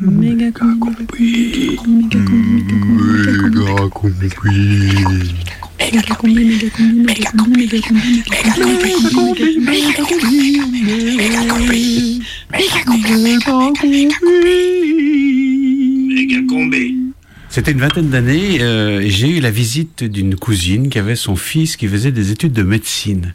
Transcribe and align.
Méga 0.00 0.52
combi. 0.52 1.06
Méga 16.08 16.40
C'était 17.50 17.72
une 17.72 17.78
vingtaine 17.80 18.08
d'années, 18.10 18.60
euh, 18.60 19.02
j'ai 19.04 19.38
eu 19.38 19.40
la 19.40 19.50
visite 19.50 20.04
d'une 20.04 20.36
cousine 20.36 20.90
qui 20.90 21.00
avait 21.00 21.16
son 21.16 21.34
fils 21.34 21.76
qui 21.76 21.88
faisait 21.88 22.12
des 22.12 22.30
études 22.30 22.52
de 22.52 22.62
médecine. 22.62 23.34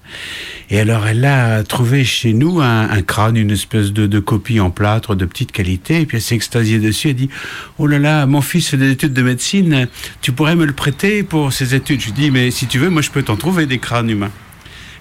Et 0.70 0.80
alors 0.80 1.07
elle 1.07 1.25
a 1.25 1.64
trouvé 1.64 2.04
chez 2.04 2.34
nous 2.34 2.61
un, 2.61 2.89
un 2.89 3.02
crâne, 3.02 3.38
une 3.38 3.52
espèce 3.52 3.91
de, 3.91 4.07
de 4.07 4.20
copie 4.20 4.59
en 4.59 4.71
plâtre 4.71 5.16
de 5.16 5.25
petite 5.25 5.52
qualité, 5.52 6.02
et 6.02 6.05
puis 6.05 6.18
elle 6.18 6.23
s'est 6.23 6.36
extasiée 6.36 6.80
dessus, 6.80 7.09
elle 7.09 7.16
dit 7.16 7.30
«Oh 7.77 7.88
là 7.88 8.00
là, 8.00 8.26
mon 8.26 8.41
fils 8.41 8.70
fait 8.70 8.77
des 8.77 8.91
études 8.91 9.13
de 9.13 9.21
médecine, 9.21 9.88
tu 10.21 10.31
pourrais 10.31 10.55
me 10.55 10.66
le 10.66 10.73
prêter 10.73 11.23
pour 11.23 11.52
ses 11.52 11.76
études?» 11.76 11.99
Je 12.02 12.05
lui 12.07 12.13
dis 12.13 12.31
«Mais 12.31 12.49
si 12.49 12.66
tu 12.68 12.80
veux, 12.80 12.90
moi 12.90 13.02
je 13.02 13.12
peux 13.12 13.23
t'en 13.23 13.35
trouver 13.35 13.66
des 13.66 13.77
crânes 13.77 14.09
humains.» 14.09 14.31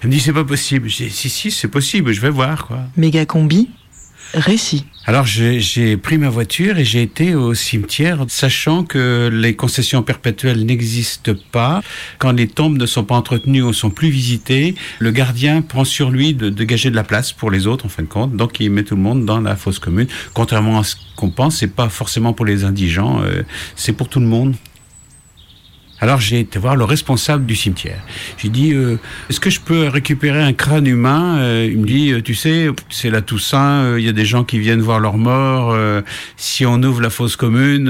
Elle 0.01 0.09
me 0.09 0.13
dit 0.13 0.19
«C'est 0.21 0.33
pas 0.33 0.43
possible.» 0.43 0.89
Je 0.89 1.05
dis 1.05 1.09
«Si, 1.11 1.29
si, 1.29 1.49
c'est 1.49 1.69
possible, 1.69 2.11
je 2.11 2.19
vais 2.19 2.29
voir, 2.29 2.65
quoi.» 2.67 2.79
Méga 2.97 3.25
combi, 3.25 3.69
Alors 5.05 5.25
j'ai 5.25 5.59
j'ai 5.59 5.95
pris 5.95 6.17
ma 6.17 6.29
voiture 6.29 6.77
et 6.77 6.85
j'ai 6.85 7.03
été 7.03 7.35
au 7.35 7.53
cimetière, 7.53 8.25
sachant 8.29 8.83
que 8.83 9.29
les 9.31 9.55
concessions 9.55 10.01
perpétuelles 10.01 10.65
n'existent 10.65 11.33
pas. 11.51 11.83
Quand 12.17 12.31
les 12.31 12.47
tombes 12.47 12.77
ne 12.77 12.85
sont 12.85 13.03
pas 13.03 13.15
entretenues 13.15 13.61
ou 13.61 13.73
sont 13.73 13.91
plus 13.91 14.09
visitées, 14.09 14.75
le 14.99 15.11
gardien 15.11 15.61
prend 15.61 15.83
sur 15.83 16.09
lui 16.09 16.33
de 16.33 16.49
dégager 16.49 16.89
de 16.89 16.95
la 16.95 17.03
place 17.03 17.31
pour 17.31 17.51
les 17.51 17.67
autres, 17.67 17.85
en 17.85 17.89
fin 17.89 18.01
de 18.01 18.07
compte. 18.07 18.35
Donc 18.35 18.59
il 18.59 18.71
met 18.71 18.83
tout 18.83 18.95
le 18.95 19.01
monde 19.01 19.25
dans 19.25 19.39
la 19.39 19.55
fosse 19.55 19.77
commune. 19.77 20.07
Contrairement 20.33 20.79
à 20.79 20.83
ce 20.83 20.95
qu'on 21.15 21.29
pense, 21.29 21.57
c'est 21.57 21.67
pas 21.75 21.89
forcément 21.89 22.33
pour 22.33 22.45
les 22.45 22.63
indigents, 22.63 23.21
euh, 23.21 23.43
c'est 23.75 23.93
pour 23.93 24.09
tout 24.09 24.19
le 24.19 24.25
monde. 24.25 24.55
Alors 26.03 26.19
j'ai 26.19 26.41
été 26.41 26.59
voir 26.59 26.75
le 26.75 26.83
responsable 26.83 27.45
du 27.45 27.55
cimetière. 27.55 28.01
J'ai 28.37 28.49
dit 28.49 28.73
euh, 28.73 28.97
est-ce 29.29 29.39
que 29.39 29.49
je 29.49 29.61
peux 29.61 29.87
récupérer 29.87 30.41
un 30.43 30.51
crâne 30.51 30.85
humain? 30.85 31.37
Euh, 31.39 31.69
Il 31.71 31.79
me 31.79 31.87
dit 31.87 32.11
euh, 32.11 32.21
tu 32.21 32.35
sais 32.35 32.67
c'est 32.89 33.09
la 33.09 33.21
Toussaint, 33.21 33.83
euh, 33.85 33.99
il 34.01 34.05
y 34.05 34.09
a 34.09 34.11
des 34.11 34.25
gens 34.25 34.43
qui 34.43 34.59
viennent 34.59 34.81
voir 34.81 34.99
leurs 34.99 35.17
morts. 35.17 35.71
euh, 35.71 36.01
si 36.35 36.65
on 36.65 36.83
ouvre 36.83 36.99
la 36.99 37.09
fosse 37.09 37.37
commune, 37.37 37.87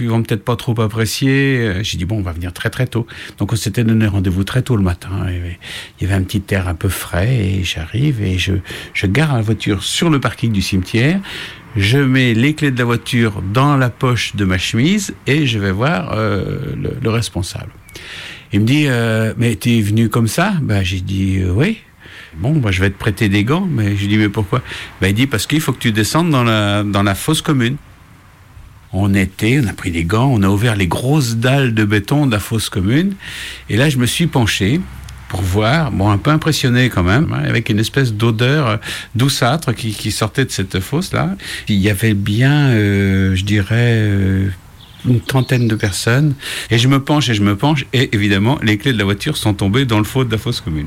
ils 0.00 0.08
vont 0.08 0.22
peut-être 0.22 0.46
pas 0.46 0.56
trop 0.56 0.80
apprécier. 0.80 1.74
J'ai 1.82 1.98
dit 1.98 2.06
bon 2.06 2.20
on 2.20 2.22
va 2.22 2.32
venir 2.32 2.54
très 2.54 2.70
très 2.70 2.86
tôt. 2.86 3.06
Donc 3.36 3.52
on 3.52 3.56
s'était 3.56 3.84
donné 3.84 4.06
rendez-vous 4.06 4.44
très 4.44 4.62
tôt 4.62 4.76
le 4.76 4.82
matin. 4.82 5.10
Il 5.28 6.02
y 6.02 6.10
avait 6.10 6.18
un 6.18 6.24
petit 6.24 6.42
air 6.54 6.68
un 6.68 6.74
peu 6.74 6.88
frais 6.88 7.34
et 7.34 7.64
j'arrive 7.64 8.22
et 8.22 8.38
je 8.38 8.54
je 8.94 9.06
gare 9.06 9.36
la 9.36 9.42
voiture 9.42 9.82
sur 9.82 10.08
le 10.08 10.20
parking 10.20 10.52
du 10.52 10.62
cimetière. 10.62 11.20
Je 11.76 11.98
mets 11.98 12.34
les 12.34 12.54
clés 12.54 12.70
de 12.70 12.78
la 12.78 12.84
voiture 12.84 13.42
dans 13.42 13.76
la 13.76 13.88
poche 13.88 14.36
de 14.36 14.44
ma 14.44 14.58
chemise 14.58 15.14
et 15.26 15.46
je 15.46 15.58
vais 15.58 15.72
voir 15.72 16.12
euh, 16.12 16.74
le, 16.76 16.96
le 17.02 17.10
responsable. 17.10 17.72
Il 18.52 18.60
me 18.60 18.66
dit 18.66 18.84
euh, 18.86 19.32
mais 19.38 19.54
t'es 19.54 19.80
venu 19.80 20.10
comme 20.10 20.28
ça? 20.28 20.54
Ben 20.60 20.82
j'ai 20.82 21.00
dit 21.00 21.38
euh, 21.38 21.50
oui. 21.50 21.78
Bon, 22.34 22.52
bah, 22.52 22.70
je 22.70 22.80
vais 22.80 22.90
te 22.90 22.98
prêter 22.98 23.28
des 23.28 23.44
gants, 23.44 23.66
mais 23.70 23.96
je 23.96 24.06
dis 24.06 24.16
mais 24.18 24.28
pourquoi? 24.28 24.62
Ben 25.00 25.08
il 25.08 25.14
dit 25.14 25.26
parce 25.26 25.46
qu'il 25.46 25.60
faut 25.60 25.72
que 25.72 25.78
tu 25.78 25.92
descendes 25.92 26.30
dans 26.30 26.44
la 26.44 26.82
dans 26.82 27.02
la 27.02 27.14
fosse 27.14 27.40
commune. 27.40 27.76
On 28.92 29.14
était, 29.14 29.58
on 29.64 29.66
a 29.68 29.72
pris 29.72 29.90
des 29.90 30.04
gants, 30.04 30.30
on 30.30 30.42
a 30.42 30.48
ouvert 30.48 30.76
les 30.76 30.86
grosses 30.86 31.36
dalles 31.36 31.72
de 31.72 31.84
béton 31.86 32.26
de 32.26 32.32
la 32.32 32.38
fosse 32.38 32.68
commune, 32.68 33.14
et 33.70 33.78
là 33.78 33.88
je 33.88 33.96
me 33.96 34.04
suis 34.04 34.26
penché 34.26 34.82
pour 35.32 35.40
voir, 35.40 35.90
bon 35.90 36.10
un 36.10 36.18
peu 36.18 36.30
impressionné 36.30 36.90
quand 36.90 37.02
même, 37.02 37.32
hein, 37.32 37.42
avec 37.48 37.70
une 37.70 37.78
espèce 37.78 38.12
d'odeur 38.12 38.68
euh, 38.68 38.76
douceâtre 39.14 39.74
qui, 39.74 40.12
sortait 40.12 40.44
de 40.44 40.50
cette 40.50 40.78
fosse 40.78 41.14
là. 41.14 41.36
Il 41.68 41.78
y 41.78 41.88
avait 41.88 42.12
bien, 42.12 42.68
euh, 42.68 43.34
je 43.34 43.42
dirais. 43.42 43.96
euh, 43.96 44.50
une 45.04 45.20
trentaine 45.20 45.66
de 45.66 45.74
personnes, 45.74 46.34
et 46.70 46.78
je 46.78 46.86
me 46.86 47.02
penche 47.02 47.28
et 47.28 47.34
je 47.34 47.42
me 47.42 47.56
penche, 47.56 47.86
et 47.92 48.14
évidemment, 48.14 48.60
les 48.62 48.78
clés 48.78 48.92
de 48.92 48.98
la 48.98 49.04
voiture 49.04 49.36
sont 49.36 49.52
tombées 49.52 49.84
dans 49.84 49.98
le 49.98 50.04
faux 50.04 50.24
de 50.24 50.30
la 50.30 50.38
fosse 50.38 50.60
commune. 50.60 50.86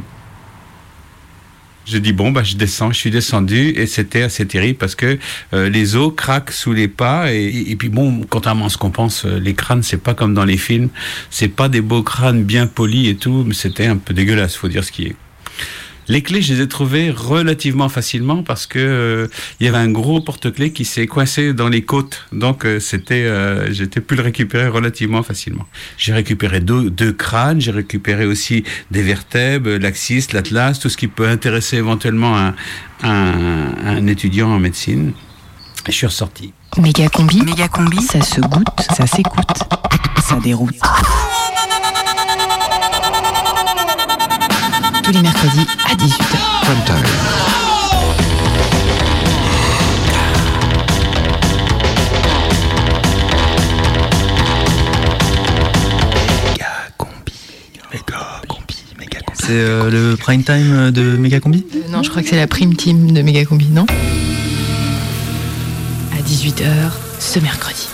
Je 1.86 2.00
dis 2.00 2.14
bon 2.14 2.32
bah 2.32 2.44
je 2.44 2.56
descends, 2.56 2.92
je 2.92 2.98
suis 2.98 3.12
descendu 3.12 3.70
et 3.70 3.86
c'était 3.86 4.24
assez 4.24 4.46
terrible 4.48 4.78
parce 4.80 4.96
que 4.96 5.20
euh, 5.54 5.70
les 5.70 5.96
os 5.96 6.12
craquent 6.16 6.52
sous 6.52 6.74
les 6.74 6.88
pas 6.88 7.32
et, 7.32 7.66
et 7.68 7.76
puis 7.76 7.90
bon 7.90 8.22
contrairement 8.28 8.66
à 8.66 8.70
ce 8.70 8.78
qu'on 8.78 8.90
pense 8.90 9.26
euh, 9.26 9.40
les 9.40 9.54
crânes 9.54 9.84
c'est 9.84 10.02
pas 10.02 10.16
comme 10.16 10.34
dans 10.34 10.46
les 10.46 10.58
films 10.58 10.90
c'est 11.30 11.48
pas 11.48 11.70
des 11.70 11.82
beaux 11.82 12.02
crânes 12.02 12.44
bien 12.44 12.66
polis 12.66 13.08
et 13.10 13.16
tout 13.16 13.44
mais 13.46 13.54
c'était 13.54 13.86
un 13.86 13.98
peu 13.98 14.16
dégueulasse 14.16 14.56
faut 14.56 14.68
dire 14.68 14.84
ce 14.84 14.92
qui 14.92 15.04
est. 15.04 15.16
Les 16.08 16.22
clés, 16.22 16.42
je 16.42 16.54
les 16.54 16.62
ai 16.62 16.68
trouvées 16.68 17.10
relativement 17.10 17.90
facilement 17.90 18.44
parce 18.44 18.68
que 18.68 18.80
euh, 18.80 19.28
il 19.60 19.66
y 19.66 19.70
avait 19.70 19.78
un 19.78 19.90
gros 19.90 20.22
porte-clés 20.22 20.72
qui 20.72 20.86
s'est 20.86 21.08
coincé 21.08 21.54
dans 21.54 21.68
les 21.68 21.82
côtes, 21.84 22.26
donc 22.32 22.66
euh, 22.66 22.80
c'était, 22.80 23.26
euh, 23.26 23.72
j'étais 23.74 24.02
pu 24.02 24.16
le 24.16 24.22
récupérer 24.22 24.68
relativement 24.68 25.24
facilement. 25.24 25.66
J'ai 25.98 26.14
récupéré 26.14 26.60
deux, 26.60 26.90
deux 26.90 27.12
crânes, 27.12 27.60
j'ai 27.60 27.72
récupéré 27.72 28.26
aussi 28.26 28.64
des 28.92 29.02
vertèbres, 29.02 29.70
l'axis, 29.72 30.32
l'atlas, 30.34 30.80
tout 30.80 30.90
ce 30.90 30.98
qui 30.98 31.08
peut 31.08 31.28
intéresser 31.28 31.78
éventuellement 31.78 32.38
un, 32.38 32.54
un, 33.04 33.74
un 33.86 34.08
étudiant 34.08 34.50
en 34.50 34.60
médecine. 34.60 35.14
Et 35.88 35.92
je 35.92 35.98
suis 35.98 36.08
ressorti. 36.08 36.54
Méga 36.78 37.08
combi, 37.10 37.42
Méga 37.42 37.68
combi. 37.68 38.02
ça 38.02 38.22
se 38.22 38.42
goûte, 38.42 38.68
ça 38.96 39.08
s'écoute, 39.08 39.64
ça 40.22 40.36
déroute. 40.44 40.76
Tous 45.06 45.12
les 45.12 45.22
mercredis 45.22 45.68
à 45.88 45.94
18h. 45.94 46.36
C'est 59.34 59.52
euh, 59.52 59.92
le 59.92 60.16
prime 60.18 60.44
time 60.44 60.90
de 60.90 61.18
Megacombi 61.18 61.64
Euh, 61.76 61.80
non, 61.92 62.02
je 62.02 62.10
crois 62.10 62.24
que 62.24 62.28
c'est 62.30 62.36
la 62.36 62.48
prime 62.48 62.76
team 62.76 63.12
de 63.12 63.22
Méga 63.22 63.46
combi, 63.46 63.68
non? 63.68 63.86
À 66.14 66.22
18h 66.28 66.64
ce 67.20 67.40
mercredi. 67.40 67.88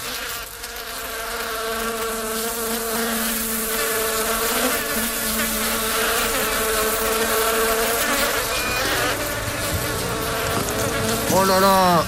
Oh 11.53 11.59
là 11.59 11.59
là 11.59 12.03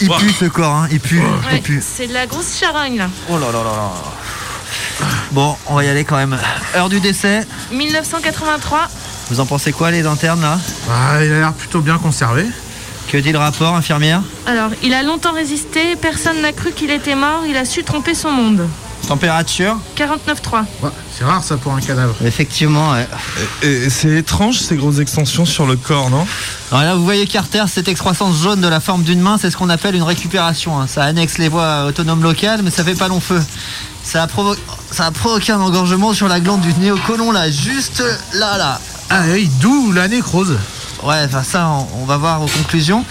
Il 0.00 0.08
pue 0.08 0.30
ce 0.32 0.44
corps, 0.46 0.74
hein, 0.74 0.88
il 0.90 1.00
pue, 1.00 1.16
il 1.18 1.54
Ouais, 1.54 1.60
pue. 1.60 1.82
c'est 1.82 2.06
de 2.06 2.12
la 2.12 2.26
grosse 2.26 2.56
charogne 2.58 2.98
là. 2.98 3.08
Oh 3.30 3.38
là 3.38 3.46
là 3.46 3.58
là 3.64 3.70
là. 3.70 3.92
Bon, 5.32 5.56
on 5.66 5.74
va 5.74 5.84
y 5.84 5.88
aller 5.88 6.04
quand 6.04 6.16
même. 6.16 6.38
Heure 6.74 6.88
du 6.88 7.00
décès, 7.00 7.46
1983, 7.72 8.88
vous 9.30 9.40
en 9.40 9.46
pensez 9.46 9.72
quoi 9.72 9.90
les 9.90 10.06
internes 10.06 10.40
là? 10.42 10.58
Ah, 10.90 11.22
il 11.24 11.32
a 11.32 11.38
l'air 11.40 11.52
plutôt 11.52 11.80
bien 11.80 11.98
conservé. 11.98 12.46
Que 13.08 13.18
dit 13.18 13.32
le 13.32 13.38
rapport, 13.38 13.74
infirmière? 13.74 14.20
Alors 14.46 14.70
il 14.82 14.92
a 14.94 15.02
longtemps 15.02 15.32
résisté, 15.32 15.96
personne 15.96 16.40
n'a 16.42 16.52
cru 16.52 16.72
qu'il 16.72 16.90
était 16.90 17.14
mort, 17.14 17.42
il 17.48 17.56
a 17.56 17.64
su 17.64 17.82
tromper 17.84 18.14
son 18.14 18.30
monde. 18.30 18.68
Température 19.08 19.76
49.3. 19.96 20.64
Ouais, 20.82 20.90
c'est 21.16 21.24
rare 21.24 21.42
ça 21.44 21.56
pour 21.56 21.72
un 21.72 21.80
cadavre. 21.80 22.14
Effectivement, 22.24 22.92
ouais. 22.92 23.06
Et 23.62 23.88
c'est 23.88 24.10
étrange 24.16 24.58
ces 24.58 24.74
grosses 24.76 24.98
extensions 24.98 25.44
sur 25.44 25.64
le 25.66 25.76
corps, 25.76 26.10
non? 26.10 26.26
Alors 26.72 26.82
là, 26.82 26.94
vous 26.96 27.04
voyez 27.04 27.26
Carter, 27.26 27.62
cette 27.68 27.86
excroissance 27.86 28.42
jaune 28.42 28.60
de 28.60 28.66
la 28.68 28.80
forme 28.80 29.04
d'une 29.04 29.20
main, 29.20 29.38
c'est 29.40 29.50
ce 29.50 29.56
qu'on 29.56 29.70
appelle 29.70 29.94
une 29.94 30.02
récupération. 30.02 30.80
hein. 30.80 30.86
Ça 30.88 31.04
annexe 31.04 31.38
les 31.38 31.48
voies 31.48 31.84
autonomes 31.86 32.22
locales, 32.22 32.62
mais 32.64 32.70
ça 32.70 32.82
fait 32.82 32.94
pas 32.96 33.06
long 33.08 33.20
feu. 33.20 33.40
Ça 34.02 34.24
a, 34.24 34.26
provo- 34.26 34.56
ça 34.90 35.06
a 35.06 35.10
provoqué 35.12 35.52
un 35.52 35.60
engorgement 35.60 36.12
sur 36.12 36.26
la 36.28 36.40
glande 36.40 36.60
du 36.62 36.72
néocolon, 36.74 37.30
là, 37.30 37.48
juste 37.50 38.02
là, 38.34 38.58
là. 38.58 38.80
Ah 39.10 39.22
oui, 39.32 39.48
d'où 39.60 39.92
la 39.92 40.08
nécrose. 40.08 40.56
Ouais, 41.04 41.22
enfin 41.26 41.42
ça, 41.44 41.68
on, 41.68 42.02
on 42.02 42.04
va 42.06 42.16
voir 42.16 42.42
aux 42.42 42.46
conclusions. 42.48 43.04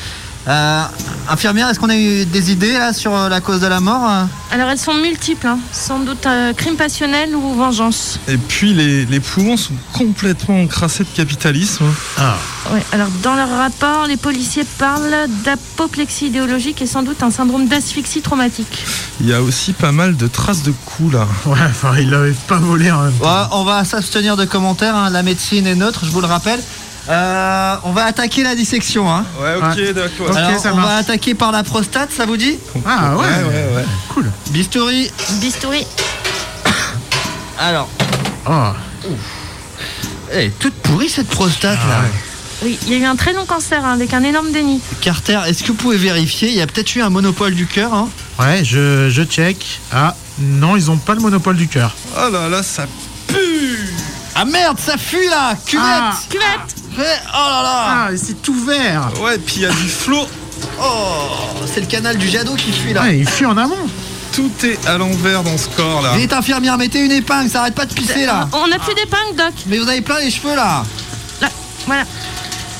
Euh, 0.47 0.83
infirmière, 1.29 1.69
est-ce 1.69 1.79
qu'on 1.79 1.89
a 1.89 1.97
eu 1.97 2.25
des 2.25 2.51
idées 2.51 2.73
là 2.73 2.93
sur 2.93 3.15
euh, 3.15 3.29
la 3.29 3.41
cause 3.41 3.61
de 3.61 3.67
la 3.67 3.79
mort 3.79 4.07
euh 4.07 4.23
Alors 4.51 4.69
elles 4.69 4.77
sont 4.77 4.93
multiples, 4.93 5.47
hein. 5.47 5.57
sans 5.71 5.99
doute 5.99 6.25
euh, 6.27 6.53
crime 6.53 6.75
passionnel 6.75 7.35
ou 7.35 7.53
vengeance. 7.55 8.19
Et 8.27 8.37
puis 8.37 8.73
les, 8.73 9.05
les 9.05 9.19
poumons 9.19 9.57
sont 9.57 9.73
complètement 9.93 10.61
encrassés 10.61 11.03
de 11.03 11.09
capitalisme. 11.15 11.85
Ah, 12.19 12.35
Ouais, 12.71 12.83
alors 12.91 13.09
dans 13.21 13.35
leur 13.35 13.49
rapport, 13.49 14.07
les 14.07 14.17
policiers 14.17 14.63
parlent 14.79 15.27
d'apoplexie 15.43 16.27
idéologique 16.27 16.81
et 16.81 16.87
sans 16.87 17.03
doute 17.03 17.21
un 17.21 17.29
syndrome 17.29 17.67
d'asphyxie 17.67 18.21
traumatique. 18.21 18.85
Il 19.21 19.27
y 19.27 19.33
a 19.33 19.41
aussi 19.41 19.71
pas 19.73 19.91
mal 19.91 20.17
de 20.17 20.27
traces 20.27 20.63
de 20.63 20.73
coups 20.85 21.13
là. 21.13 21.27
ouais, 21.45 21.59
enfin, 21.69 21.93
il 21.99 22.09
l'avait 22.09 22.35
pas 22.47 22.57
volé 22.57 22.91
en 22.91 23.03
même 23.03 23.13
temps. 23.13 23.25
Ouais, 23.25 23.47
on 23.51 23.63
va 23.63 23.83
s'abstenir 23.83 24.35
de 24.35 24.45
commentaires, 24.45 24.95
hein, 24.95 25.09
la 25.11 25.21
médecine 25.21 25.67
est 25.67 25.75
neutre, 25.75 26.05
je 26.05 26.11
vous 26.11 26.21
le 26.21 26.27
rappelle. 26.27 26.59
Euh, 27.07 27.75
on 27.83 27.91
va 27.91 28.05
attaquer 28.05 28.43
la 28.43 28.55
dissection. 28.55 29.11
Hein. 29.13 29.25
Ouais, 29.39 29.55
ok, 29.55 29.93
d'accord. 29.93 30.29
Ok, 30.29 30.35
Alors, 30.35 30.59
ça 30.59 30.73
on 30.73 30.75
marche. 30.77 30.87
va 30.89 30.95
attaquer 30.97 31.35
par 31.35 31.51
la 31.51 31.63
prostate, 31.63 32.09
ça 32.11 32.25
vous 32.25 32.37
dit 32.37 32.57
Ah 32.85 33.15
ouais, 33.15 33.23
Ouais, 33.23 33.43
ouais, 33.43 33.75
ouais. 33.77 33.85
cool. 34.09 34.31
Bistouri. 34.49 35.11
Bistouri. 35.39 35.85
Alors, 37.59 37.89
Oh, 38.47 39.11
elle 40.31 40.45
est 40.45 40.59
toute 40.59 40.73
pourrie 40.75 41.09
cette 41.09 41.27
prostate 41.29 41.79
là. 41.89 42.01
Oui, 42.63 42.77
il 42.87 42.93
y 42.93 42.95
a 42.95 42.97
eu 42.99 43.05
un 43.05 43.15
très 43.15 43.33
long 43.33 43.45
cancer 43.45 43.83
hein, 43.83 43.93
avec 43.93 44.13
un 44.13 44.23
énorme 44.23 44.51
déni. 44.51 44.81
Carter, 45.01 45.39
est-ce 45.47 45.61
que 45.63 45.67
vous 45.69 45.73
pouvez 45.73 45.97
vérifier? 45.97 46.49
Il 46.49 46.55
y 46.55 46.61
a 46.61 46.67
peut-être 46.67 46.95
eu 46.95 47.01
un 47.01 47.09
monopole 47.09 47.53
du 47.55 47.65
cœur. 47.67 47.93
Hein 47.93 48.07
Ouais, 48.39 48.63
je, 48.63 49.09
je 49.09 49.23
check. 49.23 49.79
Ah, 49.91 50.15
non, 50.39 50.75
ils 50.75 50.89
ont 50.91 50.97
pas 50.97 51.13
le 51.15 51.21
monopole 51.21 51.55
du 51.55 51.67
cœur. 51.67 51.95
Oh 52.17 52.29
là 52.31 52.47
là, 52.49 52.63
ça 52.63 52.85
pue 53.27 53.89
ah 54.37 54.43
merde, 54.43 54.77
ça 54.79 54.97
fuit 54.97 55.27
là 55.29 55.55
Cuvette 55.65 55.85
Ah. 55.87 56.13
Cuvette 56.29 56.75
Oh 56.97 57.37
là 57.37 57.61
là 57.63 57.85
Ah, 57.87 58.09
c'est 58.15 58.41
tout 58.41 58.55
vert. 58.65 59.09
Ouais, 59.21 59.37
puis 59.37 59.55
il 59.57 59.61
y 59.63 59.65
a 59.65 59.69
du 59.71 59.89
flot. 59.89 60.27
Oh 60.81 61.27
C'est 61.73 61.81
le 61.81 61.85
canal 61.87 62.17
du 62.17 62.27
Jadot 62.29 62.55
qui 62.55 62.71
fuit 62.71 62.93
là. 62.93 63.01
Ouais, 63.03 63.19
il 63.19 63.27
fuit 63.29 63.45
en 63.45 63.57
amont. 63.57 63.87
Tout 64.33 64.51
est 64.63 64.85
à 64.87 64.97
l'envers 64.97 65.43
dans 65.43 65.57
ce 65.57 65.67
corps 65.69 66.01
là. 66.01 66.15
Vite 66.17 66.33
infirmière, 66.33 66.77
mettez 66.77 66.99
une 67.05 67.11
épingle, 67.11 67.49
ça 67.49 67.61
arrête 67.61 67.75
pas 67.75 67.85
de 67.85 67.93
pisser 67.93 68.25
là. 68.25 68.47
On 68.53 68.67
n'a 68.67 68.79
plus 68.79 68.93
d'épingle, 68.93 69.35
Doc. 69.37 69.53
Mais 69.67 69.77
vous 69.77 69.87
avez 69.87 70.01
plein 70.01 70.19
les 70.19 70.29
cheveux 70.31 70.55
là. 70.55 70.83
Là, 71.41 71.49
voilà. 71.85 72.03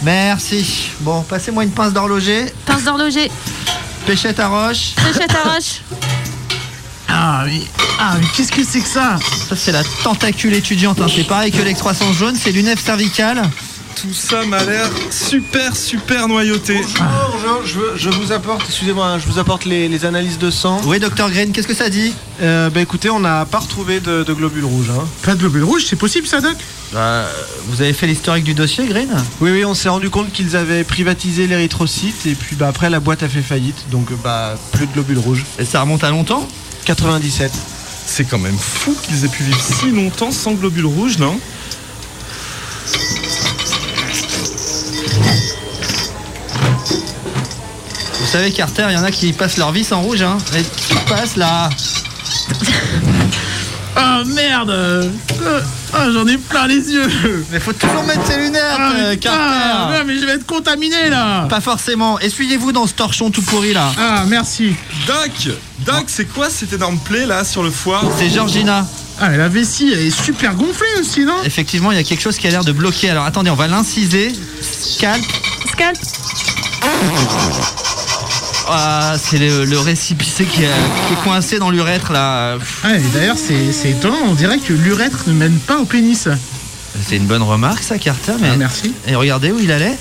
Merci. 0.04 0.90
Bon, 1.00 1.22
passez-moi 1.24 1.64
une 1.64 1.72
pince 1.72 1.94
d'horloger. 1.94 2.46
Pince 2.66 2.84
d'horloger. 2.84 3.32
Pêchette 4.06 4.40
à 4.40 4.48
roche. 4.50 4.94
Fléchette 4.98 5.32
à 5.36 5.50
roche. 5.54 5.82
Ah, 7.08 7.44
mais, 7.46 7.62
ah, 8.00 8.16
mais 8.20 8.26
qu'est-ce 8.36 8.52
que 8.52 8.64
c'est 8.64 8.82
que 8.82 8.88
ça? 8.88 9.18
Ça 9.48 9.56
c'est 9.56 9.72
la 9.72 9.84
tentacule 10.04 10.54
étudiante. 10.54 11.00
hein. 11.00 11.06
C'est 11.14 11.24
pareil 11.24 11.52
que 11.52 11.62
l'ex-croissance 11.62 12.16
jaune, 12.18 12.36
c'est 12.36 12.52
l'unef 12.52 12.84
cervicale. 12.84 13.44
Tout 14.06 14.14
ça 14.14 14.46
m'a 14.46 14.64
l'air 14.64 14.88
super 15.10 15.76
super 15.76 16.28
noyauté. 16.28 16.76
Bonjour, 16.76 17.66
je, 17.66 17.80
je 17.98 18.10
vous 18.12 18.32
apporte, 18.32 18.62
excusez-moi, 18.68 19.08
hein, 19.08 19.18
je 19.18 19.26
vous 19.26 19.40
apporte 19.40 19.66
les, 19.66 19.88
les 19.88 20.06
analyses 20.06 20.38
de 20.38 20.52
sang. 20.52 20.80
Oui, 20.86 21.00
docteur 21.00 21.32
Green, 21.32 21.52
qu'est-ce 21.52 21.68
que 21.68 21.74
ça 21.74 21.90
dit 21.90 22.14
Euh, 22.42 22.70
bah 22.70 22.82
écoutez, 22.82 23.10
on 23.10 23.20
n'a 23.20 23.46
pas 23.46 23.58
retrouvé 23.58 24.00
de, 24.00 24.22
de 24.24 24.34
globules 24.34 24.66
rouges. 24.66 24.92
hein. 24.92 25.04
Pas 25.24 25.34
de 25.34 25.40
globule 25.40 25.64
rouge, 25.64 25.86
c'est 25.90 25.96
possible 25.96 26.28
ça, 26.28 26.40
Doc? 26.40 26.56
Bah, 26.94 27.26
Vous 27.70 27.82
avez 27.82 27.94
fait 27.94 28.06
l'historique 28.06 28.44
du 28.44 28.54
dossier, 28.54 28.86
Green 28.86 29.10
Oui, 29.42 29.50
oui, 29.52 29.66
on 29.66 29.74
s'est 29.74 29.90
rendu 29.90 30.12
compte 30.12 30.32
qu'ils 30.32 30.56
avaient 30.56 30.84
privatisé 30.84 31.48
l'érythrocyte 31.48 32.28
et 32.28 32.36
puis 32.36 32.56
bah, 32.56 32.68
après 32.68 32.92
la 32.92 33.00
boîte 33.00 33.24
a 33.24 33.30
fait 33.30 33.42
faillite, 33.42 33.90
donc 33.90 34.10
bah 34.24 34.56
plus 34.74 34.86
de 34.86 34.92
globules 34.94 35.18
rouges. 35.20 35.46
Et 35.58 35.66
ça 35.66 35.82
remonte 35.82 36.04
à 36.04 36.12
longtemps? 36.12 36.48
97. 36.86 37.52
C'est 38.06 38.26
quand 38.26 38.38
même 38.40 38.58
fou 38.60 38.96
qu'ils 39.08 39.26
aient 39.26 39.30
pu 39.30 39.42
vivre 39.42 39.60
si 39.60 39.90
longtemps 39.90 40.32
sans 40.32 40.52
globules 40.54 40.86
rouges, 40.86 41.18
non? 41.18 41.40
Savez, 48.36 48.52
Carter, 48.52 48.88
il 48.90 48.96
y 48.96 48.98
en 48.98 49.04
a 49.04 49.12
qui 49.12 49.32
passent 49.32 49.56
leur 49.56 49.72
vie 49.72 49.86
sans 49.86 50.02
rouge, 50.02 50.22
hein. 50.22 50.38
Mais 50.54 50.62
qui 50.62 50.96
passe 51.08 51.38
là 51.38 51.70
Ah 53.96 54.24
merde 54.26 55.10
Ah, 55.94 56.12
j'en 56.12 56.28
ai 56.28 56.38
plein 56.38 56.68
les 56.68 56.92
yeux 56.92 57.46
Mais 57.50 57.62
faut 57.62 57.72
toujours 57.72 58.04
mettre 58.04 58.28
ses 58.28 58.36
lunettes, 58.36 58.62
Ah, 58.78 58.92
euh, 58.92 59.12
mais, 59.12 59.18
Carter 59.18 59.40
ah, 59.42 60.04
mais 60.06 60.20
je 60.20 60.26
vais 60.26 60.34
être 60.34 60.46
contaminé 60.46 61.10
là 61.10 61.48
Pas 61.50 61.62
forcément. 61.62 62.20
Essuyez-vous 62.20 62.74
dans 62.74 62.88
ce 62.88 62.94
torchon 62.94 63.32
tout 63.32 63.42
pourri 63.42 63.72
là. 63.72 63.90
Ah, 63.98 64.26
merci 64.28 64.76
Doc 65.08 65.56
Doc, 65.86 66.04
c'est 66.08 66.26
quoi 66.26 66.50
cette 66.50 66.74
énorme 66.74 66.98
plaie 66.98 67.26
là 67.26 67.46
sur 67.46 67.64
le 67.64 67.72
foie? 67.72 68.02
C'est 68.20 68.30
Georgina. 68.30 68.86
Ah, 69.22 69.30
mais 69.30 69.38
la 69.38 69.48
vessie, 69.48 69.92
elle 69.94 70.02
est 70.02 70.10
super 70.24 70.56
gonflée 70.56 70.88
aussi, 71.00 71.24
non? 71.24 71.38
Effectivement, 71.46 71.94
il 71.94 71.98
y 71.98 72.02
a 72.02 72.04
quelque 72.04 72.22
chose 72.22 72.38
qui 72.38 72.48
a 72.48 72.52
l'air 72.52 72.66
de 72.66 72.74
bloquer. 72.74 73.12
Alors 73.12 73.24
attendez, 73.24 73.50
on 73.50 73.56
va 73.56 73.68
l'inciser. 73.68 74.34
Scalp. 74.62 75.24
Scalp. 75.72 75.98
Ah, 78.68 79.16
c'est 79.22 79.38
le, 79.38 79.66
le 79.66 79.80
récipicé 79.80 80.46
qui, 80.46 80.64
est- 80.64 80.68
qui 81.08 81.14
est 81.14 81.24
coincé 81.24 81.60
dans 81.60 81.70
l'urètre 81.70 82.12
là. 82.12 82.56
Ouais, 82.84 83.00
et 83.00 83.04
d'ailleurs, 83.14 83.38
c'est 83.38 83.72
c'est 83.72 83.92
étonnant, 83.92 84.18
on 84.26 84.34
dirait 84.34 84.58
que 84.60 84.74
l'urètre 84.74 85.24
ne 85.28 85.34
mène 85.34 85.58
pas 85.60 85.78
au 85.78 85.86
pénis. 85.86 86.28
C'est 87.08 87.18
une 87.18 87.26
bonne 87.28 87.44
remarque 87.44 87.84
ça, 87.84 87.98
Carter. 87.98 88.34
Mais... 88.42 88.50
Ah, 88.54 88.58
merci. 88.58 88.94
Et 89.08 89.16
regardez 89.16 89.52
où 89.52 89.60
il 89.60 89.72
allait. 89.72 89.98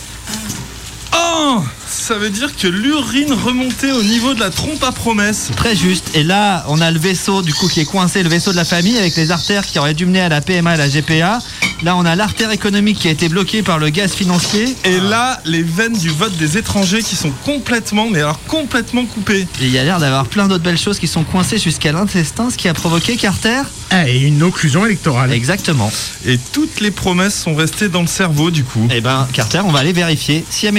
Oh 1.14 1.62
Ça 2.06 2.18
veut 2.18 2.28
dire 2.28 2.54
que 2.54 2.68
l'urine 2.68 3.32
remontait 3.32 3.90
au 3.92 4.02
niveau 4.02 4.34
de 4.34 4.40
la 4.40 4.50
trompe 4.50 4.84
à 4.84 4.92
promesse. 4.92 5.50
Très 5.56 5.74
juste. 5.74 6.10
Et 6.14 6.22
là, 6.22 6.62
on 6.68 6.82
a 6.82 6.90
le 6.90 6.98
vaisseau 6.98 7.40
du 7.40 7.54
coup 7.54 7.66
qui 7.66 7.80
est 7.80 7.86
coincé, 7.86 8.22
le 8.22 8.28
vaisseau 8.28 8.52
de 8.52 8.56
la 8.56 8.66
famille 8.66 8.98
avec 8.98 9.16
les 9.16 9.30
artères 9.30 9.64
qui 9.64 9.78
auraient 9.78 9.94
dû 9.94 10.04
mener 10.04 10.20
à 10.20 10.28
la 10.28 10.42
PMA 10.42 10.72
et 10.72 10.74
à 10.74 10.76
la 10.76 10.88
GPA. 10.90 11.38
Là, 11.82 11.96
on 11.96 12.04
a 12.04 12.14
l'artère 12.14 12.50
économique 12.50 12.98
qui 12.98 13.08
a 13.08 13.10
été 13.10 13.30
bloquée 13.30 13.62
par 13.62 13.78
le 13.78 13.88
gaz 13.88 14.12
financier. 14.12 14.76
Et 14.84 15.00
là, 15.00 15.40
les 15.46 15.62
veines 15.62 15.96
du 15.96 16.10
vote 16.10 16.36
des 16.36 16.58
étrangers 16.58 17.02
qui 17.02 17.16
sont 17.16 17.32
complètement, 17.44 18.08
mais 18.10 18.20
alors 18.20 18.38
complètement 18.48 19.06
coupées. 19.06 19.46
Et 19.60 19.64
il 19.64 19.70
y 19.70 19.78
a 19.78 19.84
l'air 19.84 19.98
d'avoir 19.98 20.26
plein 20.26 20.46
d'autres 20.46 20.62
belles 20.62 20.78
choses 20.78 20.98
qui 20.98 21.08
sont 21.08 21.24
coincées 21.24 21.58
jusqu'à 21.58 21.92
l'intestin, 21.92 22.50
ce 22.50 22.56
qui 22.58 22.68
a 22.68 22.74
provoqué 22.74 23.16
Carter. 23.16 23.62
Ah, 23.90 24.08
et 24.08 24.18
une 24.18 24.42
occlusion 24.42 24.84
électorale. 24.84 25.32
Exactement. 25.32 25.90
Et 26.26 26.38
toutes 26.52 26.80
les 26.80 26.90
promesses 26.90 27.42
sont 27.42 27.54
restées 27.54 27.88
dans 27.88 28.02
le 28.02 28.06
cerveau 28.08 28.50
du 28.50 28.64
coup. 28.64 28.88
Eh 28.90 29.00
ben, 29.00 29.26
Carter, 29.32 29.60
on 29.64 29.70
va 29.70 29.80
aller 29.80 29.92
vérifier. 29.92 30.44
Si 30.50 30.66
à 30.66 30.72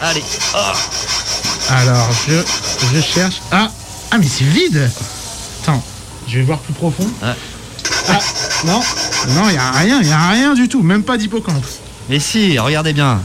Tiens, 0.00 0.12
métaux. 0.14 0.22
Allez. 1.70 1.80
Alors, 1.80 2.08
je, 2.28 2.34
je 2.94 3.00
cherche... 3.02 3.36
Ah 3.50 3.70
Ah, 4.10 4.18
mais 4.18 4.26
c'est 4.28 4.44
vide 4.44 4.90
Attends, 5.62 5.82
je 6.28 6.38
vais 6.38 6.44
voir 6.44 6.58
plus 6.58 6.74
profond. 6.74 7.08
Ah, 7.22 7.34
non, 8.66 8.80
non, 9.30 9.48
il 9.48 9.54
y 9.54 9.58
a 9.58 9.70
rien, 9.72 10.00
il 10.02 10.08
y 10.08 10.12
a 10.12 10.28
rien 10.28 10.54
du 10.54 10.68
tout, 10.68 10.82
même 10.82 11.02
pas 11.02 11.16
d'hippocampe. 11.16 11.64
Mais 12.10 12.20
si, 12.20 12.58
regardez 12.58 12.92
bien. 12.92 13.20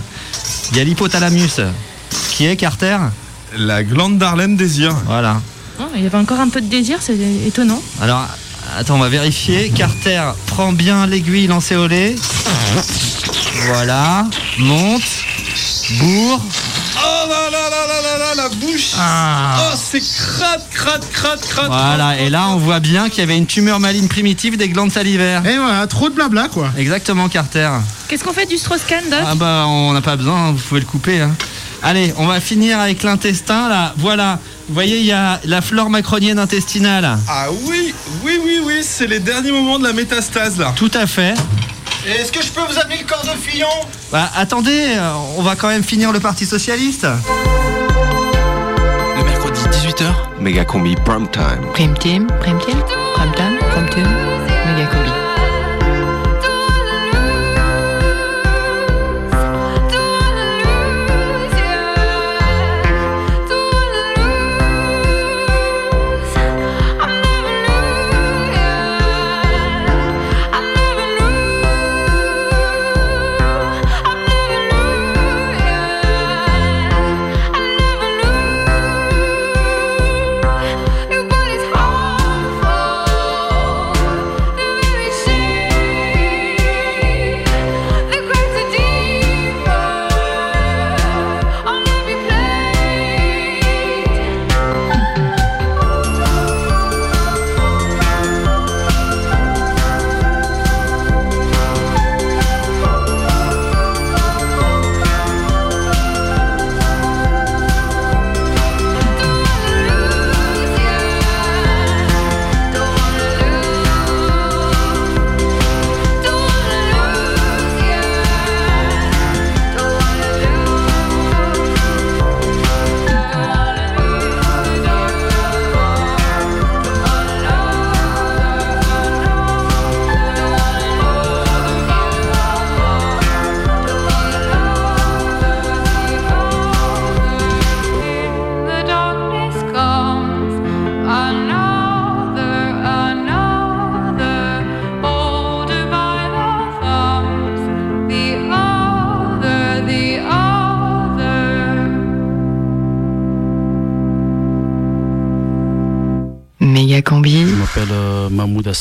Il 0.71 0.77
y 0.77 0.79
a 0.79 0.83
l'hypothalamus. 0.85 1.59
Qui 2.31 2.45
est 2.45 2.55
Carter 2.55 2.97
La 3.57 3.83
glande 3.83 4.17
d'Harlem 4.17 4.55
désir. 4.55 4.95
Voilà. 5.05 5.41
Oh, 5.81 5.83
il 5.95 6.03
y 6.03 6.05
avait 6.05 6.17
encore 6.17 6.39
un 6.39 6.47
peu 6.49 6.61
de 6.61 6.67
désir, 6.67 6.99
c'est 7.01 7.17
étonnant. 7.45 7.81
Alors, 8.01 8.25
attends, 8.77 8.95
on 8.95 8.99
va 8.99 9.09
vérifier. 9.09 9.69
Carter 9.75 10.21
prend 10.47 10.71
bien 10.71 11.05
l'aiguille 11.07 11.47
lancéolée. 11.47 12.15
Voilà. 13.67 14.27
Monte. 14.59 15.01
Bourre. 15.93 16.41
Oh 16.97 17.29
là 17.29 17.49
là 17.51 17.69
là 17.69 17.87
là 17.87 18.01
là 18.01 18.17
là, 18.35 18.43
la 18.43 18.49
bouche 18.49 18.91
Ah. 18.97 19.57
Oh, 19.71 19.75
c'est 19.77 19.99
crade, 20.01 20.61
crade, 20.71 21.03
crade, 21.11 21.39
crade 21.41 21.67
Voilà. 21.67 22.19
Et 22.19 22.29
là, 22.29 22.49
on 22.49 22.57
voit 22.57 22.79
bien 22.79 23.09
qu'il 23.09 23.19
y 23.19 23.21
avait 23.23 23.37
une 23.37 23.45
tumeur 23.47 23.79
maligne 23.79 24.07
primitive 24.07 24.57
des 24.57 24.69
glandes 24.69 24.91
salivaires. 24.91 25.45
Et 25.45 25.57
voilà, 25.57 25.87
trop 25.87 26.09
de 26.09 26.15
blabla, 26.15 26.47
quoi. 26.49 26.69
Exactement, 26.77 27.27
Carter. 27.29 27.69
Qu'est-ce 28.07 28.23
qu'on 28.23 28.33
fait 28.33 28.45
du 28.45 28.57
Strauss-Kahn, 28.57 29.03
Doc 29.09 29.19
Ah 29.25 29.35
bah, 29.35 29.65
on 29.67 29.93
n'a 29.93 30.01
pas 30.01 30.15
besoin, 30.15 30.51
vous 30.51 30.57
pouvez 30.59 30.81
le 30.81 30.85
couper. 30.85 31.21
hein. 31.21 31.35
Allez, 31.81 32.13
on 32.17 32.25
va 32.27 32.39
finir 32.41 32.79
avec 32.79 33.03
l'intestin, 33.03 33.69
là. 33.69 33.93
Voilà. 33.97 34.37
Vous 34.67 34.73
voyez, 34.75 34.99
il 34.99 35.05
y 35.05 35.11
a 35.13 35.39
la 35.45 35.61
flore 35.61 35.89
macronienne 35.89 36.37
intestinale. 36.37 37.17
Ah 37.27 37.45
oui, 37.63 37.93
oui, 38.23 38.39
oui, 38.43 38.59
oui, 38.63 38.73
c'est 38.83 39.07
les 39.07 39.19
derniers 39.19 39.51
moments 39.51 39.79
de 39.79 39.85
la 39.85 39.93
métastase 39.93 40.57
là. 40.59 40.73
Tout 40.75 40.91
à 40.93 41.07
fait. 41.07 41.33
Est-ce 42.07 42.31
que 42.31 42.41
je 42.41 42.51
peux 42.51 42.61
vous 42.61 42.79
amener 42.79 42.97
le 42.97 43.05
corps 43.05 43.23
de 43.23 43.37
Fillon? 43.37 43.67
Bah, 44.11 44.29
attendez, 44.35 44.95
euh, 44.95 45.11
on 45.37 45.41
va 45.41 45.55
quand 45.55 45.67
même 45.67 45.83
finir 45.83 46.11
le 46.11 46.19
Parti 46.19 46.45
Socialiste. 46.45 47.05
Le 49.17 49.23
mercredi 49.23 49.61
18h, 49.61 50.39
méga 50.39 50.63
combi 50.65 50.95
prime 50.95 51.29
time. 51.29 51.61
Prime 51.73 51.97
Team, 51.97 52.27
Prime 52.39 52.59
Team, 52.59 52.81
Prime 53.15 53.31
Time, 53.35 53.57
Prime 53.71 53.89
Team, 53.89 54.07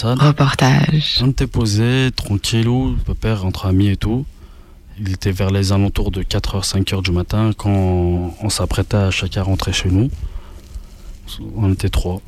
Reportage. 0.05 1.19
On 1.23 1.31
était 1.31 1.47
posé, 1.47 2.11
tranquillou, 2.15 2.97
père 3.21 3.45
entre 3.45 3.67
amis 3.67 3.89
et 3.89 3.97
tout. 3.97 4.25
Il 5.01 5.13
était 5.13 5.33
vers 5.33 5.51
les 5.51 5.73
alentours 5.73 6.11
de 6.11 6.23
4h, 6.23 6.65
5h 6.65 7.03
du 7.03 7.11
matin 7.11 7.53
quand 7.57 8.35
on 8.41 8.49
s'apprêtait 8.49 8.97
à 8.97 9.11
chacun 9.11 9.43
rentrer 9.43 9.73
chez 9.73 9.91
nous. 9.91 10.11
On 11.57 11.73
était 11.73 11.89
trois 11.89 12.21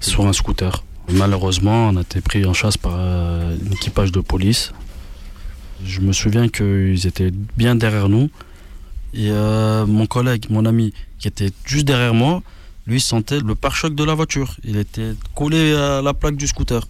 sur 0.00 0.26
un 0.26 0.32
scooter. 0.32 0.84
Malheureusement, 1.10 1.88
on 1.88 1.96
a 1.96 2.02
été 2.02 2.20
pris 2.20 2.44
en 2.44 2.52
chasse 2.52 2.76
par 2.76 2.92
euh, 2.96 3.56
un 3.56 3.72
équipage 3.72 4.12
de 4.12 4.20
police. 4.20 4.72
Je 5.84 6.00
me 6.00 6.12
souviens 6.12 6.48
qu'ils 6.48 7.06
étaient 7.06 7.30
bien 7.56 7.74
derrière 7.74 8.08
nous. 8.08 8.30
Et 9.14 9.30
euh, 9.30 9.86
mon 9.86 10.06
collègue, 10.06 10.46
mon 10.50 10.66
ami, 10.66 10.92
qui 11.18 11.28
était 11.28 11.50
juste 11.64 11.86
derrière 11.86 12.12
moi, 12.12 12.42
lui 12.88 13.00
sentait 13.00 13.40
le 13.40 13.54
pare-choc 13.54 13.94
de 13.94 14.02
la 14.02 14.14
voiture. 14.14 14.56
Il 14.64 14.76
était 14.76 15.12
collé 15.34 15.74
à 15.74 16.00
la 16.00 16.14
plaque 16.14 16.36
du 16.36 16.46
scooter. 16.46 16.88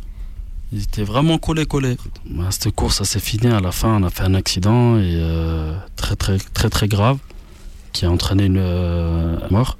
Il 0.73 0.83
était 0.83 1.02
vraiment 1.02 1.38
collé, 1.38 1.67
collé. 1.67 1.97
Bah, 2.26 2.45
cette 2.50 2.75
course, 2.75 2.99
ça 2.99 3.05
s'est 3.05 3.21
fini. 3.21 3.49
À 3.49 3.61
la 3.61 3.73
fin, 3.73 4.00
on 4.00 4.05
a 4.05 4.11
fait 4.11 4.23
un 4.23 4.35
accident 4.35 4.97
et 4.99 5.14
euh, 5.17 5.75
très, 5.97 6.14
très, 6.14 6.38
très, 6.38 6.71
très 6.71 6.88
grave 6.88 7.19
qui 7.93 8.05
a 8.05 8.11
entraîné 8.11 8.45
une 8.45 9.40
mort. 9.50 9.76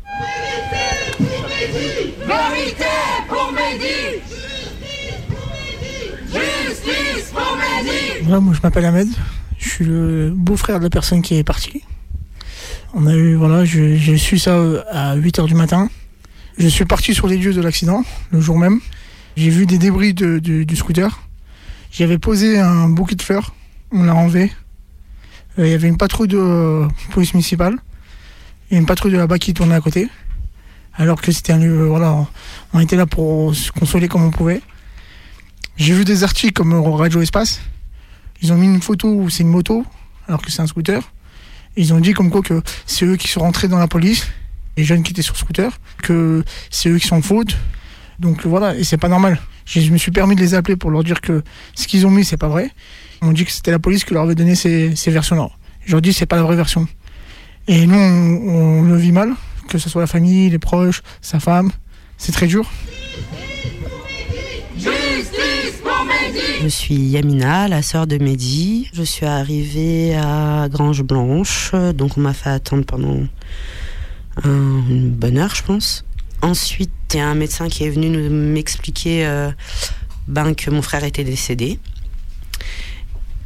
Vérité 1.20 2.84
pour 3.28 3.52
Mehdi 3.52 4.22
Justice 6.26 7.32
pour 7.32 7.56
Mehdi 7.56 8.22
Voilà, 8.22 8.40
moi 8.40 8.54
je 8.54 8.60
m'appelle 8.62 8.84
Ahmed, 8.84 9.08
je 9.58 9.68
suis 9.68 9.84
le 9.84 10.32
beau-frère 10.34 10.78
de 10.78 10.84
la 10.84 10.90
personne 10.90 11.22
qui 11.22 11.37
est 11.37 11.44
partie. 11.44 11.82
On 12.94 13.06
a 13.06 13.14
eu, 13.14 13.34
voilà, 13.34 13.64
j'ai 13.64 14.16
su 14.16 14.38
ça 14.38 14.52
euh, 14.52 14.82
à 14.90 15.16
8h 15.16 15.46
du 15.46 15.54
matin. 15.54 15.90
Je 16.58 16.66
suis 16.66 16.84
parti 16.84 17.14
sur 17.14 17.28
les 17.28 17.36
lieux 17.36 17.54
de 17.54 17.60
l'accident, 17.60 18.04
le 18.32 18.40
jour 18.40 18.58
même. 18.58 18.80
J'ai 19.36 19.48
vu 19.48 19.64
des 19.64 19.78
débris 19.78 20.12
du 20.12 20.76
scooter. 20.76 21.22
J'y 21.92 22.02
avais 22.02 22.18
posé 22.18 22.58
un 22.58 22.88
bouquet 22.88 23.14
de 23.14 23.22
fleurs, 23.22 23.54
on 23.92 24.02
l'a 24.02 24.14
enlevé. 24.14 24.52
Euh, 25.58 25.66
il 25.66 25.70
y 25.70 25.74
avait 25.74 25.88
une 25.88 25.96
patrouille 25.96 26.28
de 26.28 26.36
euh, 26.36 26.88
police 27.12 27.32
municipale 27.32 27.78
et 28.70 28.76
une 28.76 28.86
patrouille 28.86 29.12
de 29.12 29.16
la 29.16 29.26
BAC 29.26 29.40
qui 29.40 29.54
tournait 29.54 29.76
à 29.76 29.80
côté 29.80 30.08
alors 30.98 31.22
que 31.22 31.30
c'était 31.30 31.52
un 31.52 31.58
lieu, 31.58 31.86
voilà, 31.86 32.26
on 32.72 32.80
était 32.80 32.96
là 32.96 33.06
pour 33.06 33.54
se 33.54 33.70
consoler 33.70 34.08
comme 34.08 34.24
on 34.24 34.32
pouvait. 34.32 34.60
J'ai 35.76 35.94
vu 35.94 36.04
des 36.04 36.24
articles 36.24 36.52
comme 36.52 36.74
Radio 36.74 37.22
Espace. 37.22 37.60
Ils 38.42 38.52
ont 38.52 38.56
mis 38.56 38.66
une 38.66 38.82
photo 38.82 39.08
où 39.08 39.30
c'est 39.30 39.44
une 39.44 39.48
moto, 39.48 39.86
alors 40.26 40.42
que 40.42 40.50
c'est 40.50 40.60
un 40.60 40.66
scooter. 40.66 41.00
Ils 41.76 41.94
ont 41.94 42.00
dit 42.00 42.14
comme 42.14 42.30
quoi 42.30 42.42
que 42.42 42.60
c'est 42.84 43.06
eux 43.06 43.14
qui 43.16 43.28
sont 43.28 43.40
rentrés 43.40 43.68
dans 43.68 43.78
la 43.78 43.86
police, 43.86 44.26
les 44.78 44.85
jeunes 44.85 45.02
qui 45.02 45.11
étaient 45.11 45.23
sur 45.23 45.37
scooter, 45.37 45.76
que 46.02 46.44
c'est 46.70 46.88
eux 46.88 46.99
qui 46.99 47.06
sont 47.08 47.16
en 47.16 47.23
faute. 47.23 47.56
Donc 48.20 48.47
voilà, 48.47 48.76
et 48.76 48.85
c'est 48.85 48.97
pas 48.97 49.08
normal. 49.08 49.38
Je 49.66 49.90
me 49.90 49.99
suis 49.99 50.12
permis 50.12 50.37
de 50.37 50.40
les 50.40 50.54
appeler 50.54 50.76
pour 50.76 50.90
leur 50.90 51.02
dire 51.02 51.20
que 51.20 51.42
ce 51.75 51.88
qu'ils 51.88 52.06
ont 52.06 52.11
mis, 52.11 52.25
c'est 52.25 52.37
pas 52.37 52.49
vrai. 52.49 52.70
Ils 53.20 53.26
m'ont 53.26 53.32
dit 53.32 53.44
que 53.44 53.50
c'était 53.50 53.73
la 53.73 53.80
police 53.80 54.04
qui 54.04 54.14
leur 54.14 54.23
avait 54.23 54.37
donné 54.37 54.54
ces, 54.54 54.94
versions-là. 55.06 55.50
Je 55.85 55.92
leur 55.92 56.00
dis 56.00 56.12
c'est 56.12 56.26
pas 56.26 56.37
la 56.37 56.42
vraie 56.42 56.56
version. 56.56 56.87
Et 57.66 57.87
nous, 57.87 57.99
on 57.99 58.82
le 58.82 58.97
vit 58.97 59.11
mal, 59.11 59.35
que 59.68 59.78
ce 59.78 59.90
soit 59.90 60.00
la 60.00 60.06
famille, 60.06 60.49
les 60.49 60.61
proches, 60.61 61.02
sa 61.20 61.40
femme. 61.40 61.73
C'est 62.16 62.32
très 62.32 62.47
dur. 62.47 62.70
Je 66.62 66.68
suis 66.68 66.94
Yamina, 66.94 67.66
la 67.66 67.82
sœur 67.82 68.06
de 68.06 68.16
Mehdi. 68.18 68.90
Je 68.92 69.02
suis 69.02 69.26
arrivée 69.26 70.14
à 70.16 70.68
Grange 70.70 71.02
Blanche, 71.02 71.73
donc 71.94 72.16
on 72.16 72.20
m'a 72.20 72.32
fait 72.32 72.50
attendre 72.50 72.85
pendant 72.85 73.26
une 74.45 75.11
bonne 75.11 75.38
heure, 75.38 75.54
je 75.54 75.62
pense. 75.62 76.04
Ensuite, 76.42 76.90
il 77.14 77.16
y 77.16 77.21
a 77.21 77.28
un 77.28 77.35
médecin 77.35 77.68
qui 77.68 77.85
est 77.85 77.90
venu 77.90 78.11
m'expliquer 78.28 79.26
euh, 79.26 79.50
ben, 80.26 80.54
que 80.54 80.71
mon 80.71 80.83
frère 80.83 81.04
était 81.04 81.25
décédé. 81.25 81.78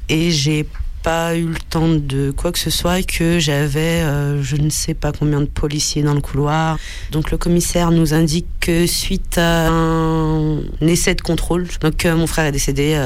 Et 0.08 0.30
j'ai 0.30 0.66
pas 1.02 1.34
eu 1.36 1.46
le 1.46 1.58
temps 1.58 1.88
de 1.88 2.30
quoi 2.30 2.52
que 2.52 2.58
ce 2.58 2.70
soit 2.70 3.02
que 3.04 3.40
j'avais 3.40 4.02
euh, 4.02 4.40
je 4.40 4.54
ne 4.54 4.70
sais 4.70 4.94
pas 4.94 5.10
combien 5.10 5.40
de 5.40 5.46
policiers 5.46 6.02
dans 6.02 6.14
le 6.14 6.20
couloir. 6.20 6.78
Donc 7.10 7.30
le 7.30 7.38
commissaire 7.38 7.90
nous 7.90 8.14
indique 8.14 8.46
que 8.60 8.86
suite 8.86 9.38
à 9.38 9.68
un 9.68 10.60
essai 10.80 11.14
de 11.14 11.22
contrôle, 11.22 11.66
donc 11.80 12.04
euh, 12.04 12.14
mon 12.14 12.26
frère 12.26 12.46
est 12.46 12.52
décédé, 12.52 13.00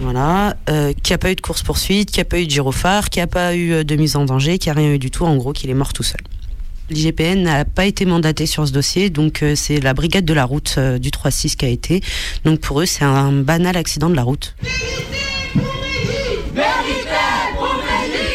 voilà, 0.00 0.56
qu'il 0.66 1.10
n'y 1.10 1.14
a 1.14 1.18
pas 1.18 1.32
eu 1.32 1.34
de 1.34 1.42
course 1.42 1.62
poursuite, 1.62 2.10
qu'il 2.10 2.18
n'y 2.18 2.26
a 2.26 2.30
pas 2.30 2.38
eu 2.38 2.46
de 2.46 2.50
gyrophare, 2.50 3.10
qu'il 3.10 3.20
n'y 3.20 3.24
a 3.24 3.26
pas 3.26 3.54
eu 3.54 3.84
de 3.84 3.96
mise 3.96 4.16
en 4.16 4.24
danger, 4.24 4.58
qu'il 4.58 4.72
n'y 4.72 4.78
a 4.78 4.80
rien 4.80 4.94
eu 4.94 4.98
du 4.98 5.10
tout, 5.10 5.26
en 5.26 5.36
gros 5.36 5.52
qu'il 5.52 5.68
est 5.68 5.74
mort 5.74 5.92
tout 5.92 6.04
seul. 6.04 6.20
L'IGPN 6.92 7.42
n'a 7.42 7.64
pas 7.64 7.86
été 7.86 8.04
mandaté 8.04 8.46
sur 8.46 8.66
ce 8.66 8.72
dossier, 8.72 9.10
donc 9.10 9.44
c'est 9.54 9.80
la 9.80 9.94
brigade 9.94 10.24
de 10.24 10.34
la 10.34 10.44
route 10.44 10.78
du 10.78 11.10
3-6 11.10 11.56
qui 11.56 11.64
a 11.64 11.68
été. 11.68 12.00
Donc 12.44 12.60
pour 12.60 12.80
eux, 12.80 12.86
c'est 12.86 13.04
un 13.04 13.32
banal 13.32 13.76
accident 13.76 14.10
de 14.10 14.14
la 14.14 14.22
route. 14.22 14.54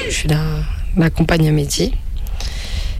Je 0.09 0.11
suis 0.11 0.27
la, 0.27 0.43
la 0.95 1.09
compagne 1.09 1.47
à 1.47 1.51
Mehdi. 1.51 1.93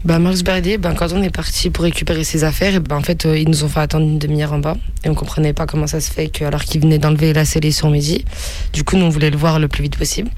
Bah, 0.04 0.20
Marcus 0.20 0.44
Berdier, 0.44 0.78
ben, 0.78 0.94
quand 0.94 1.12
on 1.12 1.22
est 1.22 1.34
parti 1.34 1.70
pour 1.70 1.82
récupérer 1.82 2.22
ses 2.22 2.44
affaires, 2.44 2.74
et 2.74 2.78
ben, 2.78 2.96
en 2.96 3.02
fait, 3.02 3.26
euh, 3.26 3.36
ils 3.36 3.48
nous 3.48 3.64
ont 3.64 3.68
fait 3.68 3.80
attendre 3.80 4.06
une 4.06 4.18
demi-heure 4.18 4.52
en 4.52 4.58
bas. 4.58 4.76
Et 5.04 5.08
on 5.08 5.14
comprenait 5.14 5.52
pas 5.52 5.66
comment 5.66 5.88
ça 5.88 6.00
se 6.00 6.10
fait 6.10 6.28
que, 6.28 6.44
alors 6.44 6.62
qu'ils 6.62 6.80
venaient 6.80 6.98
d'enlever 6.98 7.32
la 7.32 7.44
scellée 7.44 7.72
sur 7.72 7.90
Mehdi. 7.90 8.24
Du 8.72 8.84
coup, 8.84 8.96
nous, 8.96 9.06
on 9.06 9.08
voulait 9.08 9.30
le 9.30 9.36
voir 9.36 9.58
le 9.58 9.66
plus 9.66 9.82
vite 9.82 9.96
possible. 9.96 10.30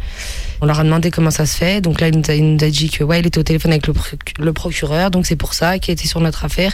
On 0.60 0.66
leur 0.66 0.80
a 0.80 0.84
demandé 0.84 1.10
comment 1.10 1.30
ça 1.30 1.46
se 1.46 1.56
fait. 1.56 1.80
Donc 1.80 2.00
là, 2.00 2.08
il 2.08 2.16
nous 2.16 2.64
a, 2.64 2.70
dit 2.70 2.90
que, 2.90 3.14
était 3.14 3.38
au 3.38 3.42
téléphone 3.42 3.72
avec 3.72 3.86
le, 3.86 4.52
procureur. 4.52 5.10
Donc 5.10 5.26
c'est 5.26 5.36
pour 5.36 5.54
ça 5.54 5.78
qu'il 5.78 5.92
était 5.92 6.06
sur 6.06 6.20
notre 6.20 6.44
affaire. 6.44 6.72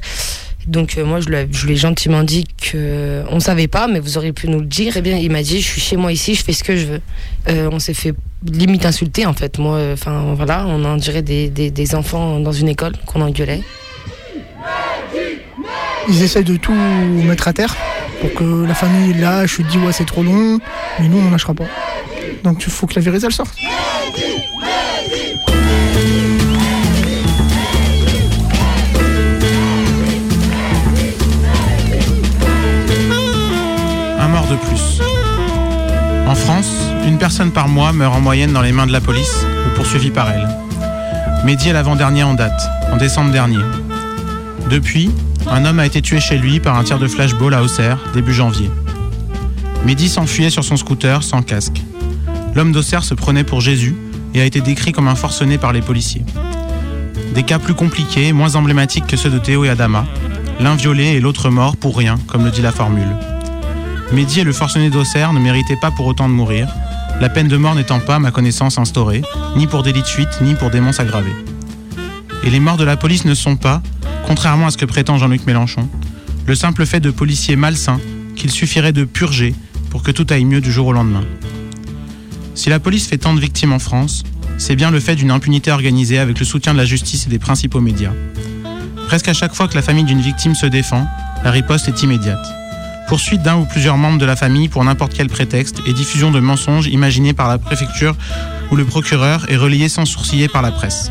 Donc 0.67 0.99
euh, 0.99 1.05
moi, 1.05 1.21
je 1.21 1.29
lui, 1.67 1.75
ai 1.75 1.77
gentiment 1.77 2.25
dit 2.25 2.45
que 2.61 3.23
on 3.31 3.39
savait 3.39 3.69
pas, 3.69 3.87
mais 3.87 4.01
vous 4.01 4.19
auriez 4.19 4.33
pu 4.33 4.49
nous 4.49 4.61
le 4.61 4.67
dire. 4.67 4.97
Et 4.97 4.99
eh 4.99 5.03
bien, 5.03 5.17
il 5.17 5.31
m'a 5.31 5.43
dit, 5.43 5.61
je 5.61 5.67
suis 5.67 5.81
chez 5.81 5.97
moi 5.97 6.13
ici, 6.13 6.35
je 6.35 6.43
fais 6.43 6.53
ce 6.53 6.65
que 6.65 6.77
je 6.77 6.87
veux. 6.87 7.01
Euh, 7.49 7.69
on 7.73 7.79
s'est 7.79 7.95
fait 7.95 8.15
limite 8.45 8.85
insulter 8.85 9.27
en 9.27 9.33
fait. 9.33 9.59
Moi, 9.59 9.77
euh, 9.77 9.93
enfin 9.95 10.23
on 10.67 10.85
en 10.85 10.97
dirait 10.97 11.23
des, 11.23 11.95
enfants 11.95 12.41
dans 12.41 12.53
une 12.53 12.69
école 12.69 12.93
qu'on 13.07 13.21
engueulait. 13.21 13.63
Ils 16.09 16.23
essayent 16.23 16.45
de 16.45 16.57
tout 16.57 16.75
mettre 16.75 17.49
à 17.49 17.53
terre 17.53 17.77
pour 18.21 18.33
que 18.35 18.65
la 18.65 18.75
famille 18.75 19.15
lâche, 19.15 19.61
dis 19.61 19.79
ouais 19.79 19.93
c'est 19.93 20.05
trop 20.05 20.23
long, 20.23 20.59
mais 20.99 21.09
nous 21.09 21.19
on 21.19 21.31
lâchera 21.31 21.55
pas. 21.55 21.65
Donc 22.45 22.63
il 22.65 22.73
faut 22.73 22.87
que 22.87 22.95
la 22.95 23.01
vérité 23.03 23.27
elle 23.27 23.33
sorte. 23.33 23.57
de 34.51 34.57
plus. 34.57 35.01
En 36.27 36.35
France, 36.35 36.71
une 37.07 37.19
personne 37.19 37.51
par 37.51 37.69
mois 37.69 37.93
meurt 37.93 38.15
en 38.15 38.21
moyenne 38.21 38.53
dans 38.53 38.63
les 38.63 38.73
mains 38.73 38.87
de 38.87 38.93
la 38.93 39.01
police 39.01 39.45
ou 39.45 39.77
poursuivie 39.77 40.11
par 40.11 40.31
elle. 40.31 40.49
Mehdi 41.45 41.69
est 41.69 41.73
l'avant-dernier 41.73 42.23
en 42.23 42.35
date, 42.35 42.61
en 42.93 42.97
décembre 42.97 43.33
dernier. 43.33 43.63
Depuis, 44.71 45.11
un 45.51 45.65
homme 45.65 45.79
a 45.79 45.87
été 45.87 46.03
tué 46.03 46.21
chez 46.21 46.39
lui 46.39 46.61
par 46.61 46.77
un 46.77 46.85
tir 46.85 46.99
de 46.99 47.09
flashball 47.09 47.55
à 47.55 47.63
Auxerre, 47.63 47.99
début 48.15 48.35
janvier. 48.35 48.71
Mehdi 49.85 50.09
s'enfuyait 50.09 50.51
sur 50.51 50.65
son 50.65 50.77
scooter 50.77 51.23
sans 51.23 51.43
casque. 51.43 51.83
L'homme 52.57 52.73
d'Auxerre 52.73 53.05
se 53.05 53.13
prenait 53.13 53.45
pour 53.45 53.61
Jésus 53.61 53.95
et 54.33 54.41
a 54.41 54.47
été 54.47 54.63
décrit 54.63 54.93
comme 54.93 55.09
un 55.09 55.15
forcené 55.15 55.59
par 55.59 55.75
les 55.75 55.83
policiers. 55.83 56.25
Des 57.35 57.43
cas 57.43 57.59
plus 57.59 57.75
compliqués, 57.75 58.33
moins 58.33 58.55
emblématiques 58.55 59.07
que 59.07 59.19
ceux 59.19 59.29
de 59.29 59.39
Théo 59.39 59.67
et 59.67 59.69
Adama, 59.69 60.07
l'un 60.59 60.75
violé 60.75 61.05
et 61.05 61.21
l'autre 61.21 61.51
mort 61.51 61.77
pour 61.77 61.99
rien, 61.99 62.19
comme 62.27 62.45
le 62.45 62.51
dit 62.51 62.63
la 62.63 62.73
formule. 62.73 63.15
Mehdi 64.11 64.41
et 64.41 64.45
le 64.45 64.55
forcené 64.55 64.89
d'Auxerre 64.89 65.35
ne 65.35 65.39
méritaient 65.39 65.77
pas 65.79 65.91
pour 65.91 66.07
autant 66.07 66.31
de 66.31 66.33
mourir, 66.33 66.67
la 67.21 67.29
peine 67.29 67.49
de 67.49 67.59
mort 67.59 67.75
n'étant 67.75 68.01
pas, 68.01 68.15
à 68.15 68.19
ma 68.21 68.31
connaissance, 68.31 68.79
instaurée, 68.79 69.21
ni 69.55 69.67
pour 69.67 69.83
délit 69.83 70.01
de 70.01 70.07
fuite, 70.07 70.41
ni 70.41 70.55
pour 70.55 70.71
démence 70.71 70.99
aggravée. 70.99 71.35
Et 72.43 72.49
les 72.49 72.61
morts 72.61 72.79
de 72.79 72.85
la 72.85 72.97
police 72.97 73.27
ne 73.27 73.35
sont 73.35 73.57
pas, 73.57 73.83
contrairement 74.27 74.69
à 74.69 74.71
ce 74.71 74.79
que 74.79 74.87
prétend 74.87 75.19
Jean-Luc 75.19 75.47
Mélenchon, 75.47 75.91
le 76.47 76.55
simple 76.55 76.87
fait 76.87 77.01
de 77.01 77.11
policiers 77.11 77.57
malsains 77.57 78.01
qu'il 78.35 78.51
suffirait 78.51 78.95
de 78.95 79.05
purger 79.05 79.55
pour 79.91 80.03
que 80.03 80.11
tout 80.11 80.27
aille 80.31 80.47
mieux 80.47 80.63
du 80.63 80.73
jour 80.73 80.87
au 80.87 80.93
lendemain. 80.95 81.25
Si 82.57 82.69
la 82.69 82.81
police 82.81 83.07
fait 83.07 83.19
tant 83.19 83.35
de 83.35 83.41
victimes 83.41 83.73
en 83.73 83.79
France, 83.79 84.25
c'est 84.59 84.75
bien 84.75 84.91
le 84.91 84.99
fait 84.99 85.15
d'une 85.15 85.31
impunité 85.31 85.71
organisée 85.71 86.19
avec 86.19 86.41
le 86.41 86.45
soutien 86.45 86.73
de 86.73 86.79
la 86.79 86.85
justice 86.85 87.27
et 87.27 87.31
des 87.31 87.39
principaux 87.39 87.81
médias. 87.81 88.13
Presque 89.07 89.29
à 89.29 89.35
chaque 89.35 89.55
fois 89.55 89.69
que 89.69 89.77
la 89.77 89.83
famille 89.83 90.05
d'une 90.05 90.21
victime 90.21 90.57
se 90.57 90.67
défend, 90.67 91.07
la 91.45 91.53
riposte 91.53 91.87
est 91.87 92.03
immédiate 92.03 92.45
poursuite 93.07 93.43
d'un 93.43 93.57
ou 93.57 93.65
plusieurs 93.65 93.97
membres 93.97 94.19
de 94.19 94.27
la 94.27 94.37
famille 94.37 94.69
pour 94.69 94.85
n'importe 94.85 95.15
quel 95.15 95.29
prétexte 95.29 95.81
et 95.87 95.93
diffusion 95.93 96.31
de 96.31 96.41
mensonges 96.41 96.89
imaginés 96.89 97.33
par 97.33 97.49
la 97.49 97.59
préfecture 97.59 98.17
ou 98.71 98.77
le 98.77 98.85
procureur 98.85 99.47
et 99.51 99.57
relayés 99.57 99.89
sans 99.89 100.05
sourciller 100.05 100.49
par 100.49 100.63
la 100.63 100.73
presse. 100.73 101.11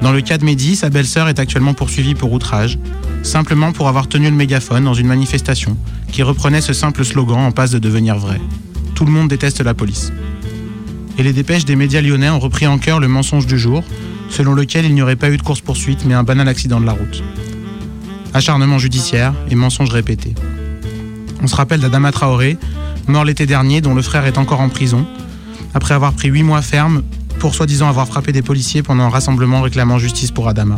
Dans 0.00 0.12
le 0.12 0.20
cas 0.20 0.38
de 0.38 0.44
Mehdi, 0.44 0.76
sa 0.76 0.90
belle-sœur 0.90 1.28
est 1.28 1.38
actuellement 1.38 1.74
poursuivie 1.74 2.14
pour 2.14 2.32
outrage, 2.32 2.78
simplement 3.22 3.72
pour 3.72 3.88
avoir 3.88 4.08
tenu 4.08 4.26
le 4.30 4.36
mégaphone 4.36 4.84
dans 4.84 4.94
une 4.94 5.06
manifestation 5.06 5.76
qui 6.12 6.22
reprenait 6.22 6.60
ce 6.60 6.72
simple 6.72 7.04
slogan 7.04 7.38
en 7.38 7.50
passe 7.50 7.70
de 7.70 7.78
devenir 7.78 8.16
vrai. 8.16 8.40
Tout 8.96 9.04
le 9.04 9.12
monde 9.12 9.28
déteste 9.28 9.60
la 9.60 9.74
police. 9.74 10.10
Et 11.18 11.22
les 11.22 11.34
dépêches 11.34 11.66
des 11.66 11.76
médias 11.76 12.00
lyonnais 12.00 12.30
ont 12.30 12.38
repris 12.38 12.66
en 12.66 12.78
cœur 12.78 12.98
le 12.98 13.08
mensonge 13.08 13.46
du 13.46 13.58
jour, 13.58 13.84
selon 14.30 14.54
lequel 14.54 14.86
il 14.86 14.94
n'y 14.94 15.02
aurait 15.02 15.16
pas 15.16 15.28
eu 15.28 15.36
de 15.36 15.42
course-poursuite 15.42 16.06
mais 16.06 16.14
un 16.14 16.22
banal 16.22 16.48
accident 16.48 16.80
de 16.80 16.86
la 16.86 16.92
route. 16.92 17.22
Acharnement 18.32 18.78
judiciaire 18.78 19.34
et 19.50 19.54
mensonges 19.54 19.90
répétés. 19.90 20.34
On 21.42 21.46
se 21.46 21.54
rappelle 21.54 21.80
d'Adama 21.80 22.10
Traoré, 22.10 22.56
mort 23.06 23.26
l'été 23.26 23.44
dernier, 23.44 23.82
dont 23.82 23.94
le 23.94 24.00
frère 24.00 24.24
est 24.24 24.38
encore 24.38 24.60
en 24.60 24.70
prison, 24.70 25.06
après 25.74 25.92
avoir 25.92 26.14
pris 26.14 26.28
8 26.28 26.42
mois 26.42 26.62
ferme 26.62 27.02
pour 27.38 27.54
soi-disant 27.54 27.90
avoir 27.90 28.06
frappé 28.06 28.32
des 28.32 28.40
policiers 28.40 28.82
pendant 28.82 29.04
un 29.04 29.10
rassemblement 29.10 29.60
réclamant 29.60 29.98
justice 29.98 30.30
pour 30.30 30.48
Adama. 30.48 30.76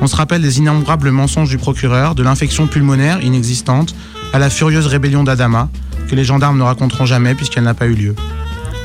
On 0.00 0.06
se 0.06 0.14
rappelle 0.14 0.42
des 0.42 0.58
innombrables 0.58 1.10
mensonges 1.10 1.48
du 1.48 1.58
procureur, 1.58 2.14
de 2.14 2.22
l'infection 2.22 2.68
pulmonaire 2.68 3.24
inexistante, 3.24 3.96
à 4.32 4.38
la 4.38 4.50
furieuse 4.50 4.86
rébellion 4.86 5.24
d'Adama, 5.24 5.68
que 6.08 6.14
les 6.14 6.24
gendarmes 6.24 6.58
ne 6.58 6.62
raconteront 6.62 7.06
jamais 7.06 7.34
puisqu'elle 7.34 7.64
n'a 7.64 7.74
pas 7.74 7.86
eu 7.86 7.94
lieu. 7.94 8.14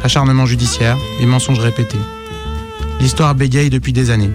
Acharnement 0.03 0.45
judiciaire 0.45 0.97
et 1.19 1.25
mensonges 1.25 1.59
répétés. 1.59 1.97
L'histoire 2.99 3.33
bégaye 3.35 3.69
depuis 3.69 3.93
des 3.93 4.11
années. 4.11 4.31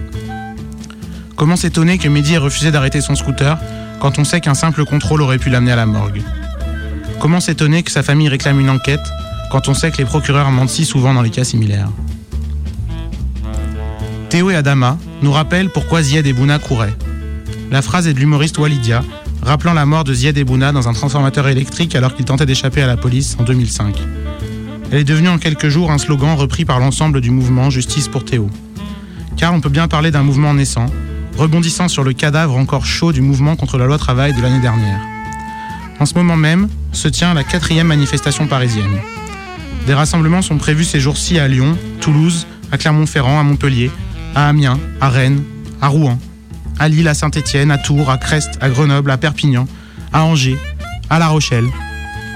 Comment 1.35 1.55
s'étonner 1.55 1.97
que 1.97 2.09
Mehdi 2.09 2.33
ait 2.33 2.37
refusé 2.37 2.71
d'arrêter 2.71 3.01
son 3.01 3.15
scooter 3.15 3.57
quand 4.01 4.19
on 4.19 4.23
sait 4.23 4.41
qu'un 4.41 4.55
simple 4.55 4.83
contrôle 4.83 5.21
aurait 5.21 5.37
pu 5.37 5.49
l'amener 5.49 5.71
à 5.71 5.75
la 5.75 5.85
morgue? 5.85 6.21
Comment 7.19 7.39
s'étonner 7.39 7.83
que 7.83 7.91
sa 7.91 8.03
famille 8.03 8.29
réclame 8.29 8.59
une 8.59 8.69
enquête 8.69 8.99
quand 9.51 9.67
on 9.69 9.73
sait 9.73 9.91
que 9.91 9.97
les 9.97 10.05
procureurs 10.05 10.51
mentent 10.51 10.69
si 10.69 10.85
souvent 10.85 11.13
dans 11.13 11.21
les 11.21 11.29
cas 11.29 11.43
similaires? 11.43 11.89
Théo 14.29 14.51
et 14.51 14.55
Adama 14.55 14.97
nous 15.21 15.31
rappellent 15.31 15.69
pourquoi 15.69 16.01
Zied 16.01 16.25
et 16.27 16.33
Bouna 16.33 16.59
couraient. 16.59 16.95
La 17.71 17.81
phrase 17.81 18.07
est 18.07 18.13
de 18.13 18.19
l'humoriste 18.19 18.57
Walidia, 18.57 19.03
rappelant 19.41 19.73
la 19.73 19.85
mort 19.85 20.03
de 20.03 20.13
Zied 20.13 20.37
et 20.37 20.43
Bouna 20.43 20.71
dans 20.71 20.87
un 20.87 20.93
transformateur 20.93 21.47
électrique 21.47 21.95
alors 21.95 22.15
qu'il 22.15 22.25
tentait 22.25 22.45
d'échapper 22.45 22.81
à 22.81 22.87
la 22.87 22.97
police 22.97 23.37
en 23.39 23.43
2005. 23.43 23.95
Elle 24.91 24.99
est 24.99 25.03
devenue 25.03 25.29
en 25.29 25.37
quelques 25.37 25.69
jours 25.69 25.91
un 25.91 25.97
slogan 25.97 26.35
repris 26.35 26.65
par 26.65 26.79
l'ensemble 26.79 27.21
du 27.21 27.29
mouvement 27.29 27.69
Justice 27.69 28.07
pour 28.07 28.25
Théo. 28.25 28.49
Car 29.37 29.53
on 29.53 29.61
peut 29.61 29.69
bien 29.69 29.87
parler 29.87 30.11
d'un 30.11 30.23
mouvement 30.23 30.53
naissant, 30.53 30.87
rebondissant 31.37 31.87
sur 31.87 32.03
le 32.03 32.13
cadavre 32.13 32.57
encore 32.57 32.85
chaud 32.85 33.11
du 33.11 33.21
mouvement 33.21 33.55
contre 33.55 33.77
la 33.77 33.85
loi 33.85 33.97
travail 33.97 34.33
de 34.33 34.41
l'année 34.41 34.59
dernière. 34.59 34.99
En 35.99 36.05
ce 36.05 36.15
moment 36.15 36.37
même 36.37 36.69
se 36.91 37.07
tient 37.07 37.33
la 37.33 37.43
quatrième 37.43 37.87
manifestation 37.87 38.47
parisienne. 38.47 38.99
Des 39.85 39.93
rassemblements 39.93 40.41
sont 40.41 40.57
prévus 40.57 40.85
ces 40.85 40.99
jours-ci 40.99 41.39
à 41.39 41.47
Lyon, 41.47 41.77
Toulouse, 42.01 42.47
à 42.71 42.77
Clermont-Ferrand, 42.77 43.39
à 43.39 43.43
Montpellier, 43.43 43.91
à 44.35 44.47
Amiens, 44.47 44.79
à 45.01 45.09
Rennes, 45.09 45.43
à 45.81 45.87
Rouen, 45.87 46.19
à 46.79 46.87
Lille, 46.87 47.07
à 47.07 47.13
Saint-Étienne, 47.13 47.71
à 47.71 47.77
Tours, 47.77 48.09
à 48.09 48.17
Crest, 48.17 48.57
à 48.61 48.69
Grenoble, 48.69 49.11
à 49.11 49.17
Perpignan, 49.17 49.67
à 50.13 50.23
Angers, 50.23 50.57
à 51.09 51.19
La 51.19 51.27
Rochelle. 51.27 51.65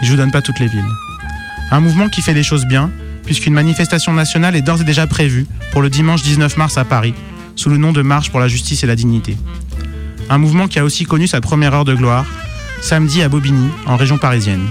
Je 0.01 0.11
vous 0.11 0.17
donne 0.17 0.31
pas 0.31 0.41
toutes 0.41 0.59
les 0.59 0.67
villes. 0.67 0.83
Un 1.71 1.79
mouvement 1.79 2.09
qui 2.09 2.21
fait 2.21 2.33
les 2.33 2.43
choses 2.43 2.65
bien, 2.65 2.91
puisqu'une 3.25 3.53
manifestation 3.53 4.13
nationale 4.13 4.55
est 4.55 4.61
d'ores 4.61 4.81
et 4.81 4.85
déjà 4.85 5.07
prévue 5.07 5.47
pour 5.71 5.81
le 5.81 5.89
dimanche 5.89 6.21
19 6.23 6.57
mars 6.57 6.77
à 6.77 6.83
Paris, 6.83 7.13
sous 7.55 7.69
le 7.69 7.77
nom 7.77 7.93
de 7.93 8.01
Marche 8.01 8.29
pour 8.29 8.39
la 8.39 8.47
justice 8.47 8.83
et 8.83 8.87
la 8.87 8.95
dignité. 8.95 9.37
Un 10.29 10.37
mouvement 10.37 10.67
qui 10.67 10.79
a 10.79 10.83
aussi 10.83 11.05
connu 11.05 11.27
sa 11.27 11.41
première 11.41 11.73
heure 11.73 11.85
de 11.85 11.95
gloire, 11.95 12.25
samedi 12.81 13.21
à 13.21 13.29
Bobigny, 13.29 13.69
en 13.85 13.95
région 13.95 14.17
parisienne. 14.17 14.65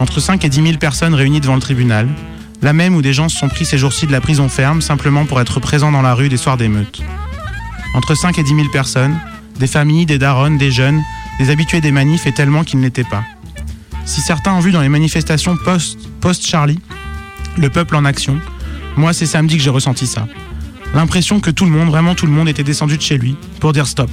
Entre 0.00 0.20
5 0.20 0.44
et 0.44 0.48
10 0.48 0.62
000 0.62 0.78
personnes 0.78 1.14
réunies 1.14 1.40
devant 1.40 1.54
le 1.54 1.60
tribunal, 1.60 2.08
la 2.62 2.72
même 2.72 2.96
où 2.96 3.02
des 3.02 3.12
gens 3.12 3.28
se 3.28 3.36
sont 3.36 3.48
pris 3.48 3.66
ces 3.66 3.78
jours-ci 3.78 4.06
de 4.06 4.12
la 4.12 4.20
prison 4.20 4.48
ferme 4.48 4.80
simplement 4.80 5.26
pour 5.26 5.40
être 5.40 5.60
présents 5.60 5.92
dans 5.92 6.02
la 6.02 6.14
rue 6.14 6.28
des 6.28 6.36
soirs 6.36 6.56
d'émeute. 6.56 7.02
Entre 7.94 8.14
5 8.14 8.38
et 8.38 8.42
10 8.42 8.54
000 8.56 8.68
personnes, 8.70 9.18
des 9.58 9.66
familles, 9.66 10.06
des 10.06 10.18
daronnes, 10.18 10.58
des 10.58 10.70
jeunes, 10.70 11.00
des 11.38 11.50
habitués 11.50 11.80
des 11.80 11.92
manifs 11.92 12.26
et 12.26 12.32
tellement 12.32 12.64
qu'ils 12.64 12.80
ne 12.80 12.84
l'étaient 12.84 13.04
pas. 13.04 13.24
Si 14.04 14.20
certains 14.20 14.52
ont 14.52 14.60
vu 14.60 14.72
dans 14.72 14.82
les 14.82 14.88
manifestations 14.88 15.56
post- 15.56 15.98
post-Charlie 16.20 16.78
le 17.56 17.70
peuple 17.70 17.94
en 17.96 18.04
action, 18.04 18.40
moi 18.96 19.12
c'est 19.12 19.26
samedi 19.26 19.56
que 19.56 19.62
j'ai 19.62 19.70
ressenti 19.70 20.06
ça. 20.06 20.26
L'impression 20.94 21.40
que 21.40 21.50
tout 21.50 21.64
le 21.64 21.70
monde, 21.70 21.88
vraiment 21.88 22.14
tout 22.14 22.26
le 22.26 22.32
monde, 22.32 22.48
était 22.48 22.62
descendu 22.64 22.96
de 22.96 23.02
chez 23.02 23.16
lui 23.16 23.36
pour 23.60 23.72
dire 23.72 23.86
stop. 23.86 24.10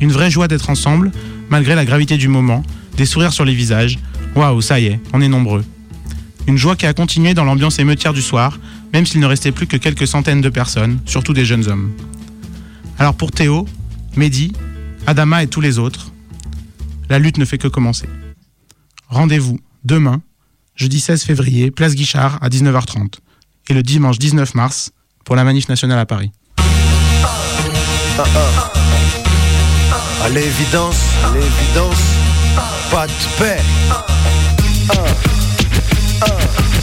Une 0.00 0.12
vraie 0.12 0.30
joie 0.30 0.48
d'être 0.48 0.70
ensemble, 0.70 1.10
malgré 1.50 1.74
la 1.74 1.84
gravité 1.84 2.16
du 2.16 2.28
moment, 2.28 2.62
des 2.96 3.06
sourires 3.06 3.32
sur 3.32 3.44
les 3.44 3.54
visages. 3.54 3.98
Waouh, 4.34 4.60
ça 4.60 4.78
y 4.80 4.86
est, 4.86 5.00
on 5.12 5.20
est 5.20 5.28
nombreux. 5.28 5.64
Une 6.46 6.56
joie 6.56 6.76
qui 6.76 6.86
a 6.86 6.92
continué 6.94 7.34
dans 7.34 7.44
l'ambiance 7.44 7.78
émeutière 7.78 8.12
du 8.12 8.22
soir, 8.22 8.58
même 8.92 9.04
s'il 9.04 9.20
ne 9.20 9.26
restait 9.26 9.52
plus 9.52 9.66
que 9.66 9.76
quelques 9.76 10.06
centaines 10.06 10.40
de 10.40 10.48
personnes, 10.48 10.98
surtout 11.04 11.32
des 11.34 11.44
jeunes 11.44 11.68
hommes. 11.68 11.90
Alors 12.98 13.14
pour 13.14 13.30
Théo, 13.30 13.66
Mehdi, 14.16 14.52
Adama 15.06 15.44
et 15.44 15.46
tous 15.46 15.60
les 15.60 15.78
autres, 15.78 16.10
la 17.08 17.18
lutte 17.18 17.38
ne 17.38 17.44
fait 17.44 17.58
que 17.58 17.68
commencer. 17.68 18.08
Rendez-vous 19.08 19.60
demain, 19.84 20.20
jeudi 20.74 20.98
16 20.98 21.22
février, 21.22 21.70
place 21.70 21.94
Guichard 21.94 22.38
à 22.42 22.48
19h30, 22.48 23.18
et 23.68 23.74
le 23.74 23.82
dimanche 23.84 24.18
19 24.18 24.54
mars 24.54 24.90
pour 25.24 25.36
la 25.36 25.44
manif 25.44 25.68
nationale 25.68 25.98
à 25.98 26.06
Paris. 26.06 26.32
L'évidence, 30.32 31.00
pas 32.90 33.06
de 33.06 33.12
paix. 33.38 33.62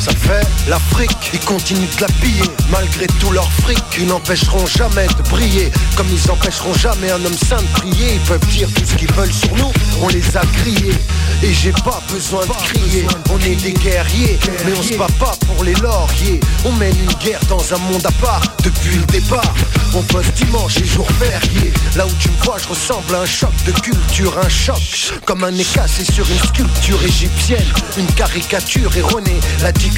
Ça 0.05 0.11
fait 0.11 0.47
l'Afrique, 0.69 1.31
ils 1.33 1.39
continuent 1.39 1.89
de 1.97 2.01
la 2.01 2.07
piller. 2.21 2.43
Malgré 2.69 3.07
tout 3.19 3.31
leur 3.31 3.51
fric, 3.51 3.79
ils 3.97 4.05
n'empêcheront 4.05 4.67
jamais 4.67 5.07
de 5.07 5.29
briller. 5.31 5.71
Comme 5.95 6.05
ils 6.11 6.29
empêcheront 6.29 6.75
jamais 6.75 7.09
un 7.09 7.25
homme 7.25 7.33
saint 7.33 7.57
de 7.57 7.79
prier. 7.79 8.13
Ils 8.13 8.19
peuvent 8.19 8.47
dire 8.49 8.67
tout 8.71 8.85
ce 8.85 8.93
qu'ils 8.93 9.11
veulent 9.13 9.33
sur 9.33 9.55
nous, 9.55 9.71
on 10.03 10.07
les 10.09 10.37
a 10.37 10.41
grillés 10.61 10.93
Et 11.41 11.51
j'ai 11.51 11.71
pas 11.71 12.03
besoin 12.11 12.45
de 12.45 12.51
crier, 12.51 13.07
on 13.31 13.39
est 13.39 13.55
des 13.55 13.73
guerriers. 13.73 14.37
Mais 14.63 14.73
on 14.77 14.83
se 14.83 14.93
bat 14.93 15.07
pas 15.19 15.33
pour 15.47 15.63
les 15.63 15.73
lauriers. 15.73 16.39
On 16.65 16.71
mène 16.73 16.95
une 16.99 17.13
guerre 17.25 17.41
dans 17.49 17.73
un 17.73 17.79
monde 17.79 18.05
à 18.05 18.11
part. 18.23 18.43
Depuis 18.63 18.97
le 18.97 19.05
départ 19.05 19.55
On 19.95 20.01
bosse 20.13 20.31
dimanche 20.35 20.77
et 20.77 20.85
jour 20.85 21.07
férié. 21.19 21.73
Là 21.95 22.05
où 22.05 22.11
tu 22.19 22.29
me 22.29 22.43
vois, 22.43 22.57
je 22.61 22.67
ressemble 22.67 23.15
à 23.15 23.21
un 23.21 23.25
choc 23.25 23.53
de 23.65 23.71
culture 23.71 24.37
Un 24.37 24.49
choc, 24.49 25.13
comme 25.25 25.43
un 25.43 25.51
nez 25.51 25.65
cassé 25.65 26.05
sur 26.05 26.29
une 26.29 26.37
sculpture 26.37 27.03
égyptienne. 27.03 27.65
Une 27.97 28.11
caricature 28.13 28.95
erronée, 28.95 29.39
la 29.63 29.71
dictature 29.71 29.94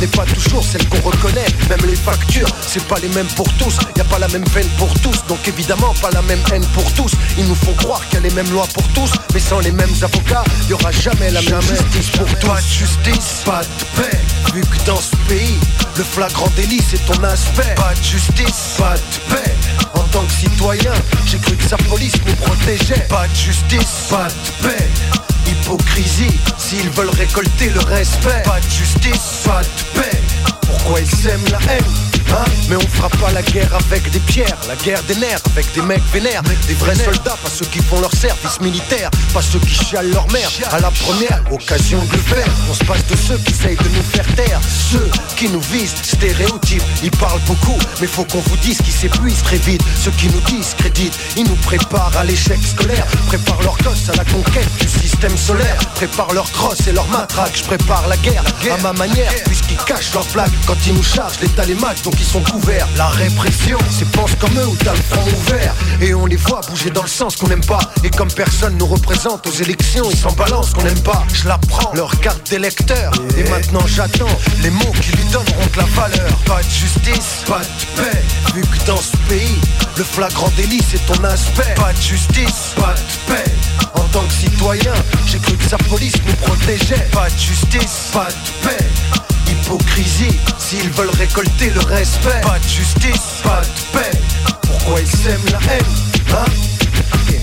n'est 0.00 0.06
pas 0.08 0.24
toujours 0.24 0.64
celle 0.64 0.86
qu'on 0.88 1.00
reconnaît. 1.00 1.46
Même 1.68 1.86
les 1.86 1.96
factures, 1.96 2.48
c'est 2.66 2.84
pas 2.86 2.98
les 3.00 3.08
mêmes 3.08 3.28
pour 3.36 3.50
tous. 3.54 3.76
Y 3.96 4.00
a 4.00 4.04
pas 4.04 4.18
la 4.18 4.28
même 4.28 4.44
peine 4.44 4.68
pour 4.78 4.92
tous, 5.00 5.24
donc 5.28 5.46
évidemment 5.46 5.94
pas 6.00 6.10
la 6.10 6.22
même 6.22 6.40
haine 6.52 6.64
pour 6.74 6.90
tous. 6.92 7.12
Ils 7.38 7.46
nous 7.46 7.54
font 7.54 7.72
croire 7.74 8.00
qu'il 8.08 8.14
y 8.14 8.26
a 8.26 8.28
les 8.28 8.34
mêmes 8.34 8.50
lois 8.50 8.66
pour 8.74 8.86
tous. 8.88 9.12
Mais 9.32 9.40
sans 9.40 9.60
les 9.60 9.72
mêmes 9.72 9.94
avocats, 10.02 10.44
y 10.68 10.72
aura 10.72 10.90
jamais 10.90 11.30
la 11.30 11.42
même 11.42 11.62
justice 11.62 12.10
pour 12.10 12.26
tous 12.38 12.46
Pas 12.46 12.60
de 12.60 12.66
justice, 12.66 13.42
pas 13.44 13.62
de 13.62 14.02
paix. 14.02 14.18
Vu 14.54 14.60
que 14.60 14.86
dans 14.86 15.00
ce 15.00 15.16
pays, 15.28 15.58
le 15.96 16.04
flagrant 16.04 16.50
délit 16.56 16.82
c'est 16.88 17.04
ton 17.06 17.22
aspect. 17.24 17.74
Pas 17.76 17.94
de 17.94 18.02
justice, 18.02 18.74
pas 18.78 18.94
de 18.94 19.34
paix. 19.34 19.54
En 19.94 20.02
tant 20.12 20.24
que 20.24 20.32
citoyen, 20.32 20.92
j'ai 21.26 21.38
cru 21.38 21.56
que 21.56 21.64
sa 21.64 21.76
police 21.76 22.14
nous 22.26 22.34
protégeait. 22.34 23.06
Pas 23.08 23.28
de 23.28 23.34
justice, 23.34 24.08
pas 24.10 24.28
de 24.28 24.68
paix 24.68 25.31
Hypocrisie, 25.46 26.38
s'ils 26.58 26.90
veulent 26.90 27.10
récolter 27.10 27.70
le 27.70 27.80
respect. 27.80 28.42
Pas 28.44 28.60
de 28.60 28.70
justice, 28.70 29.42
pas 29.44 29.62
de 29.62 30.00
paix. 30.00 30.22
Pourquoi 30.62 31.00
ils 31.00 31.10
sèment 31.10 31.48
la 31.50 31.58
haine? 31.72 32.11
Hein 32.32 32.44
mais 32.68 32.76
on 32.76 32.88
fera 32.88 33.08
pas 33.10 33.30
la 33.32 33.42
guerre 33.42 33.68
avec 33.74 34.10
des 34.10 34.18
pierres, 34.20 34.56
la 34.68 34.76
guerre 34.76 35.02
des 35.04 35.16
nerfs 35.16 35.40
avec 35.52 35.66
des 35.74 35.82
mecs 35.82 36.02
vénères, 36.12 36.42
des 36.66 36.74
vrais 36.74 36.94
soldats, 36.94 37.36
pas 37.42 37.50
ceux 37.50 37.66
qui 37.66 37.80
font 37.80 38.00
leur 38.00 38.12
service 38.14 38.60
militaire, 38.60 39.10
pas 39.34 39.42
ceux 39.42 39.58
qui 39.58 39.74
chialent 39.74 40.10
leur 40.10 40.26
mère. 40.32 40.48
À 40.70 40.80
la 40.80 40.90
première 40.90 41.42
occasion 41.50 42.02
de 42.04 42.12
le 42.12 42.18
faire. 42.18 42.46
On 42.70 42.74
se 42.74 42.84
passe 42.84 43.06
de 43.06 43.16
ceux 43.16 43.36
qui 43.38 43.52
essayent 43.52 43.76
de 43.76 43.88
nous 43.88 44.02
faire 44.02 44.26
taire, 44.34 44.60
ceux 44.90 45.10
qui 45.36 45.48
nous 45.50 45.60
visent, 45.60 45.94
stéréotypes, 46.02 46.82
ils 47.02 47.10
parlent 47.10 47.40
beaucoup, 47.46 47.78
mais 48.00 48.06
faut 48.06 48.24
qu'on 48.24 48.40
vous 48.40 48.56
dise 48.58 48.78
qu'ils 48.78 48.94
s'épuisent 48.94 49.42
très 49.42 49.58
vite. 49.58 49.82
Ceux 50.02 50.12
qui 50.12 50.28
nous 50.28 50.40
discréditent, 50.40 51.18
ils 51.36 51.44
nous 51.44 51.56
préparent 51.56 52.16
à 52.16 52.24
l'échec 52.24 52.58
scolaire, 52.64 53.06
préparent 53.26 53.62
leurs 53.62 53.78
gosses 53.78 54.08
à 54.08 54.16
la 54.16 54.24
conquête 54.24 54.68
du 54.80 54.88
système 54.88 55.36
solaire, 55.36 55.78
préparent 55.94 56.32
leurs 56.32 56.50
crosses 56.52 56.86
et 56.86 56.92
leurs 56.92 57.08
matraques, 57.08 57.56
je 57.56 57.64
prépare 57.64 58.06
la 58.08 58.16
guerre 58.18 58.44
à 58.72 58.76
ma 58.78 58.92
manière, 58.92 59.32
puisqu'ils 59.44 59.76
cachent 59.84 60.14
leurs 60.14 60.26
flaques 60.26 60.50
quand 60.66 60.76
ils 60.86 60.94
nous 60.94 61.02
chargent, 61.02 61.40
l'état 61.40 61.64
les 61.64 61.74
matchs, 61.74 62.02
donc 62.02 62.14
ils 62.22 62.28
sont 62.28 62.42
couverts. 62.42 62.88
La 62.96 63.08
répression, 63.08 63.78
c'est 63.90 64.08
pense 64.12 64.34
comme 64.36 64.56
eux 64.58 64.66
ou 64.66 64.76
t'as 64.76 64.92
le 64.92 65.02
front 65.02 65.24
ouvert. 65.26 65.74
Et 66.00 66.14
on 66.14 66.26
les 66.26 66.36
voit 66.36 66.60
bouger 66.68 66.90
dans 66.90 67.02
le 67.02 67.08
sens 67.08 67.36
qu'on 67.36 67.48
n'aime 67.48 67.64
pas. 67.64 67.80
Et 68.04 68.10
comme 68.10 68.30
personne 68.30 68.76
nous 68.78 68.86
représente 68.86 69.46
aux 69.46 69.52
élections, 69.52 70.08
ils 70.10 70.16
s'en 70.16 70.32
balancent 70.32 70.72
qu'on 70.72 70.84
n'aime 70.84 71.00
pas. 71.00 71.24
Je 71.34 71.48
la 71.48 71.58
prends, 71.58 71.92
leur 71.94 72.18
carte 72.20 72.48
d'électeur. 72.48 73.12
Et 73.36 73.44
maintenant 73.50 73.84
j'attends 73.86 74.36
les 74.62 74.70
mots 74.70 74.92
qui 75.00 75.10
lui 75.12 75.24
donneront 75.32 75.66
de 75.72 75.76
la 75.76 75.84
valeur. 75.84 76.36
Pas 76.46 76.62
de 76.62 76.70
justice, 76.70 77.42
pas 77.46 77.60
de 77.60 78.02
paix. 78.02 78.22
Vu 78.54 78.62
que 78.62 78.86
dans 78.86 78.98
ce 79.00 79.16
pays, 79.28 79.60
le 79.96 80.04
flagrant 80.04 80.50
délit 80.56 80.82
c'est 80.88 81.04
ton 81.06 81.22
aspect. 81.24 81.74
Pas 81.74 81.92
de 81.92 82.00
justice, 82.00 82.74
pas 82.76 82.94
de 82.94 83.32
paix. 83.32 83.50
En 83.94 84.04
tant 84.12 84.22
que 84.22 84.32
citoyen, 84.32 84.94
j'ai 85.26 85.38
cru 85.38 85.56
que 85.56 85.68
sa 85.68 85.78
police 85.78 86.14
nous 86.26 86.34
protégeait. 86.34 87.08
Pas 87.12 87.28
de 87.28 87.38
justice, 87.38 88.10
pas 88.12 88.28
de 88.28 88.68
paix. 88.68 89.21
Hypocrisie, 89.52 90.38
s'ils 90.58 90.90
veulent 90.90 91.10
récolter 91.10 91.70
le 91.70 91.80
respect 91.80 92.40
Pas 92.42 92.58
de 92.58 92.68
justice, 92.68 93.40
pas 93.42 93.60
de 93.60 93.98
paix 93.98 94.18
Pourquoi 94.62 95.00
ils 95.00 95.06
sèment 95.06 95.44
la 95.50 95.72
haine 95.72 95.84
hein? 96.30 96.50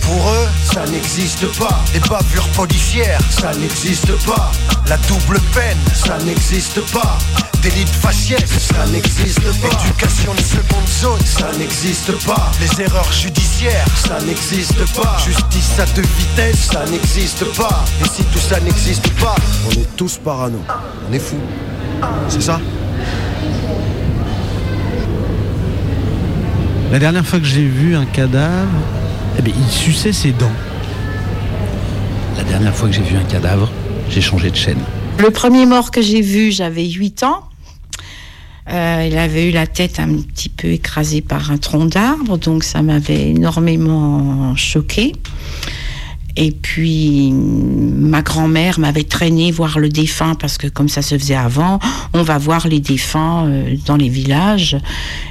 Pour 0.10 0.32
eux, 0.32 0.48
ça 0.64 0.86
n'existe 0.88 1.46
pas. 1.60 1.84
Les 1.94 2.00
bavures 2.00 2.48
policières, 2.56 3.20
ça 3.30 3.52
n'existe 3.54 4.12
pas. 4.26 4.52
La 4.88 4.98
double 5.08 5.40
peine, 5.54 5.78
ça 5.94 6.18
n'existe 6.26 6.82
pas. 6.92 7.20
Délit 7.62 7.86
de 7.86 7.90
faciès, 7.90 8.50
ça 8.50 8.88
n'existe 8.88 9.44
pas. 9.62 9.68
Éducation 9.86 10.34
de 10.34 10.42
seconde 10.42 10.88
zone, 10.88 11.26
ça 11.26 11.52
n'existe 11.60 12.12
pas. 12.26 12.50
Les 12.60 12.86
erreurs 12.86 13.12
judiciaires, 13.14 13.86
ça 13.96 14.20
n'existe 14.26 14.84
pas. 15.00 15.16
Justice 15.24 15.80
à 15.80 15.86
deux 15.94 16.08
vitesses, 16.18 16.70
ça 16.72 16.86
n'existe 16.88 17.46
pas. 17.56 17.86
Et 18.04 18.08
si 18.10 18.24
tout 18.24 18.40
ça 18.40 18.60
n'existe 18.62 19.10
pas, 19.20 19.36
on 19.68 19.72
est 19.74 19.96
tous 19.96 20.18
parano. 20.18 20.60
On 21.08 21.14
est 21.14 21.20
fous. 21.20 21.38
C'est 22.28 22.42
ça 22.42 22.60
La 26.92 27.00
dernière 27.00 27.26
fois 27.26 27.40
que 27.40 27.46
j'ai 27.46 27.66
vu 27.66 27.96
un 27.96 28.06
cadavre, 28.06 28.68
eh 29.38 29.42
bien, 29.42 29.54
il 29.56 29.72
suçait 29.72 30.12
ses 30.12 30.32
dents. 30.32 30.52
La 32.38 32.44
dernière 32.44 32.76
fois 32.76 32.90
que 32.90 32.96
j'ai 32.96 33.04
vu 33.04 33.16
un 33.16 33.24
cadavre, 33.24 33.72
j'ai 34.10 34.22
changé 34.22 34.50
de 34.50 34.56
chaîne. 34.56 34.80
Le 35.20 35.30
premier 35.30 35.66
mort 35.66 35.92
que 35.92 36.02
j'ai 36.02 36.22
vu, 36.22 36.52
j'avais 36.52 36.88
8 36.90 37.24
ans. 37.24 37.44
Euh, 38.72 39.08
il 39.10 39.18
avait 39.18 39.50
eu 39.50 39.52
la 39.52 39.68
tête 39.68 40.00
un 40.00 40.16
petit 40.16 40.50
peu 40.50 40.70
écrasée 40.70 41.22
par 41.22 41.52
un 41.52 41.58
tronc 41.58 41.86
d'arbre, 41.86 42.38
donc 42.38 42.64
ça 42.64 42.82
m'avait 42.82 43.30
énormément 43.30 44.56
choqué. 44.56 45.14
Et 46.36 46.52
puis, 46.52 47.32
ma 47.32 48.22
grand-mère 48.22 48.80
m'avait 48.80 49.04
traîné 49.04 49.52
voir 49.52 49.80
le 49.80 49.90
défunt 49.90 50.36
parce 50.36 50.58
que 50.58 50.68
comme 50.68 50.88
ça 50.88 51.02
se 51.02 51.18
faisait 51.18 51.36
avant, 51.36 51.80
on 52.14 52.24
va 52.24 52.38
voir 52.38 52.68
les 52.68 52.80
défunts 52.80 53.46
euh, 53.46 53.76
dans 53.86 53.98
les 53.98 54.10
villages 54.10 54.78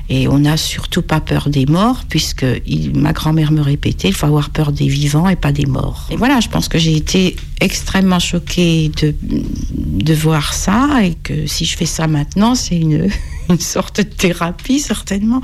et 0.09 0.29
on 0.29 0.39
n'a 0.39 0.57
surtout 0.57 1.03
pas 1.03 1.21
peur 1.21 1.49
des 1.49 1.67
morts 1.67 2.05
puisque 2.09 2.47
ma 2.95 3.13
grand-mère 3.13 3.53
me 3.53 3.61
répétait, 3.61 4.09
il 4.09 4.15
faut 4.15 4.27
avoir 4.27 4.51
peur 4.51 4.73
des 4.73 4.89
vivants 4.89 5.29
et 5.29 5.37
pas 5.37 5.53
des 5.53 5.67
morts. 5.67 6.07
Et 6.11 6.17
voilà, 6.17 6.41
je 6.41 6.49
pense 6.49 6.69
que 6.69 6.79
j'ai 6.79 6.97
été 6.97 7.37
extrêmement 7.61 8.19
choquée 8.19 8.91
de, 9.01 9.15
de 9.23 10.15
voir 10.15 10.53
ça 10.53 11.03
et 11.03 11.15
que 11.15 11.47
si 11.47 11.65
je 11.65 11.77
fais 11.77 11.87
ça 11.87 12.07
maintenant, 12.07 12.55
c'est 12.55 12.79
une, 12.79 13.09
une 13.55 13.61
sorte 13.61 13.99
de 13.99 14.03
thérapie 14.03 14.81
certainement. 14.81 15.41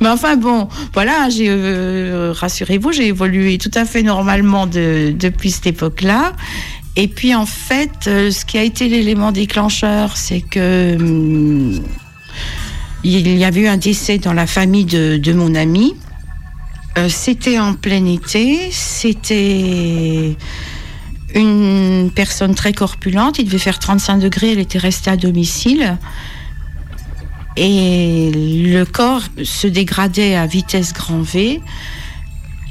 Mais 0.00 0.08
enfin 0.08 0.36
bon, 0.36 0.68
voilà, 0.94 1.28
j'ai 1.30 1.46
euh, 1.48 2.32
rassurez-vous, 2.36 2.92
j'ai 2.92 3.06
évolué 3.08 3.58
tout 3.58 3.70
à 3.74 3.84
fait 3.84 4.02
normalement 4.02 4.66
de- 4.66 5.14
depuis 5.18 5.50
cette 5.50 5.66
époque-là. 5.66 6.32
Et 6.96 7.06
puis 7.08 7.34
en 7.34 7.46
fait, 7.46 8.06
euh, 8.08 8.30
ce 8.30 8.44
qui 8.44 8.58
a 8.58 8.62
été 8.62 8.88
l'élément 8.88 9.30
déclencheur, 9.32 10.16
c'est 10.16 10.40
que 10.40 10.96
hum, 10.96 11.80
il 13.04 13.36
y 13.38 13.44
avait 13.44 13.60
eu 13.60 13.68
un 13.68 13.76
décès 13.76 14.18
dans 14.18 14.32
la 14.32 14.46
famille 14.46 14.84
de, 14.84 15.16
de 15.16 15.32
mon 15.32 15.54
ami. 15.54 15.94
Euh, 16.96 17.08
c'était 17.08 17.58
en 17.60 17.74
plein 17.74 18.04
été, 18.06 18.70
c'était 18.72 20.36
une 21.34 22.10
personne 22.12 22.54
très 22.54 22.72
corpulente, 22.72 23.38
il 23.38 23.44
devait 23.44 23.58
faire 23.58 23.78
35 23.78 24.18
degrés, 24.18 24.52
elle 24.52 24.58
était 24.58 24.78
restée 24.78 25.10
à 25.10 25.16
domicile. 25.16 25.96
Et 27.60 28.30
le 28.32 28.84
corps 28.84 29.22
se 29.42 29.66
dégradait 29.66 30.36
à 30.36 30.46
vitesse 30.46 30.92
grand 30.92 31.22
V. 31.22 31.60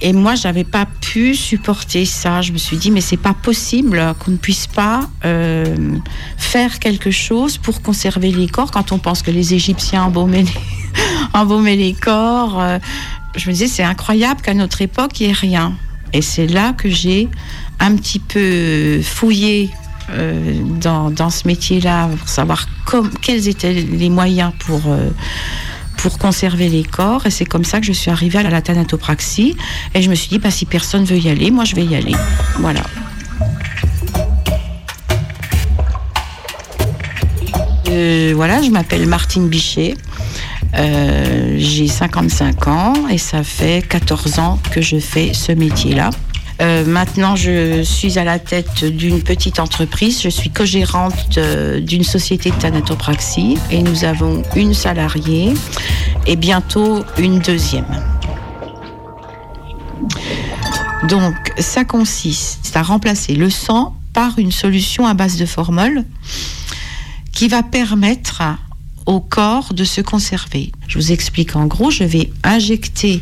Et 0.01 0.13
moi, 0.13 0.35
j'avais 0.35 0.63
pas 0.63 0.85
pu 0.85 1.35
supporter 1.35 2.05
ça. 2.05 2.41
Je 2.41 2.53
me 2.53 2.57
suis 2.57 2.77
dit, 2.77 2.89
mais 2.89 3.01
c'est 3.01 3.17
pas 3.17 3.33
possible 3.33 4.01
qu'on 4.19 4.31
ne 4.31 4.37
puisse 4.37 4.67
pas 4.67 5.09
euh, 5.25 5.97
faire 6.37 6.79
quelque 6.79 7.11
chose 7.11 7.57
pour 7.57 7.81
conserver 7.81 8.31
les 8.31 8.47
corps 8.47 8.71
quand 8.71 8.93
on 8.93 8.99
pense 8.99 9.21
que 9.23 9.31
les 9.31 9.53
Égyptiens 9.53 10.03
embaumaient 10.03 10.43
les, 10.43 10.93
embaumaient 11.33 11.75
les 11.75 11.93
corps. 11.93 12.61
euh, 12.61 12.79
je 13.35 13.47
me 13.49 13.53
disais, 13.53 13.67
c'est 13.67 13.83
incroyable 13.83 14.41
qu'à 14.41 14.53
notre 14.53 14.81
époque, 14.81 15.19
il 15.19 15.25
n'y 15.25 15.29
ait 15.31 15.35
rien. 15.35 15.73
Et 16.13 16.21
c'est 16.21 16.47
là 16.47 16.71
que 16.71 16.89
j'ai 16.89 17.27
un 17.81 17.95
petit 17.97 18.19
peu 18.19 19.01
fouillé 19.01 19.69
euh, 20.09 20.53
dans, 20.79 21.11
dans 21.11 21.29
ce 21.29 21.45
métier-là 21.47 22.07
pour 22.07 22.29
savoir 22.29 22.67
quels 23.21 23.49
étaient 23.49 23.73
les 23.73 24.09
moyens 24.09 24.53
pour, 24.59 24.79
euh, 24.87 25.09
pour 25.97 26.17
conserver 26.17 26.69
les 26.69 26.83
corps. 26.83 27.25
Et 27.25 27.29
c'est 27.29 27.45
comme 27.45 27.65
ça 27.65 27.81
que 27.81 27.85
je 27.85 27.91
suis 27.91 28.09
arrivée 28.09 28.39
à 28.39 28.43
la 28.43 28.61
thanatopraxie. 28.61 29.57
Et 29.93 30.01
je 30.01 30.09
me 30.09 30.15
suis 30.15 30.29
dit, 30.29 30.39
bah, 30.39 30.49
si 30.49 30.65
personne 30.65 31.03
veut 31.03 31.17
y 31.17 31.29
aller, 31.29 31.51
moi 31.51 31.65
je 31.65 31.75
vais 31.75 31.83
y 31.83 31.95
aller. 31.95 32.15
Voilà. 32.59 32.83
Euh, 37.89 38.31
voilà, 38.33 38.61
je 38.61 38.69
m'appelle 38.69 39.07
Martine 39.07 39.49
Bichet. 39.49 39.95
J'ai 41.57 41.87
55 41.87 42.67
ans 42.67 42.93
et 43.09 43.17
ça 43.17 43.43
fait 43.43 43.85
14 43.87 44.39
ans 44.39 44.59
que 44.71 44.81
je 44.81 44.99
fais 44.99 45.33
ce 45.33 45.51
métier-là. 45.51 46.11
Euh, 46.59 46.85
maintenant, 46.85 47.35
je 47.35 47.83
suis 47.83 48.17
à 48.17 48.23
la 48.23 48.39
tête 48.39 48.83
d'une 48.83 49.21
petite 49.21 49.59
entreprise. 49.59 50.21
Je 50.21 50.29
suis 50.29 50.49
co-gérante 50.49 51.37
euh, 51.37 51.79
d'une 51.79 52.03
société 52.03 52.49
de 52.49 52.55
thanatopraxie 52.55 53.57
et 53.69 53.83
nous 53.83 54.05
avons 54.05 54.41
une 54.55 54.73
salariée 54.73 55.53
et 56.25 56.35
bientôt 56.35 57.03
une 57.17 57.39
deuxième. 57.39 57.85
Donc, 61.07 61.35
ça 61.59 61.85
consiste 61.85 62.75
à 62.75 62.81
remplacer 62.81 63.35
le 63.35 63.49
sang 63.49 63.95
par 64.13 64.39
une 64.39 64.51
solution 64.51 65.05
à 65.05 65.13
base 65.13 65.37
de 65.37 65.45
formol 65.45 66.03
qui 67.33 67.47
va 67.47 67.61
permettre 67.61 68.41
au 69.05 69.19
corps 69.19 69.73
de 69.73 69.83
se 69.83 70.01
conserver. 70.01 70.71
Je 70.87 70.97
vous 70.97 71.11
explique 71.11 71.55
en 71.55 71.67
gros, 71.67 71.91
je 71.91 72.03
vais 72.03 72.31
injecter 72.43 73.21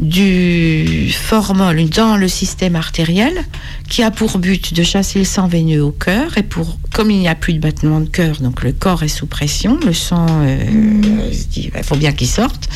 du 0.00 1.10
formol 1.12 1.88
dans 1.88 2.16
le 2.16 2.28
système 2.28 2.76
artériel 2.76 3.44
qui 3.88 4.02
a 4.02 4.10
pour 4.10 4.38
but 4.38 4.74
de 4.74 4.82
chasser 4.82 5.18
le 5.18 5.24
sang 5.24 5.46
veineux 5.46 5.82
au 5.82 5.90
cœur. 5.90 6.36
Et 6.38 6.42
pour 6.42 6.78
comme 6.92 7.10
il 7.10 7.18
n'y 7.18 7.28
a 7.28 7.34
plus 7.34 7.52
de 7.52 7.58
battement 7.58 8.00
de 8.00 8.08
cœur 8.08 8.40
donc 8.40 8.62
le 8.62 8.72
corps 8.72 9.02
est 9.02 9.08
sous 9.08 9.26
pression 9.26 9.78
le 9.84 9.92
sang 9.92 10.26
euh, 10.42 11.32
se 11.32 11.46
dit, 11.48 11.70
il 11.74 11.82
faut 11.82 11.96
bien 11.96 12.12
qu'il 12.12 12.28
sorte. 12.28 12.68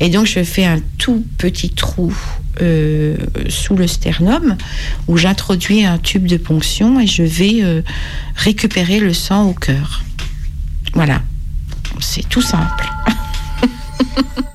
Et 0.00 0.08
donc 0.08 0.26
je 0.26 0.42
fais 0.42 0.64
un 0.64 0.80
tout 0.98 1.24
petit 1.38 1.70
trou 1.70 2.12
euh, 2.62 3.16
sous 3.48 3.76
le 3.76 3.86
sternum 3.86 4.56
où 5.08 5.16
j'introduis 5.16 5.84
un 5.84 5.98
tube 5.98 6.26
de 6.26 6.36
ponction 6.36 7.00
et 7.00 7.06
je 7.06 7.22
vais 7.22 7.60
euh, 7.62 7.82
récupérer 8.36 9.00
le 9.00 9.14
sang 9.14 9.48
au 9.48 9.54
cœur. 9.54 10.02
Voilà. 10.94 11.22
C'est 12.00 12.28
tout 12.28 12.42
simple 12.42 12.88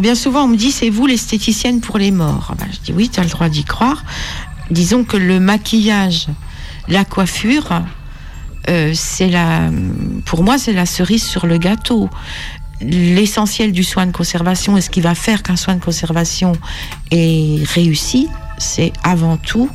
Bien 0.00 0.14
souvent, 0.14 0.44
on 0.44 0.48
me 0.48 0.56
dit, 0.56 0.72
c'est 0.72 0.90
vous 0.90 1.06
l'esthéticienne 1.06 1.80
pour 1.80 1.98
les 1.98 2.10
morts. 2.10 2.54
Ben, 2.58 2.66
je 2.70 2.78
dis, 2.80 2.92
oui, 2.92 3.08
tu 3.08 3.20
as 3.20 3.22
le 3.22 3.30
droit 3.30 3.48
d'y 3.48 3.64
croire. 3.64 4.04
Disons 4.70 5.04
que 5.04 5.16
le 5.16 5.40
maquillage, 5.40 6.26
la 6.88 7.04
coiffure, 7.04 7.82
euh, 8.68 8.92
c'est 8.94 9.28
la, 9.28 9.70
pour 10.24 10.42
moi, 10.42 10.58
c'est 10.58 10.72
la 10.72 10.86
cerise 10.86 11.24
sur 11.24 11.46
le 11.46 11.56
gâteau. 11.58 12.10
L'essentiel 12.80 13.72
du 13.72 13.84
soin 13.84 14.06
de 14.06 14.12
conservation 14.12 14.76
et 14.76 14.80
ce 14.80 14.90
qui 14.90 15.00
va 15.00 15.14
faire 15.14 15.42
qu'un 15.42 15.56
soin 15.56 15.74
de 15.76 15.80
conservation 15.82 16.52
est 17.10 17.66
réussi, 17.72 18.28
c'est 18.58 18.92
avant 19.02 19.38
tout 19.38 19.70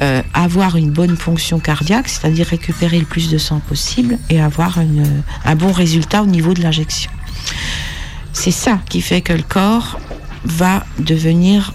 euh, 0.00 0.22
avoir 0.32 0.76
une 0.76 0.90
bonne 0.90 1.16
fonction 1.16 1.58
cardiaque, 1.58 2.08
c'est-à-dire 2.08 2.46
récupérer 2.46 2.98
le 2.98 3.04
plus 3.04 3.28
de 3.28 3.36
sang 3.36 3.60
possible 3.60 4.16
et 4.30 4.40
avoir 4.40 4.78
un 5.44 5.54
bon 5.56 5.72
résultat 5.72 6.22
au 6.22 6.26
niveau 6.26 6.54
de 6.54 6.62
l'injection. 6.62 7.10
C'est 8.32 8.50
ça 8.50 8.80
qui 8.88 9.00
fait 9.00 9.20
que 9.20 9.32
le 9.32 9.42
corps 9.42 9.98
va 10.44 10.84
devenir 10.98 11.72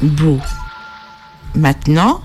beau. 0.00 0.38
Maintenant, 1.54 2.20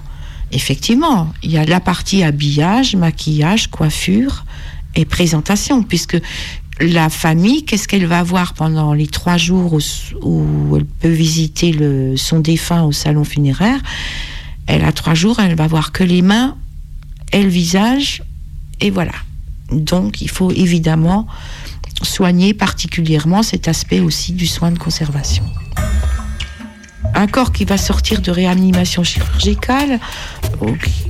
effectivement, 0.51 1.33
il 1.41 1.51
y 1.51 1.57
a 1.57 1.65
la 1.65 1.79
partie 1.79 2.23
habillage, 2.23 2.95
maquillage, 2.95 3.67
coiffure 3.67 4.45
et 4.95 5.05
présentation, 5.05 5.81
puisque 5.81 6.17
la 6.79 7.09
famille, 7.09 7.65
qu'est-ce 7.65 7.87
qu'elle 7.87 8.05
va 8.05 8.21
voir 8.23 8.53
pendant 8.53 8.93
les 8.93 9.07
trois 9.07 9.37
jours 9.37 9.79
où, 10.21 10.75
elle 10.75 10.85
peut 10.85 11.09
visiter 11.09 12.15
son 12.15 12.39
défunt 12.39 12.83
au 12.83 12.91
salon 12.91 13.23
funéraire? 13.23 13.79
Elle 14.67 14.83
a 14.85 14.91
trois 14.91 15.13
jours, 15.13 15.39
elle 15.39 15.55
va 15.55 15.67
voir 15.67 15.91
que 15.91 16.03
les 16.03 16.21
mains 16.21 16.55
et 17.31 17.43
le 17.43 17.49
visage, 17.49 18.23
et 18.81 18.91
voilà. 18.91 19.13
Donc, 19.71 20.21
il 20.21 20.29
faut 20.29 20.51
évidemment 20.51 21.27
soigner 22.01 22.53
particulièrement 22.53 23.43
cet 23.43 23.67
aspect 23.67 23.99
aussi 23.99 24.33
du 24.33 24.47
soin 24.47 24.71
de 24.71 24.79
conservation. 24.79 25.43
Un 27.15 27.27
corps 27.27 27.51
qui 27.51 27.65
va 27.65 27.77
sortir 27.77 28.21
de 28.21 28.31
réanimation 28.31 29.03
chirurgicale, 29.03 29.99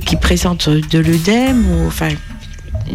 qui 0.04 0.16
présente 0.16 0.68
de 0.68 0.98
l'œdème, 0.98 1.64
enfin, 1.86 2.10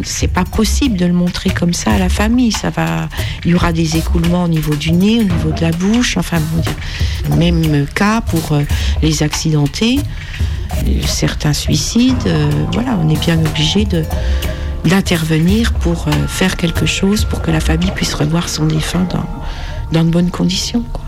c'est 0.04 0.28
pas 0.28 0.46
possible 0.46 0.98
de 0.98 1.06
le 1.06 1.14
montrer 1.14 1.50
comme 1.50 1.74
ça 1.74 1.92
à 1.92 1.98
la 1.98 2.10
famille. 2.10 2.52
Ça 2.52 2.70
va, 2.70 3.10
il 3.44 3.52
y 3.52 3.56
aura 3.56 3.74
des 3.74 3.98
écoulements 3.98 4.44
au 4.44 4.48
niveau 4.48 4.76
du 4.76 4.92
nez, 4.92 5.20
au 5.20 5.24
niveau 5.24 5.52
de 5.52 5.62
la 5.62 5.72
bouche. 5.72 6.18
Enfin, 6.18 6.40
bon, 6.54 7.36
même 7.36 7.86
cas 7.96 8.22
pour 8.22 8.54
euh, 8.54 8.64
les 9.02 9.24
accidentés, 9.24 10.00
certains 11.06 11.54
suicides. 11.54 12.16
euh, 12.28 12.50
voilà, 12.74 12.98
on 13.04 13.10
est 13.10 13.20
bien 13.20 13.40
obligé 13.40 13.86
de 13.86 14.04
d'intervenir 14.86 15.74
pour 15.74 16.08
euh, 16.08 16.12
faire 16.28 16.58
quelque 16.58 16.86
chose 16.86 17.26
pour 17.26 17.42
que 17.42 17.52
la 17.52 17.60
famille 17.60 17.92
puisse 17.92 18.14
revoir 18.14 18.50
son 18.50 18.66
défunt 18.66 19.08
dans, 19.12 19.26
dans 19.92 20.04
de 20.04 20.10
bonnes 20.10 20.32
conditions. 20.32 20.84
quoi. 20.94 21.04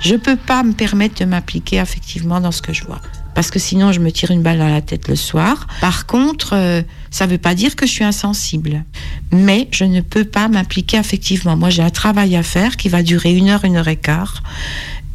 Je 0.00 0.16
peux 0.16 0.36
pas 0.36 0.62
me 0.62 0.72
permettre 0.72 1.20
de 1.20 1.26
m'appliquer 1.26 1.76
effectivement 1.76 2.40
dans 2.40 2.52
ce 2.52 2.62
que 2.62 2.72
je 2.72 2.84
vois. 2.84 3.00
Parce 3.34 3.50
que 3.50 3.58
sinon, 3.58 3.92
je 3.92 4.00
me 4.00 4.10
tire 4.10 4.30
une 4.30 4.42
balle 4.42 4.58
dans 4.58 4.68
la 4.68 4.80
tête 4.80 5.08
le 5.08 5.14
soir. 5.14 5.66
Par 5.80 6.06
contre, 6.06 6.54
euh, 6.54 6.82
ça 7.10 7.26
ne 7.26 7.32
veut 7.32 7.38
pas 7.38 7.54
dire 7.54 7.76
que 7.76 7.86
je 7.86 7.92
suis 7.92 8.04
insensible. 8.04 8.84
Mais 9.30 9.68
je 9.70 9.84
ne 9.84 10.00
peux 10.00 10.24
pas 10.24 10.48
m'appliquer 10.48 10.96
effectivement. 10.96 11.56
Moi, 11.56 11.70
j'ai 11.70 11.82
un 11.82 11.90
travail 11.90 12.34
à 12.34 12.42
faire 12.42 12.76
qui 12.76 12.88
va 12.88 13.02
durer 13.02 13.34
une 13.34 13.50
heure, 13.50 13.64
une 13.64 13.76
heure 13.76 13.88
et 13.88 13.96
quart. 13.96 14.42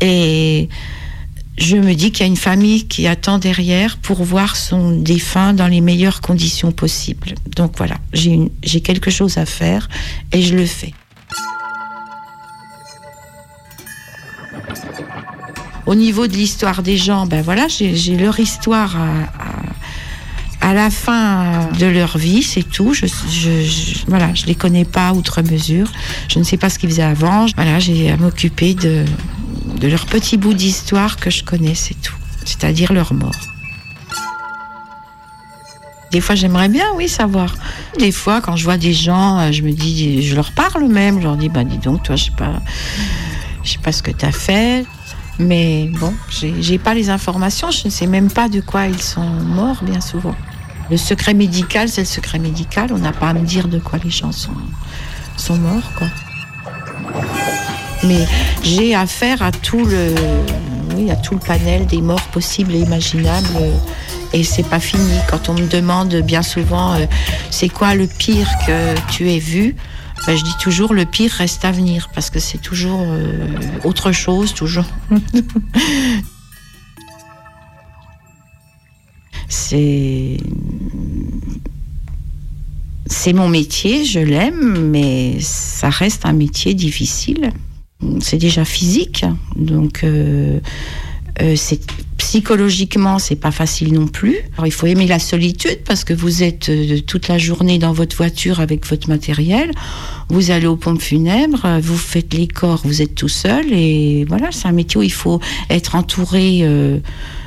Et 0.02 0.70
je 1.58 1.78
me 1.78 1.94
dis 1.94 2.12
qu'il 2.12 2.22
y 2.22 2.24
a 2.24 2.28
une 2.28 2.36
famille 2.36 2.88
qui 2.88 3.08
attend 3.08 3.38
derrière 3.40 3.98
pour 3.98 4.24
voir 4.24 4.56
son 4.58 4.92
défunt 4.92 5.54
dans 5.54 5.68
les 5.68 5.82
meilleures 5.82 6.22
conditions 6.22 6.72
possibles. 6.72 7.36
Donc 7.56 7.74
voilà, 7.78 7.96
j'ai 8.14 8.82
quelque 8.82 9.10
chose 9.10 9.38
à 9.38 9.46
faire 9.46 9.88
et 10.32 10.42
je 10.42 10.54
le 10.56 10.66
fais. 10.66 10.94
Au 15.86 15.94
niveau 15.96 16.26
de 16.28 16.34
l'histoire 16.34 16.82
des 16.82 16.98
gens, 16.98 17.28
ben 17.28 17.42
voilà, 17.44 17.68
j'ai 17.70 18.18
leur 18.18 18.40
histoire 18.40 18.96
à, 18.98 20.70
à- 20.70 20.74
la 20.74 20.90
fin 20.90 21.70
de 21.80 21.86
leur 21.86 22.18
vie, 22.18 22.42
c'est 22.42 22.64
tout. 22.64 22.92
Je, 22.96 23.06
je, 23.06 23.62
je- 23.62 24.00
voilà, 24.08 24.34
je 24.34 24.48
les 24.48 24.56
connais 24.56 24.84
pas 24.84 25.14
outre 25.14 25.44
mesure. 25.44 25.88
Je 26.28 26.40
ne 26.40 26.44
sais 26.44 26.58
pas 26.58 26.72
ce 26.72 26.80
qu'ils 26.80 26.90
faisaient 26.90 27.04
avant. 27.04 27.46
Voilà, 27.56 27.78
j'ai 27.78 28.10
à 28.10 28.18
m'occuper 28.18 28.74
de, 28.74 29.06
de 29.86 29.92
leur 29.92 30.08
petit 30.08 30.36
bout 30.38 30.56
d'histoire 30.56 31.18
que 31.18 31.30
je 31.30 31.44
connais, 31.44 31.76
c'est 31.76 31.94
tout. 31.94 32.16
C'est-à-dire 32.44 32.92
leur 32.92 33.14
mort. 33.14 33.36
Des 36.12 36.22
fois, 36.22 36.34
j'aimerais 36.34 36.70
bien, 36.70 36.86
oui, 36.96 37.08
savoir. 37.08 37.54
Des 38.00 38.12
fois, 38.12 38.42
quand 38.42 38.56
je 38.56 38.64
vois 38.64 38.78
des 38.78 38.94
gens, 38.94 39.38
euh, 39.38 39.52
je 39.52 39.62
me 39.62 39.74
dis, 39.74 40.24
je 40.24 40.36
leur 40.36 40.54
parle 40.54 40.88
même. 40.88 41.20
Je 41.20 41.26
leur 41.26 41.36
dis, 41.36 41.50
bah, 41.50 41.64
dis 41.64 41.78
donc, 41.78 42.02
toi, 42.02 42.16
je 42.16 42.26
sais 42.26 42.32
pas, 42.32 42.62
je 43.64 43.74
sais 43.74 43.78
pas 43.78 43.92
ce 43.92 44.02
que 44.02 44.10
tu 44.10 44.26
as 44.26 44.32
fait. 44.32 44.86
Mais 45.38 45.88
bon, 46.00 46.16
j'ai 46.32 46.80
pas 46.80 46.96
les 46.96 47.12
informations. 47.12 47.70
Je 47.70 47.86
ne 47.86 47.92
sais 47.92 48.08
même 48.08 48.32
pas 48.32 48.50
de 48.50 48.62
quoi 48.62 48.88
ils 48.88 49.02
sont 49.02 49.30
morts, 49.30 49.84
bien 49.84 50.02
souvent. 50.02 50.36
Le 50.90 50.98
secret 50.98 51.36
médical, 51.36 51.90
c'est 51.90 52.02
le 52.02 52.08
secret 52.08 52.40
médical. 52.40 52.90
On 52.92 52.98
n'a 52.98 53.12
pas 53.12 53.30
à 53.30 53.34
me 53.34 53.46
dire 53.46 53.68
de 53.68 53.78
quoi 53.78 54.00
les 54.04 54.10
gens 54.10 54.32
sont, 54.32 54.58
sont 55.38 55.58
morts, 55.58 55.92
quoi. 55.96 56.08
Mais 58.08 58.26
j'ai 58.64 58.96
affaire 58.96 59.42
à 59.42 59.52
tout 59.52 59.86
le, 59.86 60.14
oui, 60.96 61.10
à 61.12 61.16
tout 61.16 61.34
le 61.36 61.40
panel 61.40 61.86
des 61.86 62.02
morts 62.02 62.28
possibles 62.28 62.74
et 62.76 62.80
imaginables. 62.80 63.48
Et 64.34 64.44
c'est 64.44 64.68
pas 64.68 64.80
fini. 64.80 65.14
Quand 65.30 65.50
on 65.50 65.54
me 65.54 65.68
demande 65.68 66.16
bien 66.16 66.42
souvent, 66.42 66.94
euh, 66.94 67.06
c'est 67.52 67.70
quoi 67.70 67.96
le 67.96 68.08
pire 68.08 68.50
que 68.68 68.96
tu 69.12 69.32
aies 69.32 69.40
vu 69.40 69.76
ben, 70.26 70.36
je 70.36 70.44
dis 70.44 70.58
toujours 70.60 70.94
le 70.94 71.06
pire 71.06 71.30
reste 71.32 71.66
à 71.66 71.72
venir 71.72 72.10
parce 72.16 72.32
que 72.32 72.40
c'est 72.40 72.58
toujours 72.58 73.02
euh, 73.06 73.48
autre 73.84 74.12
chose, 74.12 74.56
toujours. 74.56 74.86
c'est 79.50 80.38
c'est 83.06 83.34
mon 83.34 83.50
métier, 83.50 84.04
je 84.04 84.20
l'aime, 84.20 84.90
mais 84.90 85.38
ça 85.42 85.90
reste 85.90 86.26
un 86.26 86.34
métier 86.34 86.74
difficile. 86.74 87.52
C'est 88.20 88.38
déjà 88.38 88.66
physique, 88.66 89.26
donc 89.56 90.04
euh, 90.04 90.60
euh, 91.42 91.56
c'est 91.56 91.80
psychologiquement 92.18 93.20
c'est 93.20 93.38
pas 93.38 93.52
facile 93.52 93.94
non 93.94 94.08
plus. 94.08 94.38
Alors, 94.54 94.68
il 94.68 94.72
faut 94.72 94.86
aimer 94.86 95.08
la 95.08 95.20
solitude 95.20 95.80
parce 95.86 96.04
que 96.04 96.14
vous 96.14 96.44
êtes 96.44 96.68
euh, 96.70 97.00
toute 97.00 97.30
la 97.30 97.38
journée 97.38 97.80
dans 97.80 97.94
votre 97.94 98.16
voiture 98.18 98.60
avec 98.60 98.86
votre 98.86 99.08
matériel. 99.08 99.72
Vous 100.28 100.52
allez 100.52 100.68
aux 100.68 100.76
pompes 100.76 101.02
funèbres, 101.02 101.80
vous 101.82 101.98
faites 101.98 102.34
les 102.34 102.48
corps, 102.48 102.82
vous 102.84 103.02
êtes 103.02 103.16
tout 103.16 103.30
seul 103.30 103.72
et 103.72 104.26
voilà, 104.28 104.52
c'est 104.52 104.68
un 104.68 104.74
métier 104.74 105.00
où 105.00 105.04
il 105.04 105.14
faut 105.14 105.40
être 105.70 105.96
entouré, 105.96 106.68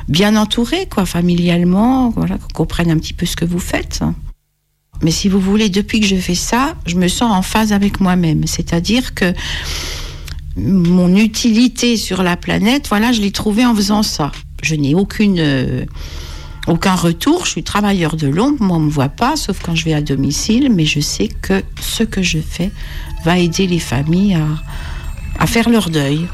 bien 0.09 0.37
entouré 0.37 0.87
quoi, 0.87 1.05
familialement, 1.05 2.11
voilà, 2.11 2.39
qu'on 2.39 2.49
comprenne 2.55 2.91
un 2.91 2.99
petit 2.99 3.15
peu 3.15 3.27
ce 3.27 3.37
que 3.37 3.45
vous 3.45 3.59
faites. 3.59 4.01
Mais 5.03 5.11
si 5.11 5.29
vous 5.29 5.41
voulez, 5.41 5.69
depuis 5.69 6.01
que 6.01 6.07
je 6.07 6.17
fais 6.17 6.35
ça, 6.35 6.75
je 6.87 6.97
me 6.97 7.09
sens 7.09 7.33
en 7.33 7.43
phase 7.43 7.73
avec 7.73 8.01
moi-même. 8.01 8.47
C'est-à-dire 8.47 9.15
que 9.15 9.33
mon 10.59 11.15
utilité 11.17 11.97
sur 11.97 12.23
la 12.23 12.37
planète, 12.37 12.89
voilà, 12.89 13.13
je 13.13 13.21
l'ai 13.21 13.31
trouvée 13.31 13.65
en 13.65 13.75
faisant 13.75 14.03
ça. 14.03 14.33
Je 14.63 14.75
n'ai 14.75 14.95
euh, 14.95 15.85
aucun 16.67 16.95
retour. 16.95 17.45
Je 17.45 17.51
suis 17.51 17.63
travailleur 17.63 18.17
de 18.17 18.27
l'ombre. 18.27 18.63
Moi, 18.63 18.77
on 18.77 18.81
me 18.81 18.91
voit 18.91 19.09
pas, 19.09 19.37
sauf 19.37 19.61
quand 19.63 19.75
je 19.75 19.85
vais 19.85 19.95
à 19.95 20.01
domicile. 20.01 20.73
Mais 20.75 20.85
je 20.85 21.01
sais 21.01 21.29
que 21.29 21.63
ce 21.81 22.03
que 22.03 22.23
je 22.23 22.39
fais 22.39 22.71
va 23.25 23.39
aider 23.39 23.67
les 23.67 23.79
familles 23.79 24.39
à 25.39 25.47
faire 25.47 25.71
leur 25.71 25.91
deuil. 25.91 26.27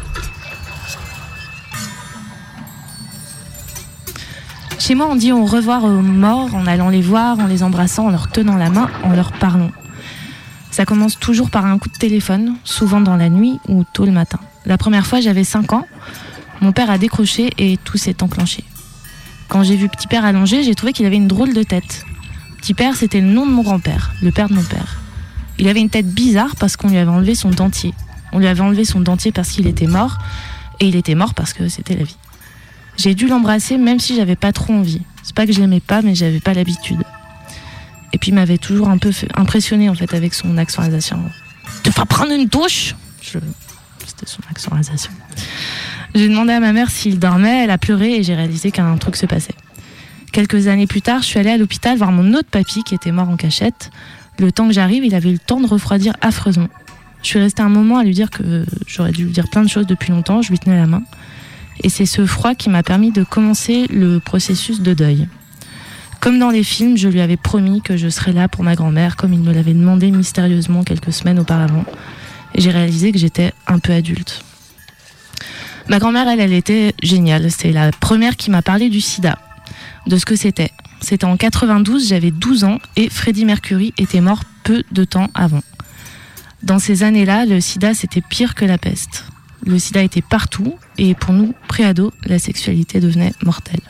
Chez 4.79 4.95
moi, 4.95 5.09
on 5.11 5.17
dit 5.17 5.33
au 5.33 5.47
revoir 5.47 5.85
aux 5.85 6.03
morts 6.03 6.55
en 6.55 6.67
allant 6.67 6.91
les 6.91 7.01
voir, 7.01 7.39
en 7.39 7.47
les 7.47 7.63
embrassant, 7.63 8.07
en 8.07 8.11
leur 8.11 8.29
tenant 8.29 8.57
la 8.57 8.69
main, 8.69 8.91
en 9.03 9.15
leur 9.15 9.33
parlant. 9.33 9.71
Ça 10.75 10.85
commence 10.85 11.21
toujours 11.21 11.51
par 11.51 11.67
un 11.67 11.79
coup 11.79 11.89
de 11.89 11.97
téléphone, 11.97 12.57
souvent 12.65 13.01
dans 13.01 13.15
la 13.15 13.29
nuit 13.29 13.61
ou 13.69 13.85
tôt 13.85 14.07
le 14.07 14.11
matin. 14.11 14.41
La 14.67 14.77
première 14.77 15.07
fois, 15.07 15.21
j'avais 15.21 15.45
5 15.45 15.73
ans. 15.73 15.87
Mon 16.63 16.73
père 16.73 16.91
a 16.91 16.99
décroché 16.99 17.53
et 17.59 17.77
tout 17.77 17.97
s'est 17.97 18.25
enclenché. 18.25 18.65
Quand 19.47 19.63
j'ai 19.63 19.77
vu 19.77 19.89
Petit 19.89 20.09
Père 20.09 20.25
allongé, 20.25 20.65
j'ai 20.65 20.75
trouvé 20.75 20.93
qu'il 20.93 21.07
avait 21.07 21.15
une 21.15 21.29
drôle 21.29 21.55
de 21.55 21.63
tête. 21.63 22.05
Petit 22.59 22.75
Père, 22.75 22.97
c'était 22.97 23.21
le 23.21 23.29
nom 23.29 23.47
de 23.47 23.53
mon 23.53 23.63
grand-père, 23.63 24.15
le 24.21 24.33
père 24.33 24.49
de 24.49 24.55
mon 24.55 24.65
père. 24.65 24.97
Il 25.61 25.69
avait 25.69 25.81
une 25.81 25.91
tête 25.91 26.09
bizarre 26.09 26.57
parce 26.59 26.77
qu'on 26.77 26.89
lui 26.89 26.99
avait 26.99 27.09
enlevé 27.09 27.37
son 27.37 27.51
dentier. 27.51 27.95
On 28.33 28.41
lui 28.41 28.49
avait 28.49 28.63
enlevé 28.63 28.85
son 28.85 28.99
dentier 28.99 29.31
parce 29.31 29.51
qu'il 29.51 29.69
était 29.69 29.87
mort, 29.87 30.19
et 30.81 30.89
il 30.89 30.97
était 30.97 31.15
mort 31.15 31.35
parce 31.35 31.53
que 31.53 31.69
c'était 31.69 31.95
la 31.95 32.03
vie. 32.03 32.17
J'ai 32.97 33.15
dû 33.15 33.29
l'embrasser 33.29 33.79
même 33.79 34.01
si 34.01 34.17
j'avais 34.17 34.35
pas 34.35 34.51
trop 34.51 34.75
envie. 34.75 35.03
C'est 35.23 35.37
pas 35.37 35.47
que 35.47 35.53
je 35.53 35.61
l'aimais 35.61 35.79
pas, 35.79 36.03
mais 36.03 36.17
j'avais 36.17 36.41
pas 36.41 36.53
l'habitude. 36.53 37.05
Et 38.15 38.19
puis 38.19 38.31
il 38.31 38.35
m'avait 38.35 38.59
toujours 38.59 38.89
un 38.91 38.97
peu 38.97 39.11
impressionné 39.35 39.91
en 39.91 39.95
fait 39.95 40.15
avec 40.15 40.35
son 40.35 40.57
accent 40.57 40.83
alsacien. 40.83 41.19
Tu 41.83 41.91
vas 41.91 42.05
prendre 42.05 42.31
une 42.31 42.47
douche 42.47 42.95
C'était 43.21 44.27
son 44.27 44.41
accent. 44.49 44.71
J'ai 46.15 46.29
demandé 46.29 46.53
à 46.53 46.61
ma 46.61 46.73
mère 46.73 46.91
s'il 46.91 47.19
dormait, 47.19 47.65
elle 47.65 47.73
a 47.73 47.79
pleuré 47.79 48.15
et 48.15 48.23
j'ai 48.23 48.37
réalisé 48.37 48.71
qu'un 48.71 48.97
truc 48.99 49.17
se 49.17 49.27
passait. 49.27 49.57
Quelques 50.31 50.69
années 50.69 50.87
plus 50.87 51.03
tard, 51.03 51.23
je 51.23 51.27
suis 51.27 51.41
allée 51.41 51.51
à 51.51 51.57
l'hôpital 51.57 51.99
voir 51.99 52.13
mon 52.13 52.35
autre 52.35 52.49
papy 52.49 52.85
qui 52.85 52.95
était 52.95 53.11
mort 53.11 53.29
en 53.29 53.37
cachette. 53.37 53.91
Le 54.39 54.53
temps 54.53 54.69
que 54.69 54.75
j'arrive, 54.75 55.05
il 55.05 55.17
avait 55.17 55.31
eu 55.31 55.35
le 55.35 55.39
temps 55.41 55.61
de 55.61 55.67
refroidir 55.67 56.15
affreusement. 56.21 56.69
Je 57.23 57.29
suis 57.29 57.41
restée 57.41 57.63
un 57.63 57.69
moment 57.69 57.99
à 57.99 58.05
lui 58.05 58.15
dire 58.15 58.31
que 58.31 58.65
j'aurais 58.87 59.11
dû 59.11 59.25
lui 59.25 59.33
dire 59.33 59.49
plein 59.49 59.63
de 59.63 59.69
choses 59.69 59.89
depuis 59.89 60.13
longtemps, 60.13 60.41
je 60.41 60.51
lui 60.51 60.59
tenais 60.61 60.77
la 60.77 60.87
main. 60.87 61.03
Et 61.83 61.89
c'est 61.89 62.07
ce 62.07 62.25
froid 62.27 62.55
qui 62.55 62.71
m'a 62.71 62.85
permis 62.85 63.11
de 63.11 63.25
commencer 63.25 63.89
le 63.91 64.21
processus 64.21 64.83
de 64.83 64.95
deuil. 64.95 65.27
Comme 66.25 66.39
dans 66.39 66.49
les 66.49 66.65
films, 66.65 66.97
je 66.97 67.07
lui 67.11 67.21
avais 67.21 67.37
promis 67.37 67.83
que 67.83 67.99
je 67.99 68.09
serais 68.09 68.33
là 68.33 68.49
pour 68.49 68.65
ma 68.65 68.75
grand-mère, 68.75 69.15
comme 69.17 69.35
il 69.35 69.41
me 69.41 69.53
l'avait 69.53 69.75
demandé 69.75 70.11
mystérieusement 70.11 70.83
quelques 70.83 71.13
semaines 71.13 71.39
auparavant. 71.39 71.85
Et 72.55 72.63
j'ai 72.63 72.71
réalisé 72.71 73.13
que 73.13 73.19
j'étais 73.19 73.53
un 73.67 73.79
peu 73.79 73.93
adulte. 73.93 74.43
Ma 75.91 75.99
grand-mère, 75.99 76.27
elle, 76.27 76.41
elle 76.41 76.55
était 76.55 76.95
géniale. 77.03 77.51
C'est 77.51 77.73
la 77.73 77.91
première 77.91 78.39
qui 78.39 78.51
m'a 78.51 78.63
parlé 78.63 78.89
du 78.89 79.03
sida, 79.03 79.39
de 80.07 80.17
ce 80.17 80.25
que 80.25 80.35
c'était. 80.35 80.71
C'était 81.03 81.27
en 81.27 81.37
92, 81.37 82.09
j'avais 82.09 82.31
12 82.31 82.65
ans 82.65 82.79
et 82.97 83.11
Freddie 83.11 83.45
Mercury 83.45 83.93
était 83.99 84.23
mort 84.23 84.45
peu 84.63 84.83
de 84.93 85.05
temps 85.05 85.29
avant. 85.35 85.63
Dans 86.63 86.79
ces 86.79 87.03
années-là, 87.03 87.45
le 87.45 87.61
sida, 87.61 87.93
c'était 87.93 88.23
pire 88.23 88.55
que 88.55 88.65
la 88.65 88.79
peste. 88.79 89.27
Le 89.67 89.79
sida 89.79 90.03
était 90.03 90.23
partout 90.23 90.79
et 90.97 91.15
pour 91.15 91.35
nous, 91.35 91.53
préados, 91.69 92.15
la 92.25 92.39
sexualité 92.39 92.99
devenait 92.99 93.35
mortelle. 93.43 93.83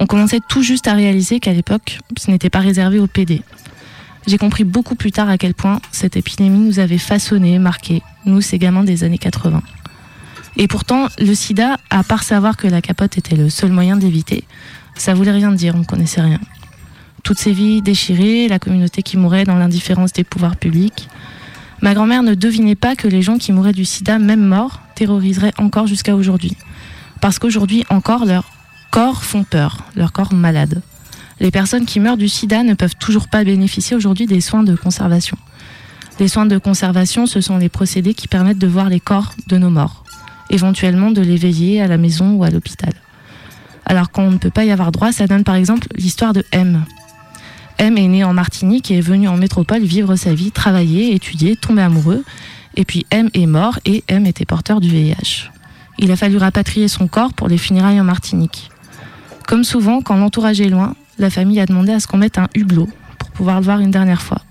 On 0.00 0.06
commençait 0.06 0.40
tout 0.46 0.62
juste 0.62 0.86
à 0.86 0.94
réaliser 0.94 1.40
qu'à 1.40 1.52
l'époque, 1.52 1.98
ce 2.16 2.30
n'était 2.30 2.50
pas 2.50 2.60
réservé 2.60 2.98
aux 2.98 3.08
PD. 3.08 3.42
J'ai 4.26 4.38
compris 4.38 4.64
beaucoup 4.64 4.94
plus 4.94 5.10
tard 5.10 5.28
à 5.28 5.38
quel 5.38 5.54
point 5.54 5.80
cette 5.90 6.16
épidémie 6.16 6.58
nous 6.58 6.78
avait 6.78 6.98
façonné, 6.98 7.58
marqué, 7.58 8.02
nous 8.24 8.40
ces 8.40 8.58
gamins 8.58 8.84
des 8.84 9.02
années 9.02 9.18
80. 9.18 9.62
Et 10.56 10.68
pourtant, 10.68 11.08
le 11.18 11.34
sida, 11.34 11.78
à 11.90 12.04
part 12.04 12.22
savoir 12.22 12.56
que 12.56 12.66
la 12.68 12.80
capote 12.80 13.16
était 13.18 13.36
le 13.36 13.48
seul 13.48 13.72
moyen 13.72 13.96
d'éviter, 13.96 14.44
ça 14.94 15.14
voulait 15.14 15.32
rien 15.32 15.50
dire, 15.52 15.74
on 15.74 15.80
ne 15.80 15.84
connaissait 15.84 16.20
rien. 16.20 16.40
Toutes 17.22 17.38
ces 17.38 17.52
vies 17.52 17.82
déchirées, 17.82 18.48
la 18.48 18.58
communauté 18.58 19.02
qui 19.02 19.16
mourait 19.16 19.44
dans 19.44 19.56
l'indifférence 19.56 20.12
des 20.12 20.24
pouvoirs 20.24 20.56
publics. 20.56 21.08
Ma 21.80 21.94
grand-mère 21.94 22.22
ne 22.22 22.34
devinait 22.34 22.74
pas 22.74 22.96
que 22.96 23.08
les 23.08 23.22
gens 23.22 23.38
qui 23.38 23.52
mouraient 23.52 23.72
du 23.72 23.84
sida, 23.84 24.18
même 24.18 24.44
morts, 24.44 24.80
terroriseraient 24.94 25.54
encore 25.58 25.86
jusqu'à 25.86 26.14
aujourd'hui. 26.14 26.56
Parce 27.20 27.38
qu'aujourd'hui 27.38 27.84
encore, 27.88 28.24
leurs 28.24 28.50
corps 28.90 29.22
font 29.22 29.44
peur, 29.44 29.84
leurs 29.96 30.12
corps 30.12 30.32
malades. 30.32 30.82
Les 31.40 31.50
personnes 31.50 31.86
qui 31.86 32.00
meurent 32.00 32.16
du 32.16 32.28
sida 32.28 32.62
ne 32.62 32.74
peuvent 32.74 32.96
toujours 32.96 33.28
pas 33.28 33.44
bénéficier 33.44 33.96
aujourd'hui 33.96 34.26
des 34.26 34.40
soins 34.40 34.64
de 34.64 34.74
conservation. 34.74 35.36
Les 36.18 36.28
soins 36.28 36.46
de 36.46 36.58
conservation, 36.58 37.26
ce 37.26 37.40
sont 37.40 37.58
les 37.58 37.68
procédés 37.68 38.14
qui 38.14 38.26
permettent 38.26 38.58
de 38.58 38.66
voir 38.66 38.88
les 38.88 38.98
corps 38.98 39.34
de 39.46 39.56
nos 39.56 39.70
morts, 39.70 40.04
éventuellement 40.50 41.12
de 41.12 41.22
les 41.22 41.36
veiller 41.36 41.80
à 41.80 41.86
la 41.86 41.96
maison 41.96 42.32
ou 42.32 42.42
à 42.42 42.50
l'hôpital. 42.50 42.92
Alors 43.84 44.10
quand 44.10 44.24
on 44.24 44.32
ne 44.32 44.38
peut 44.38 44.50
pas 44.50 44.64
y 44.64 44.72
avoir 44.72 44.90
droit, 44.90 45.12
ça 45.12 45.26
donne 45.26 45.44
par 45.44 45.54
exemple 45.54 45.86
l'histoire 45.96 46.32
de 46.32 46.44
M. 46.50 46.84
M 47.78 47.96
est 47.96 48.08
né 48.08 48.24
en 48.24 48.34
Martinique 48.34 48.90
et 48.90 48.98
est 48.98 49.02
venu 49.02 49.28
en 49.28 49.36
métropole 49.36 49.82
vivre 49.82 50.16
sa 50.16 50.34
vie, 50.34 50.50
travailler, 50.50 51.14
étudier, 51.14 51.54
tomber 51.54 51.82
amoureux. 51.82 52.24
Et 52.74 52.84
puis 52.84 53.06
M 53.10 53.30
est 53.34 53.46
mort 53.46 53.78
et 53.84 54.02
M 54.08 54.26
était 54.26 54.44
porteur 54.44 54.80
du 54.80 54.90
VIH. 54.90 55.50
Il 55.98 56.10
a 56.10 56.16
fallu 56.16 56.36
rapatrier 56.36 56.88
son 56.88 57.06
corps 57.06 57.32
pour 57.32 57.48
les 57.48 57.58
funérailles 57.58 58.00
en 58.00 58.04
Martinique. 58.04 58.70
Comme 59.48 59.64
souvent, 59.64 60.02
quand 60.02 60.14
l'entourage 60.14 60.60
est 60.60 60.68
loin, 60.68 60.94
la 61.18 61.30
famille 61.30 61.58
a 61.58 61.64
demandé 61.64 61.90
à 61.90 62.00
ce 62.00 62.06
qu'on 62.06 62.18
mette 62.18 62.36
un 62.36 62.48
hublot 62.54 62.86
pour 63.18 63.30
pouvoir 63.30 63.60
le 63.60 63.64
voir 63.64 63.80
une 63.80 63.90
dernière 63.90 64.20
fois. 64.20 64.42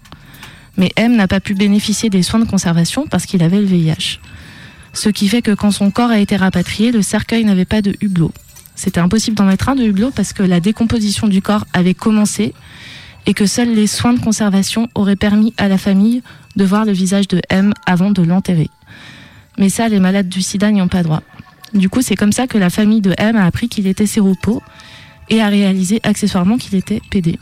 Mais 0.75 0.91
M 0.95 1.15
n'a 1.15 1.27
pas 1.27 1.39
pu 1.39 1.53
bénéficier 1.53 2.09
des 2.09 2.23
soins 2.23 2.39
de 2.39 2.49
conservation 2.49 3.05
parce 3.05 3.27
qu'il 3.27 3.43
avait 3.43 3.59
le 3.59 3.67
VIH. 3.67 4.19
Ce 4.93 5.09
qui 5.09 5.27
fait 5.27 5.43
que 5.43 5.51
quand 5.51 5.69
son 5.69 5.91
corps 5.91 6.09
a 6.09 6.17
été 6.17 6.35
rapatrié, 6.35 6.91
le 6.91 7.03
cercueil 7.03 7.45
n'avait 7.45 7.63
pas 7.63 7.83
de 7.83 7.93
hublot. 8.01 8.31
C'était 8.73 8.99
impossible 8.99 9.37
d'en 9.37 9.45
mettre 9.45 9.69
un 9.69 9.75
de 9.75 9.83
hublot 9.83 10.09
parce 10.09 10.33
que 10.33 10.41
la 10.41 10.59
décomposition 10.59 11.27
du 11.27 11.43
corps 11.43 11.65
avait 11.73 11.93
commencé 11.93 12.55
et 13.27 13.35
que 13.35 13.45
seuls 13.45 13.75
les 13.75 13.85
soins 13.85 14.13
de 14.13 14.19
conservation 14.19 14.89
auraient 14.95 15.15
permis 15.15 15.53
à 15.57 15.67
la 15.67 15.77
famille 15.77 16.23
de 16.55 16.65
voir 16.65 16.85
le 16.85 16.91
visage 16.91 17.27
de 17.27 17.39
M 17.49 17.71
avant 17.85 18.09
de 18.09 18.23
l'enterrer. 18.23 18.71
Mais 19.59 19.69
ça, 19.69 19.89
les 19.89 19.99
malades 19.99 20.27
du 20.27 20.41
sida 20.41 20.71
n'y 20.71 20.81
ont 20.81 20.87
pas 20.87 21.03
droit. 21.03 21.21
Du 21.73 21.89
coup, 21.89 22.01
c'est 22.01 22.15
comme 22.15 22.31
ça 22.31 22.47
que 22.47 22.57
la 22.57 22.69
famille 22.69 23.01
de 23.01 23.13
M 23.17 23.35
a 23.35 23.45
appris 23.45 23.69
qu'il 23.69 23.85
était 23.85 24.07
séropo 24.07 24.63
et 25.29 25.41
a 25.41 25.47
réalisé 25.47 25.99
accessoirement 26.03 26.57
qu'il 26.57 26.75
était 26.75 27.01
PD. 27.09 27.39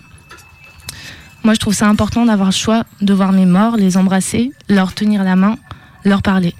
Moi, 1.43 1.53
je 1.53 1.59
trouve 1.59 1.75
ça 1.75 1.87
important 1.87 2.25
d'avoir 2.25 2.49
le 2.49 2.53
choix 2.53 2.85
de 3.01 3.13
voir 3.13 3.31
mes 3.31 3.45
morts, 3.45 3.77
les 3.77 3.97
embrasser, 3.97 4.51
leur 4.67 4.93
tenir 4.93 5.23
la 5.23 5.35
main, 5.35 5.57
leur 6.03 6.21
parler. 6.21 6.55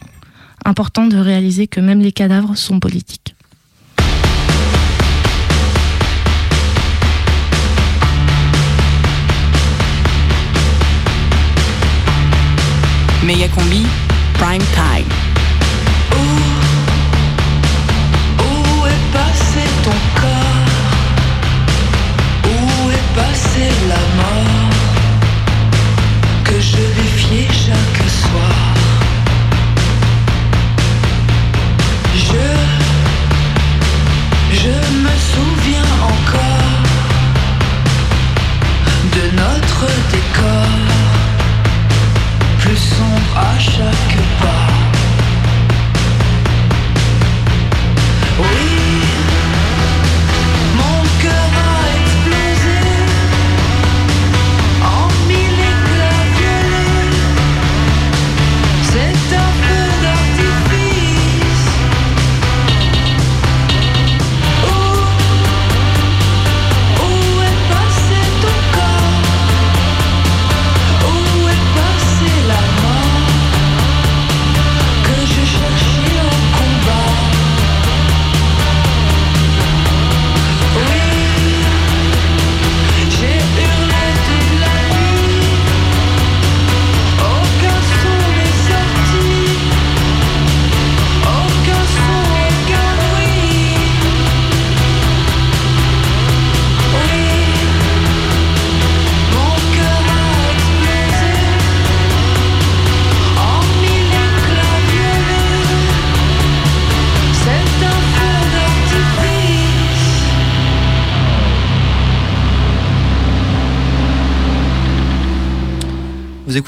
Important 0.64 1.08
de 1.08 1.18
réaliser 1.18 1.68
que 1.68 1.80
même 1.80 2.02
les 2.02 2.12
cadavres 2.12 2.56
sont 2.56 2.80
politiques. 2.80 3.36
Méga 13.24 13.48
combi, 13.48 13.84
prime 14.38 14.62
time. 14.76 15.35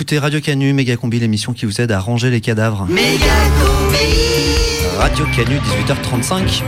Écoutez 0.07 0.19
Radio 0.19 0.39
Canu, 0.39 0.71
Méga 0.71 0.95
Combi, 0.95 1.19
l'émission 1.19 1.51
qui 1.51 1.65
vous 1.65 1.81
aide 1.81 1.91
à 1.91 1.99
ranger 1.99 2.29
les 2.29 2.39
cadavres. 2.39 2.87
Radio 4.97 5.25
Canu, 5.35 5.57
18h35. 5.57 6.63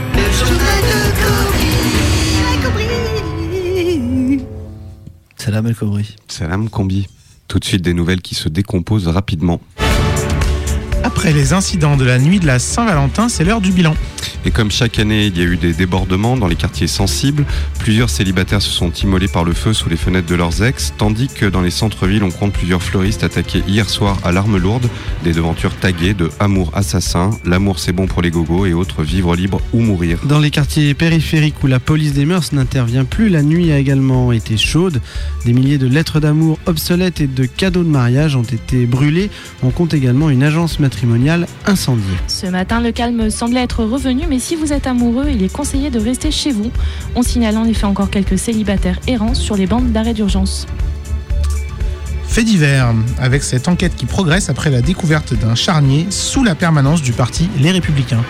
Salam 5.38 5.66
El 5.66 5.74
Kobri. 5.74 6.16
Salam 6.28 6.68
Combi. 6.68 7.06
Tout 7.48 7.58
de 7.58 7.64
suite 7.64 7.80
des 7.80 7.94
nouvelles 7.94 8.20
qui 8.20 8.34
se 8.34 8.50
décomposent 8.50 9.08
rapidement. 9.08 9.58
Après 11.02 11.32
les 11.32 11.52
incidents 11.54 11.96
de 11.96 12.04
la 12.04 12.18
nuit 12.18 12.40
de 12.40 12.46
la 12.46 12.58
Saint-Valentin, 12.58 13.28
c'est 13.28 13.44
l'heure 13.44 13.60
du 13.60 13.72
bilan. 13.72 13.94
Et 14.44 14.50
comme 14.50 14.70
chaque 14.70 14.98
année, 14.98 15.26
il 15.26 15.36
y 15.36 15.42
a 15.42 15.44
eu 15.44 15.56
des 15.56 15.74
débordements 15.74 16.36
dans 16.36 16.46
les 16.46 16.56
quartiers 16.56 16.86
sensibles, 16.86 17.44
plusieurs 17.78 18.08
célibataires 18.08 18.62
se 18.62 18.70
sont 18.70 18.90
immolés 18.90 19.28
par 19.28 19.44
le 19.44 19.52
feu 19.52 19.74
sous 19.74 19.90
les 19.90 19.96
fenêtres 19.96 20.28
de 20.28 20.34
leurs 20.34 20.62
ex, 20.62 20.94
tandis 20.96 21.28
que 21.28 21.44
dans 21.44 21.60
les 21.60 21.70
centres-villes, 21.70 22.22
on 22.22 22.30
compte 22.30 22.54
plusieurs 22.54 22.82
fleuristes 22.82 23.22
attaqués 23.22 23.62
hier 23.68 23.88
soir 23.88 24.18
à 24.24 24.32
l'arme 24.32 24.56
lourde, 24.56 24.88
des 25.24 25.32
devantures 25.32 25.74
taguées 25.76 26.14
de 26.14 26.30
Amour 26.38 26.70
assassin, 26.74 27.30
L'amour 27.44 27.78
c'est 27.78 27.92
bon 27.92 28.06
pour 28.06 28.22
les 28.22 28.30
gogos 28.30 28.66
et 28.66 28.72
autres 28.72 29.02
Vivre 29.02 29.36
libre 29.36 29.60
ou 29.72 29.80
mourir. 29.80 30.18
Dans 30.24 30.38
les 30.38 30.50
quartiers 30.50 30.94
périphériques 30.94 31.62
où 31.62 31.66
la 31.66 31.80
police 31.80 32.12
des 32.12 32.24
mœurs 32.24 32.52
n'intervient 32.52 33.04
plus, 33.04 33.28
la 33.28 33.42
nuit 33.42 33.72
a 33.72 33.78
également 33.78 34.32
été 34.32 34.56
chaude. 34.56 35.00
Des 35.44 35.52
milliers 35.52 35.78
de 35.78 35.86
lettres 35.86 36.20
d'amour 36.20 36.58
obsolètes 36.66 37.20
et 37.20 37.26
de 37.26 37.44
cadeaux 37.44 37.84
de 37.84 37.88
mariage 37.88 38.36
ont 38.36 38.42
été 38.42 38.86
brûlés. 38.86 39.30
On 39.62 39.70
compte 39.70 39.94
également 39.94 40.30
une 40.30 40.42
agence 40.42 40.78
Ce 42.26 42.46
matin, 42.46 42.80
le 42.80 42.92
calme 42.92 43.30
semblait 43.30 43.62
être 43.62 43.84
revenu, 43.84 44.26
mais 44.28 44.38
si 44.38 44.56
vous 44.56 44.72
êtes 44.72 44.86
amoureux, 44.86 45.26
il 45.30 45.42
est 45.42 45.52
conseillé 45.52 45.90
de 45.90 45.98
rester 45.98 46.30
chez 46.30 46.52
vous. 46.52 46.70
On 47.14 47.22
signale 47.22 47.56
en 47.56 47.64
effet 47.64 47.86
encore 47.86 48.10
quelques 48.10 48.38
célibataires 48.38 49.00
errants 49.06 49.34
sur 49.34 49.56
les 49.56 49.66
bandes 49.66 49.92
d'arrêt 49.92 50.14
d'urgence. 50.14 50.66
Fait 52.30 52.44
divers, 52.44 52.94
avec 53.18 53.42
cette 53.42 53.66
enquête 53.66 53.96
qui 53.96 54.06
progresse 54.06 54.50
après 54.50 54.70
la 54.70 54.82
découverte 54.82 55.34
d'un 55.34 55.56
charnier 55.56 56.06
sous 56.10 56.44
la 56.44 56.54
permanence 56.54 57.02
du 57.02 57.10
parti 57.10 57.48
Les 57.58 57.72
Républicains. 57.72 58.22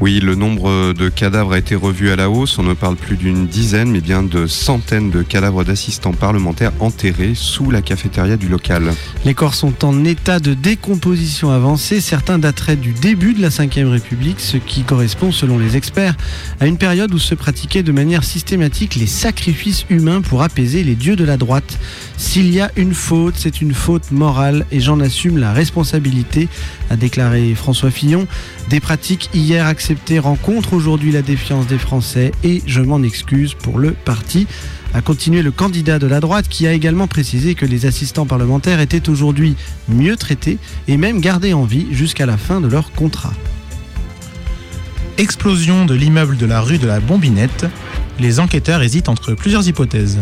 Oui, 0.00 0.20
le 0.20 0.34
nombre 0.34 0.94
de 0.94 1.08
cadavres 1.10 1.52
a 1.52 1.58
été 1.58 1.74
revu 1.74 2.10
à 2.10 2.16
la 2.16 2.30
hausse. 2.30 2.58
On 2.58 2.62
ne 2.62 2.72
parle 2.72 2.96
plus 2.96 3.18
d'une 3.18 3.46
dizaine, 3.46 3.90
mais 3.90 4.00
bien 4.00 4.22
de 4.22 4.46
centaines 4.46 5.10
de 5.10 5.20
cadavres 5.20 5.64
d'assistants 5.64 6.14
parlementaires 6.14 6.72
enterrés 6.80 7.34
sous 7.34 7.70
la 7.70 7.82
cafétéria 7.82 8.38
du 8.38 8.48
local. 8.48 8.94
Les 9.26 9.34
corps 9.34 9.54
sont 9.54 9.84
en 9.84 10.02
état 10.06 10.40
de 10.40 10.54
décomposition 10.54 11.50
avancée. 11.50 12.00
Certains 12.00 12.38
dateraient 12.38 12.76
du 12.76 12.92
début 12.92 13.34
de 13.34 13.42
la 13.42 13.50
Ve 13.50 13.90
République, 13.90 14.40
ce 14.40 14.56
qui 14.56 14.82
correspond, 14.82 15.30
selon 15.30 15.58
les 15.58 15.76
experts, 15.76 16.16
à 16.58 16.66
une 16.66 16.78
période 16.78 17.12
où 17.12 17.18
se 17.18 17.34
pratiquaient 17.34 17.82
de 17.82 17.92
manière 17.92 18.24
systématique 18.24 18.94
les 18.94 19.06
sacrifices 19.06 19.84
humains 19.90 20.22
pour 20.22 20.42
apaiser 20.42 20.82
les 20.84 20.94
dieux 20.94 21.16
de 21.16 21.24
la 21.24 21.36
droite. 21.36 21.78
S'il 22.16 22.52
y 22.52 22.60
a 22.60 22.70
une 22.76 22.94
faute, 22.94 23.41
c'est 23.42 23.60
une 23.60 23.74
faute 23.74 24.12
morale 24.12 24.66
et 24.70 24.78
j'en 24.78 25.00
assume 25.00 25.36
la 25.36 25.52
responsabilité, 25.52 26.48
a 26.90 26.96
déclaré 26.96 27.56
François 27.56 27.90
Fillon. 27.90 28.28
Des 28.70 28.78
pratiques 28.78 29.30
hier 29.34 29.66
acceptées 29.66 30.20
rencontrent 30.20 30.74
aujourd'hui 30.74 31.10
la 31.10 31.22
défiance 31.22 31.66
des 31.66 31.78
Français 31.78 32.30
et 32.44 32.62
je 32.66 32.80
m'en 32.80 33.02
excuse 33.02 33.54
pour 33.54 33.80
le 33.80 33.92
parti 33.92 34.46
a 34.94 35.00
continué 35.00 35.42
le 35.42 35.50
candidat 35.50 35.98
de 35.98 36.06
la 36.06 36.20
droite 36.20 36.48
qui 36.48 36.66
a 36.66 36.72
également 36.72 37.06
précisé 37.06 37.54
que 37.54 37.66
les 37.66 37.86
assistants 37.86 38.26
parlementaires 38.26 38.78
étaient 38.78 39.08
aujourd'hui 39.08 39.56
mieux 39.88 40.16
traités 40.16 40.58
et 40.86 40.96
même 40.96 41.20
gardés 41.20 41.54
en 41.54 41.64
vie 41.64 41.86
jusqu'à 41.90 42.26
la 42.26 42.36
fin 42.36 42.60
de 42.60 42.68
leur 42.68 42.92
contrat. 42.92 43.32
Explosion 45.18 45.84
de 45.84 45.94
l'immeuble 45.94 46.36
de 46.36 46.46
la 46.46 46.60
rue 46.60 46.78
de 46.78 46.86
la 46.86 47.00
Bombinette. 47.00 47.66
Les 48.20 48.40
enquêteurs 48.40 48.82
hésitent 48.82 49.08
entre 49.08 49.34
plusieurs 49.34 49.66
hypothèses. 49.66 50.18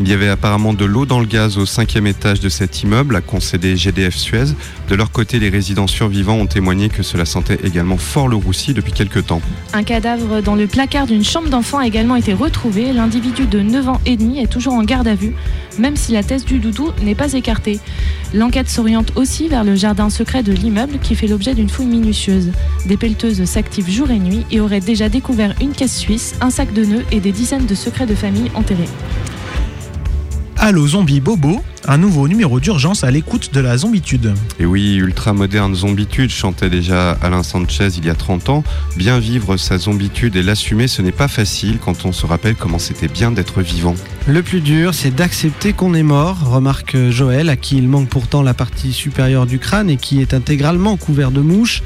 Il 0.00 0.08
y 0.08 0.12
avait 0.12 0.28
apparemment 0.28 0.72
de 0.72 0.84
l'eau 0.84 1.06
dans 1.06 1.20
le 1.20 1.26
gaz 1.26 1.56
au 1.56 1.66
cinquième 1.66 2.06
étage 2.06 2.40
de 2.40 2.48
cet 2.48 2.82
immeuble, 2.82 3.14
a 3.14 3.20
concédé 3.20 3.76
GDF 3.76 4.16
Suez. 4.16 4.46
De 4.88 4.94
leur 4.94 5.12
côté, 5.12 5.38
les 5.38 5.50
résidents 5.50 5.86
survivants 5.86 6.34
ont 6.34 6.46
témoigné 6.46 6.88
que 6.88 7.02
cela 7.02 7.24
sentait 7.24 7.58
également 7.62 7.96
fort 7.96 8.26
le 8.26 8.36
roussi 8.36 8.74
depuis 8.74 8.92
quelques 8.92 9.26
temps. 9.26 9.40
Un 9.72 9.84
cadavre 9.84 10.40
dans 10.40 10.56
le 10.56 10.66
placard 10.66 11.06
d'une 11.06 11.24
chambre 11.24 11.48
d'enfant 11.48 11.78
a 11.78 11.86
également 11.86 12.16
été 12.16 12.32
retrouvé. 12.32 12.92
L'individu 12.92 13.46
de 13.46 13.60
9 13.60 13.88
ans 13.88 14.00
et 14.04 14.16
demi 14.16 14.40
est 14.40 14.48
toujours 14.48 14.74
en 14.74 14.82
garde 14.82 15.06
à 15.06 15.14
vue. 15.14 15.34
Même 15.78 15.96
si 15.96 16.12
la 16.12 16.22
thèse 16.22 16.44
du 16.44 16.58
doudou 16.58 16.90
n'est 17.02 17.14
pas 17.14 17.32
écartée. 17.32 17.80
L'enquête 18.32 18.68
s'oriente 18.68 19.12
aussi 19.16 19.48
vers 19.48 19.64
le 19.64 19.74
jardin 19.74 20.10
secret 20.10 20.42
de 20.42 20.52
l'immeuble 20.52 20.98
qui 20.98 21.14
fait 21.14 21.26
l'objet 21.26 21.54
d'une 21.54 21.68
fouille 21.68 21.86
minutieuse. 21.86 22.50
Des 22.86 22.96
pelleteuses 22.96 23.44
s'activent 23.44 23.90
jour 23.90 24.10
et 24.10 24.18
nuit 24.18 24.44
et 24.50 24.60
auraient 24.60 24.80
déjà 24.80 25.08
découvert 25.08 25.54
une 25.60 25.72
caisse 25.72 25.96
suisse, 25.96 26.34
un 26.40 26.50
sac 26.50 26.72
de 26.72 26.84
nœuds 26.84 27.04
et 27.12 27.20
des 27.20 27.32
dizaines 27.32 27.66
de 27.66 27.74
secrets 27.74 28.06
de 28.06 28.14
famille 28.14 28.50
enterrés. 28.54 28.88
Allo 30.56 30.86
Zombie 30.86 31.20
Bobo, 31.20 31.62
un 31.86 31.98
nouveau 31.98 32.28
numéro 32.28 32.60
d'urgence 32.60 33.04
à 33.04 33.10
l'écoute 33.10 33.52
de 33.52 33.60
la 33.60 33.76
zombitude. 33.76 34.34
Et 34.58 34.66
oui, 34.66 34.96
ultra 34.96 35.32
moderne 35.32 35.74
zombitude 35.74 36.30
chantait 36.30 36.70
déjà 36.70 37.12
Alain 37.22 37.42
Sanchez 37.42 37.88
il 37.96 38.04
y 38.04 38.10
a 38.10 38.14
30 38.14 38.48
ans. 38.48 38.64
Bien 38.96 39.18
vivre 39.18 39.56
sa 39.56 39.78
zombitude 39.78 40.36
et 40.36 40.42
l'assumer, 40.42 40.88
ce 40.88 41.02
n'est 41.02 41.12
pas 41.12 41.28
facile 41.28 41.78
quand 41.78 42.04
on 42.04 42.12
se 42.12 42.26
rappelle 42.26 42.54
comment 42.54 42.78
c'était 42.78 43.08
bien 43.08 43.30
d'être 43.30 43.60
vivant. 43.60 43.94
Le 44.26 44.42
plus 44.42 44.60
dur, 44.60 44.94
c'est 44.94 45.14
d'accepter 45.14 45.72
qu'on 45.72 45.94
est 45.94 46.02
mort, 46.02 46.50
remarque 46.50 46.96
Joël, 47.10 47.48
à 47.48 47.56
qui 47.56 47.76
il 47.76 47.88
manque 47.88 48.08
pourtant 48.08 48.42
la 48.42 48.54
partie 48.54 48.92
supérieure 48.92 49.46
du 49.46 49.58
crâne 49.58 49.90
et 49.90 49.96
qui 49.96 50.20
est 50.20 50.34
intégralement 50.34 50.96
couvert 50.96 51.30
de 51.30 51.40
mouches. 51.40 51.82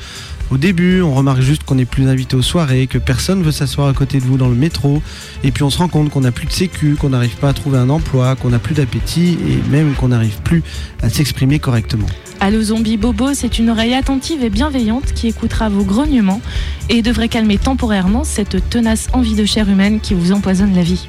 Au 0.51 0.57
début, 0.57 1.03
on 1.03 1.13
remarque 1.13 1.43
juste 1.43 1.65
qu'on 1.65 1.75
n'est 1.75 1.85
plus 1.85 2.09
invité 2.09 2.35
aux 2.35 2.43
soirées, 2.43 2.87
que 2.87 2.97
personne 2.97 3.43
veut 3.43 3.53
s'asseoir 3.53 3.87
à 3.89 3.93
côté 3.93 4.19
de 4.19 4.25
vous 4.25 4.39
dans 4.39 4.49
le 4.49 4.55
métro, 4.55 5.03
et 5.45 5.51
puis 5.51 5.63
on 5.63 5.69
se 5.69 5.77
rend 5.77 5.89
compte 5.89 6.09
qu'on 6.09 6.23
n'a 6.23 6.33
plus 6.33 6.47
de 6.47 6.53
sécu, 6.53 6.97
qu'on 6.99 7.11
n'arrive 7.11 7.37
pas 7.37 7.51
à 7.51 7.53
trouver 7.53 7.77
un 7.77 7.91
emploi, 7.91 8.35
qu'on 8.35 8.49
n'a 8.49 8.59
plus 8.59 8.75
d'appétit, 8.75 9.37
et 9.47 9.71
même 9.71 9.93
qu'on 9.93 10.09
n'arrive 10.09 10.41
plus 10.45 10.63
à 11.03 11.11
s'exprimer 11.11 11.59
correctement. 11.59 12.07
Allo 12.41 12.63
Zombie 12.63 12.97
Bobo, 12.97 13.35
c'est 13.35 13.59
une 13.59 13.69
oreille 13.69 13.93
attentive 13.93 14.43
et 14.43 14.49
bienveillante 14.49 15.13
qui 15.13 15.27
écoutera 15.29 15.69
vos 15.69 15.85
grognements 15.85 16.41
et 16.89 17.03
devrait 17.03 17.29
calmer 17.29 17.59
temporairement 17.59 18.25
cette 18.25 18.71
tenace 18.71 19.09
envie 19.13 19.35
de 19.35 19.45
chair 19.45 19.69
humaine 19.69 20.01
qui 20.01 20.15
vous 20.15 20.33
empoisonne 20.33 20.75
la 20.75 20.83
vie. 20.83 21.09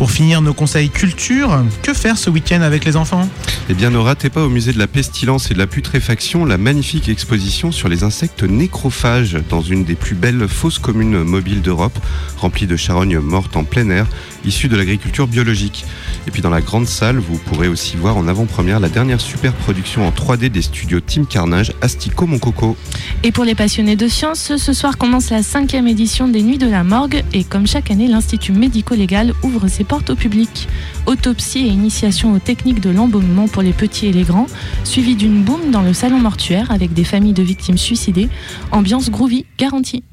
Pour 0.00 0.10
finir 0.10 0.40
nos 0.40 0.54
conseils 0.54 0.88
culture, 0.88 1.62
que 1.82 1.92
faire 1.92 2.16
ce 2.16 2.30
week-end 2.30 2.62
avec 2.62 2.86
les 2.86 2.96
enfants? 2.96 3.28
Eh 3.68 3.74
bien, 3.74 3.90
ne 3.90 3.98
ratez 3.98 4.30
pas 4.30 4.42
au 4.42 4.48
musée 4.48 4.72
de 4.72 4.78
la 4.78 4.86
pestilence 4.86 5.50
et 5.50 5.54
de 5.54 5.58
la 5.58 5.66
putréfaction 5.66 6.46
la 6.46 6.56
magnifique 6.56 7.10
exposition 7.10 7.70
sur 7.70 7.90
les 7.90 8.02
insectes 8.02 8.42
nécrophages 8.42 9.36
dans 9.50 9.60
une 9.60 9.84
des 9.84 9.96
plus 9.96 10.14
belles 10.14 10.48
fosses 10.48 10.78
communes 10.78 11.22
mobiles 11.22 11.60
d'Europe, 11.60 11.98
remplie 12.38 12.66
de 12.66 12.76
charognes 12.76 13.18
mortes 13.18 13.58
en 13.58 13.64
plein 13.64 13.90
air, 13.90 14.06
issues 14.46 14.68
de 14.68 14.76
l'agriculture 14.76 15.26
biologique. 15.26 15.84
Et 16.26 16.30
puis 16.30 16.40
dans 16.40 16.48
la 16.48 16.62
grande 16.62 16.86
salle, 16.86 17.18
vous 17.18 17.36
pourrez 17.36 17.68
aussi 17.68 17.96
voir 17.96 18.16
en 18.16 18.26
avant-première 18.26 18.80
la 18.80 18.88
dernière 18.88 19.20
super 19.20 19.52
production 19.52 20.08
en 20.08 20.12
3D 20.12 20.48
des 20.48 20.62
studios 20.62 21.00
Team 21.00 21.26
Carnage, 21.26 21.72
Astico 21.82 22.26
Mon 22.26 22.38
Coco. 22.38 22.74
Et 23.22 23.32
pour 23.32 23.44
les 23.44 23.54
passionnés 23.54 23.96
de 23.96 24.08
sciences, 24.08 24.56
ce 24.56 24.72
soir 24.72 24.96
commence 24.96 25.28
la 25.28 25.42
cinquième 25.42 25.86
édition 25.86 26.26
des 26.26 26.42
Nuits 26.42 26.56
de 26.56 26.70
la 26.70 26.84
Morgue 26.84 27.22
et 27.34 27.44
comme 27.44 27.66
chaque 27.66 27.90
année, 27.90 28.08
l'Institut 28.08 28.52
médico-légal 28.52 29.34
ouvre 29.42 29.68
ses 29.68 29.84
portes 29.90 30.10
au 30.10 30.14
public. 30.14 30.68
Autopsie 31.06 31.66
et 31.66 31.68
initiation 31.68 32.32
aux 32.32 32.38
techniques 32.38 32.78
de 32.78 32.90
l'embaumement 32.90 33.48
pour 33.48 33.60
les 33.60 33.72
petits 33.72 34.06
et 34.06 34.12
les 34.12 34.22
grands, 34.22 34.46
suivi 34.84 35.16
d'une 35.16 35.42
boum 35.42 35.72
dans 35.72 35.82
le 35.82 35.92
salon 35.92 36.20
mortuaire 36.20 36.70
avec 36.70 36.92
des 36.92 37.02
familles 37.02 37.32
de 37.32 37.42
victimes 37.42 37.76
suicidées. 37.76 38.28
Ambiance 38.70 39.10
groovy 39.10 39.46
garantie. 39.58 40.04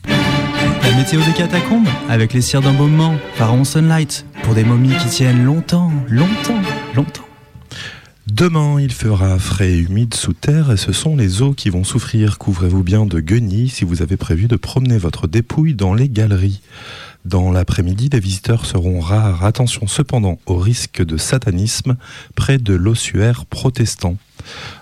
La 0.82 0.96
météo 0.96 1.22
des 1.22 1.34
catacombes 1.34 1.88
avec 2.10 2.34
les 2.34 2.42
cires 2.42 2.64
d'embaumement 2.64 3.18
Pharaon 3.36 3.64
Sunlight 3.64 4.26
pour 4.42 4.56
des 4.56 4.64
momies 4.64 4.98
qui 4.98 5.10
tiennent 5.10 5.44
longtemps, 5.44 5.92
longtemps, 6.10 6.62
longtemps. 6.96 7.28
Demain, 8.26 8.82
il 8.82 8.92
fera 8.92 9.38
frais 9.38 9.74
et 9.74 9.78
humide 9.78 10.16
sous 10.16 10.34
terre 10.34 10.72
et 10.72 10.78
ce 10.78 10.92
sont 10.92 11.16
les 11.16 11.44
eaux 11.44 11.54
qui 11.54 11.70
vont 11.70 11.84
souffrir. 11.84 12.40
Couvrez-vous 12.40 12.84
bien 12.84 13.06
de 13.06 13.20
guenilles 13.20 13.70
si 13.70 13.86
vous 13.86 14.02
avez 14.02 14.18
prévu 14.18 14.48
de 14.48 14.56
promener 14.56 14.98
votre 14.98 15.28
dépouille 15.28 15.76
dans 15.76 15.94
les 15.94 16.10
galeries. 16.10 16.62
Dans 17.28 17.52
l'après-midi, 17.52 18.08
les 18.14 18.22
visiteurs 18.22 18.66
seront 18.66 19.02
rares. 19.02 19.44
Attention 19.44 19.86
cependant 19.86 20.40
au 20.46 20.56
risque 20.56 21.04
de 21.04 21.18
satanisme 21.18 21.98
près 22.36 22.58
de 22.58 22.74
l'ossuaire 22.74 23.46
protestant. 23.46 24.16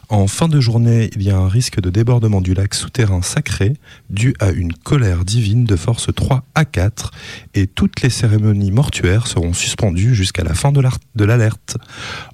En 0.10 0.28
fin 0.28 0.48
de 0.48 0.60
journée, 0.60 1.10
il 1.16 1.24
y 1.24 1.32
a 1.32 1.38
un 1.38 1.48
risque 1.48 1.82
de 1.82 1.90
débordement 1.90 2.42
du 2.42 2.54
lac 2.54 2.76
souterrain 2.76 3.24
sacré 3.24 3.74
dû 4.12 4.36
à 4.40 4.52
une 4.52 4.72
colère 4.74 5.26
divine 5.26 5.66
de 5.66 5.76
force 5.76 6.14
3 6.14 6.44
à 6.54 6.64
4 6.64 7.12
et 7.56 7.66
toutes 7.66 8.02
les 8.02 8.12
cérémonies 8.12 8.72
mortuaires 8.72 9.26
seront 9.26 9.54
suspendues 9.54 10.14
jusqu'à 10.14 10.44
la 10.44 10.54
fin 10.54 10.72
de 10.72 11.26
l'alerte. 11.26 11.78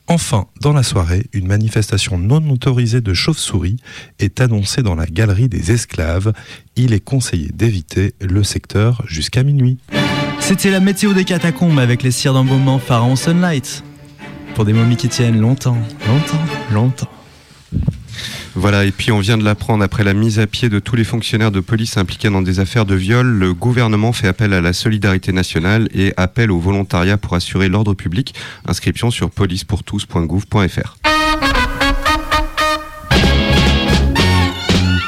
Enfin, 0.08 0.48
dans 0.60 0.74
la 0.74 0.84
soirée, 0.84 1.28
une 1.32 1.48
manifestation 1.48 2.18
non 2.18 2.50
autorisée 2.50 3.00
de 3.00 3.14
chauves-souris 3.14 3.78
est 4.20 4.42
annoncée 4.42 4.84
dans 4.84 4.96
la 4.96 5.06
galerie 5.06 5.48
des 5.48 5.72
esclaves. 5.72 6.34
Il 6.76 6.92
est 6.92 7.00
conseillé 7.00 7.50
d'éviter 7.54 8.16
le 8.20 8.44
secteur 8.44 9.02
jusqu'à 9.06 9.44
minuit. 9.44 9.78
C'était 10.42 10.72
la 10.72 10.82
météo 10.82 11.14
des 11.14 11.24
catacombes 11.24 11.80
avec 11.80 12.04
les 12.04 12.12
cires 12.12 12.34
d'embaumement 12.34 12.80
Pharaon 12.80 13.16
Sunlight 13.16 13.84
pour 14.56 14.66
des 14.66 14.74
momies 14.74 14.98
qui 14.98 15.08
tiennent 15.08 15.40
longtemps, 15.40 15.78
longtemps, 16.08 16.74
longtemps. 16.74 17.21
Voilà, 18.56 18.86
et 18.86 18.92
puis 18.92 19.12
on 19.12 19.20
vient 19.20 19.38
de 19.38 19.44
l'apprendre 19.44 19.84
après 19.84 20.04
la 20.04 20.14
mise 20.14 20.40
à 20.40 20.48
pied 20.48 20.68
de 20.68 20.80
tous 20.80 20.96
les 20.96 21.04
fonctionnaires 21.04 21.52
de 21.52 21.62
police 21.62 21.98
impliqués 21.98 22.30
dans 22.30 22.42
des 22.42 22.60
affaires 22.60 22.86
de 22.86 22.96
viol, 22.96 23.26
le 23.26 23.54
gouvernement 23.54 24.12
fait 24.12 24.28
appel 24.28 24.54
à 24.54 24.62
la 24.62 24.74
solidarité 24.74 25.32
nationale 25.32 25.88
et 25.94 26.14
appel 26.18 26.52
au 26.52 26.60
volontariat 26.60 27.18
pour 27.18 27.34
assurer 27.36 27.70
l'ordre 27.70 27.94
public. 27.94 28.36
Inscription 28.68 29.10
sur 29.10 29.30
policepourtous.gouv.fr. 29.30 30.98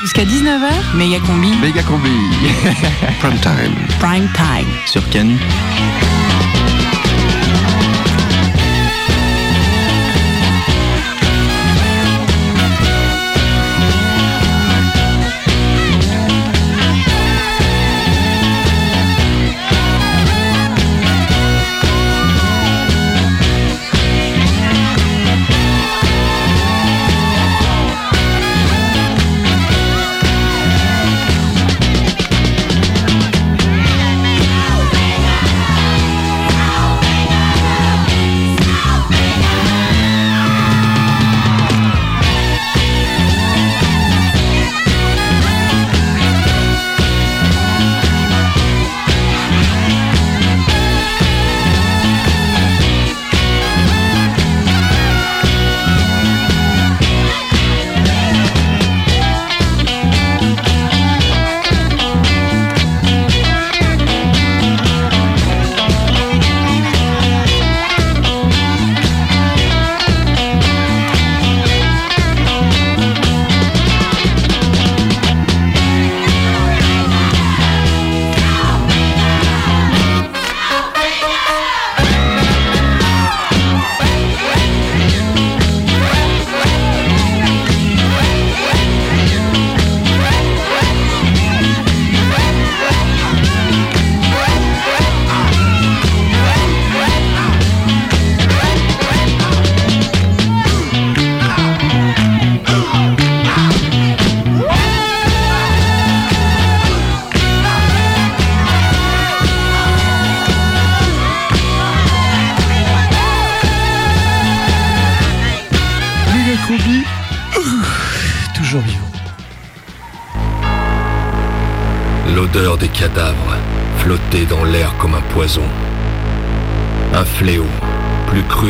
Jusqu'à 0.01 0.25
19h, 0.25 0.95
méga 0.95 1.19
combi. 1.19 1.51
Méga 1.61 1.83
combi. 1.83 2.09
Prime 3.19 3.39
time. 3.39 3.73
Prime 3.99 4.29
time. 4.35 4.67
Sur 4.85 5.07
Canu. 5.09 5.37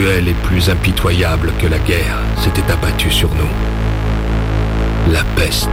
Et 0.04 0.34
plus 0.34 0.70
impitoyable 0.70 1.54
que 1.60 1.68
la 1.68 1.80
guerre 1.80 2.20
s'était 2.38 2.70
abattu 2.70 3.10
sur 3.10 3.30
nous. 3.36 3.50
La 5.14 5.24
peste 5.36 5.70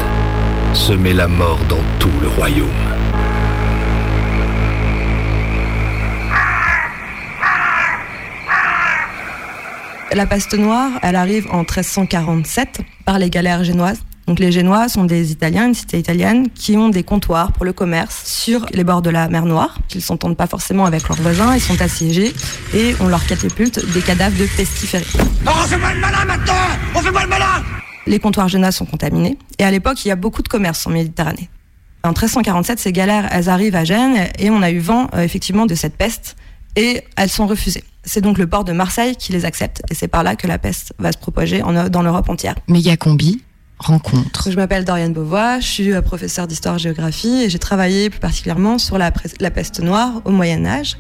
semait 0.73 1.13
la 1.13 1.27
mort 1.27 1.59
dans 1.69 1.83
tout 1.99 2.13
le 2.23 2.29
royaume. 2.29 2.69
La 10.13 10.27
peste 10.27 10.55
noire, 10.55 10.93
elle 11.03 11.17
arrive 11.17 11.49
en 11.51 11.59
1347 11.59 12.83
par 13.05 13.19
les 13.19 13.31
galères 13.31 13.65
génoises. 13.65 14.03
Donc 14.31 14.39
les 14.39 14.53
Génois 14.53 14.89
sont 14.89 15.03
des 15.03 15.33
Italiens, 15.33 15.67
une 15.67 15.75
cité 15.75 15.99
italienne, 15.99 16.51
qui 16.51 16.77
ont 16.77 16.89
des 16.89 17.03
comptoirs 17.03 17.51
pour 17.51 17.65
le 17.65 17.73
commerce 17.73 18.23
sur 18.27 18.65
les 18.73 18.85
bords 18.85 19.03
de 19.03 19.11
la 19.11 19.29
mer 19.29 19.45
Noire. 19.45 19.77
Ils 19.93 20.01
s'entendent 20.01 20.37
pas 20.37 20.47
forcément 20.47 20.85
avec 20.87 21.09
leurs 21.09 21.21
voisins, 21.21 21.53
ils 21.57 21.61
sont 21.61 21.83
assiégés 21.83 22.33
et 22.73 22.95
on 23.01 23.09
leur 23.09 23.27
catapulte 23.27 23.85
des 23.93 24.01
cadavres 24.01 24.39
de 24.39 24.47
pestiférés. 24.57 25.05
Oh, 25.19 25.51
on 25.53 25.67
fait 25.67 25.75
le 25.79 26.01
malin 26.01 26.25
maintenant 26.27 26.55
On 26.95 27.01
fait 27.01 27.09
le 27.09 27.27
malin 27.29 27.45
Les 28.07 28.21
comptoirs 28.21 28.47
génois 28.47 28.71
sont 28.71 28.85
contaminés 28.87 29.37
et 29.59 29.65
à 29.65 29.71
l'époque 29.73 30.05
il 30.05 30.09
y 30.09 30.11
a 30.13 30.17
beaucoup 30.17 30.43
de 30.43 30.49
commerce 30.49 30.87
en 30.87 30.91
Méditerranée. 30.91 31.51
En 32.05 32.11
1347, 32.11 32.79
ces 32.79 32.93
galères, 32.93 33.29
elles 33.33 33.49
arrivent 33.49 33.75
à 33.75 33.83
Gênes 33.83 34.29
et 34.39 34.49
on 34.51 34.63
a 34.63 34.71
eu 34.71 34.79
vent 34.79 35.09
euh, 35.15 35.23
effectivement 35.23 35.67
de 35.67 35.75
cette 35.75 35.97
peste 35.97 36.37
et 36.77 37.03
elles 37.17 37.31
sont 37.31 37.49
refusées. 37.49 37.83
C'est 38.05 38.21
donc 38.21 38.39
le 38.39 38.47
port 38.47 38.63
de 38.63 38.73
Marseille 38.73 39.17
qui 39.17 39.33
les 39.33 39.45
accepte 39.45 39.83
et 39.91 39.95
c'est 39.97 40.07
par 40.07 40.23
là 40.23 40.37
que 40.37 40.47
la 40.47 40.59
peste 40.59 40.93
va 41.01 41.11
se 41.11 41.19
propager 41.19 41.65
en- 41.65 41.89
dans 41.89 42.03
l'Europe 42.03 42.29
entière. 42.29 42.55
Mégacombi, 42.69 43.43
Je 44.51 44.57
m'appelle 44.57 44.85
Doriane 44.85 45.13
Beauvois, 45.13 45.61
je 45.61 45.67
suis 45.67 45.93
euh, 45.93 46.03
professeure 46.03 46.47
d'histoire-géographie 46.47 47.45
et 47.45 47.51
j'ai 47.51 47.59
travaillé 47.59 48.11
plus 48.11 48.21
particulièrement 48.21 48.79
sur 48.79 48.99
la 48.99 49.11
peste 49.11 49.81
noire 49.81 50.21
au 50.25 50.31
Moyen 50.31 50.67
Âge. 50.67 50.97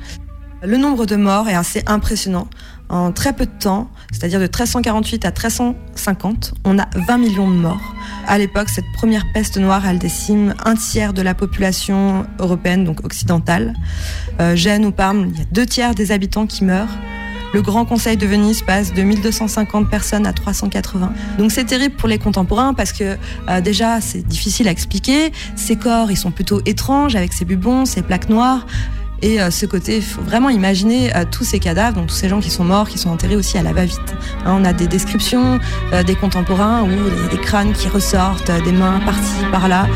Le 0.62 0.76
nombre 0.76 1.06
de 1.06 1.16
morts 1.16 1.48
est 1.48 1.54
assez 1.54 1.82
impressionnant. 1.86 2.46
En 2.90 3.12
très 3.12 3.32
peu 3.32 3.46
de 3.46 3.58
temps, 3.58 3.88
c'est-à-dire 4.12 4.40
de 4.40 4.44
1348 4.44 5.24
à 5.24 5.28
1350, 5.28 6.54
on 6.64 6.78
a 6.78 6.86
20 6.94 7.18
millions 7.18 7.50
de 7.50 7.56
morts. 7.56 7.94
À 8.26 8.36
l'époque, 8.36 8.68
cette 8.68 8.84
première 8.94 9.24
peste 9.32 9.56
noire, 9.56 9.86
elle 9.86 9.98
décime 9.98 10.54
un 10.64 10.74
tiers 10.74 11.14
de 11.14 11.22
la 11.22 11.34
population 11.34 12.26
européenne, 12.38 12.84
donc 12.84 13.04
occidentale. 13.04 13.74
Euh, 14.40 14.54
Gênes 14.54 14.84
ou 14.84 14.92
Parme, 14.92 15.30
il 15.32 15.38
y 15.38 15.42
a 15.42 15.46
deux 15.50 15.64
tiers 15.64 15.94
des 15.94 16.12
habitants 16.12 16.46
qui 16.46 16.64
meurent. 16.64 16.98
Le 17.52 17.62
Grand 17.62 17.84
Conseil 17.84 18.16
de 18.16 18.26
Venise 18.26 18.62
passe 18.62 18.92
de 18.92 19.02
1250 19.02 19.90
personnes 19.90 20.26
à 20.26 20.32
380. 20.32 21.12
Donc 21.38 21.50
c'est 21.50 21.64
terrible 21.64 21.96
pour 21.96 22.08
les 22.08 22.18
contemporains 22.18 22.74
parce 22.74 22.92
que 22.92 23.16
euh, 23.48 23.60
déjà 23.60 24.00
c'est 24.00 24.26
difficile 24.26 24.68
à 24.68 24.70
expliquer. 24.70 25.32
Ces 25.56 25.76
corps, 25.76 26.10
ils 26.10 26.16
sont 26.16 26.30
plutôt 26.30 26.60
étranges 26.64 27.16
avec 27.16 27.32
ces 27.32 27.44
bubons, 27.44 27.86
ces 27.86 28.02
plaques 28.02 28.28
noires. 28.28 28.66
Et 29.22 29.40
euh, 29.40 29.50
ce 29.50 29.66
côté, 29.66 29.96
il 29.96 30.02
faut 30.02 30.22
vraiment 30.22 30.48
imaginer 30.48 31.14
euh, 31.14 31.24
tous 31.30 31.44
ces 31.44 31.58
cadavres, 31.58 31.96
donc 31.96 32.06
tous 32.06 32.14
ces 32.14 32.28
gens 32.28 32.40
qui 32.40 32.50
sont 32.50 32.64
morts, 32.64 32.88
qui 32.88 32.98
sont 32.98 33.10
enterrés 33.10 33.36
aussi 33.36 33.58
à 33.58 33.62
la 33.62 33.72
va-vite. 33.72 33.98
Hein, 34.46 34.56
on 34.58 34.64
a 34.64 34.72
des 34.72 34.86
descriptions 34.86 35.58
des 36.06 36.14
contemporains 36.14 36.84
où 36.84 37.30
des 37.30 37.40
crânes 37.40 37.72
qui 37.72 37.88
ressortent, 37.88 38.50
des 38.64 38.72
mains 38.72 39.00
par-ci, 39.04 39.44
par-là. 39.50 39.88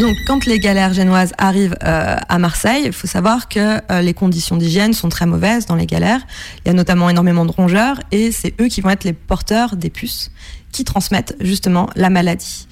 Donc, 0.00 0.16
quand 0.26 0.44
les 0.46 0.58
galères 0.58 0.92
génoises 0.92 1.32
arrivent 1.38 1.76
euh, 1.84 2.16
à 2.28 2.38
Marseille, 2.38 2.82
il 2.86 2.92
faut 2.92 3.06
savoir 3.06 3.48
que 3.48 3.80
euh, 3.92 4.00
les 4.00 4.12
conditions 4.12 4.56
d'hygiène 4.56 4.92
sont 4.92 5.08
très 5.08 5.24
mauvaises 5.24 5.66
dans 5.66 5.76
les 5.76 5.86
galères. 5.86 6.20
Il 6.64 6.68
y 6.68 6.70
a 6.70 6.74
notamment 6.74 7.08
énormément 7.10 7.44
de 7.44 7.52
rongeurs 7.52 8.00
et 8.10 8.32
c'est 8.32 8.60
eux 8.60 8.66
qui 8.66 8.80
vont 8.80 8.90
être 8.90 9.04
les 9.04 9.12
porteurs 9.12 9.76
des 9.76 9.90
puces 9.90 10.32
qui 10.72 10.82
transmettent 10.82 11.36
justement 11.40 11.88
la 11.94 12.10
maladie. 12.10 12.66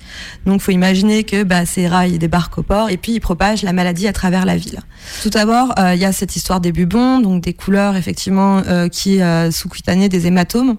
Donc, 0.46 0.60
faut 0.60 0.72
imaginer 0.72 1.24
que 1.24 1.42
bah, 1.42 1.66
ces 1.66 1.88
rats 1.88 2.06
ils 2.06 2.18
débarquent 2.18 2.58
au 2.58 2.62
port 2.62 2.90
et 2.90 2.96
puis 2.96 3.12
ils 3.12 3.20
propagent 3.20 3.62
la 3.62 3.72
maladie 3.72 4.08
à 4.08 4.12
travers 4.12 4.44
la 4.44 4.56
ville. 4.56 4.80
Tout 5.22 5.30
d'abord, 5.30 5.74
euh, 5.78 5.94
il 5.94 6.00
y 6.00 6.04
a 6.04 6.12
cette 6.12 6.36
histoire 6.36 6.60
des 6.60 6.72
bubons, 6.72 7.20
donc 7.20 7.42
des 7.42 7.54
couleurs 7.54 7.96
effectivement 7.96 8.62
euh, 8.66 8.88
qui 8.88 9.20
euh, 9.20 9.50
sous-cutanées, 9.50 10.08
des 10.08 10.26
hématomes 10.26 10.76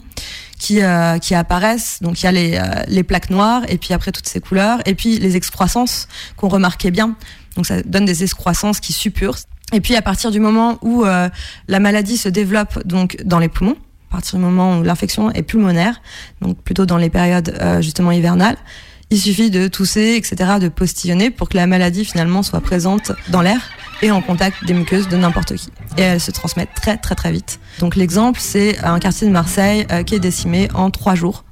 qui, 0.60 0.80
qui 1.22 1.36
apparaissent. 1.36 2.00
Donc 2.02 2.22
il 2.22 2.26
y 2.26 2.28
a 2.28 2.32
les, 2.32 2.62
les 2.88 3.04
plaques 3.04 3.30
noires 3.30 3.64
et 3.68 3.78
puis 3.78 3.94
après 3.94 4.14
toutes 4.14 4.30
ces 4.30 4.40
couleurs 4.40 4.80
et 4.86 4.96
puis 4.96 5.20
les 5.20 5.36
excroissances 5.36 6.08
qu'on 6.38 6.48
remarquait 6.48 6.92
bien. 6.92 7.18
Donc 7.58 7.66
ça 7.66 7.82
donne 7.84 8.06
des 8.06 8.24
excroissances 8.24 8.80
qui 8.80 8.94
suppurent. 8.94 9.36
Et 9.74 9.82
puis 9.82 9.98
à 9.98 10.02
partir 10.02 10.32
du 10.32 10.40
moment 10.40 10.78
où 10.82 11.04
la 11.04 11.80
maladie 11.82 12.16
se 12.16 12.30
développe 12.30 12.88
donc 12.88 13.18
dans 13.26 13.40
les 13.40 13.50
poumons, 13.50 13.76
à 14.10 14.12
partir 14.14 14.40
du 14.40 14.46
moment 14.46 14.80
où 14.80 14.84
l'infection 14.84 15.32
est 15.32 15.44
pulmonaire, 15.44 16.02
donc 16.40 16.58
plutôt 16.62 16.86
dans 16.86 16.98
les 16.98 17.10
périodes 17.10 17.54
justement 17.82 18.14
hivernales, 18.14 18.56
il 19.10 19.20
suffit 19.20 19.52
de 19.52 19.68
tousser, 19.68 20.16
etc., 20.16 20.54
de 20.60 20.68
postillonner 20.70 21.30
pour 21.30 21.50
que 21.50 21.58
la 21.58 21.68
maladie 21.68 22.06
finalement 22.06 22.44
soit 22.44 22.62
présente 22.62 23.12
dans 23.30 23.42
l'air 23.42 23.70
et 24.02 24.12
en 24.12 24.22
contact 24.22 24.66
des 24.66 24.74
muqueuses 24.74 25.08
de 25.08 25.18
n'importe 25.18 25.56
qui. 25.56 25.70
Et 25.98 26.02
elle 26.02 26.20
se 26.20 26.32
transmet 26.32 26.66
très 26.66 26.98
très 26.98 27.16
très 27.16 27.32
vite. 27.32 27.60
Donc 27.80 27.96
l'exemple, 27.96 28.40
c'est 28.42 28.84
un 28.84 29.00
quartier 29.00 29.28
de 29.28 29.32
Marseille 29.32 29.86
euh, 29.92 30.04
qui 30.04 30.16
est 30.16 30.20
décimé 30.20 30.68
en 30.74 30.90
trois 30.90 31.16
jours. 31.16 31.44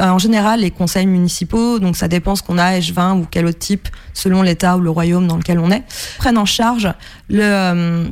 Euh, 0.00 0.08
En 0.08 0.18
général, 0.18 0.60
les 0.60 0.70
conseils 0.70 1.06
municipaux, 1.06 1.78
donc 1.78 1.96
ça 1.96 2.08
dépend 2.08 2.36
ce 2.36 2.42
qu'on 2.42 2.58
a, 2.58 2.78
H20 2.78 3.20
ou 3.20 3.26
quel 3.30 3.46
autre 3.46 3.58
type, 3.58 3.88
selon 4.14 4.42
l'État 4.42 4.76
ou 4.76 4.80
le 4.80 4.90
royaume 4.90 5.26
dans 5.26 5.36
lequel 5.36 5.58
on 5.58 5.70
est, 5.70 5.82
prennent 6.18 6.38
en 6.38 6.44
charge 6.44 6.92
le, 7.28 8.06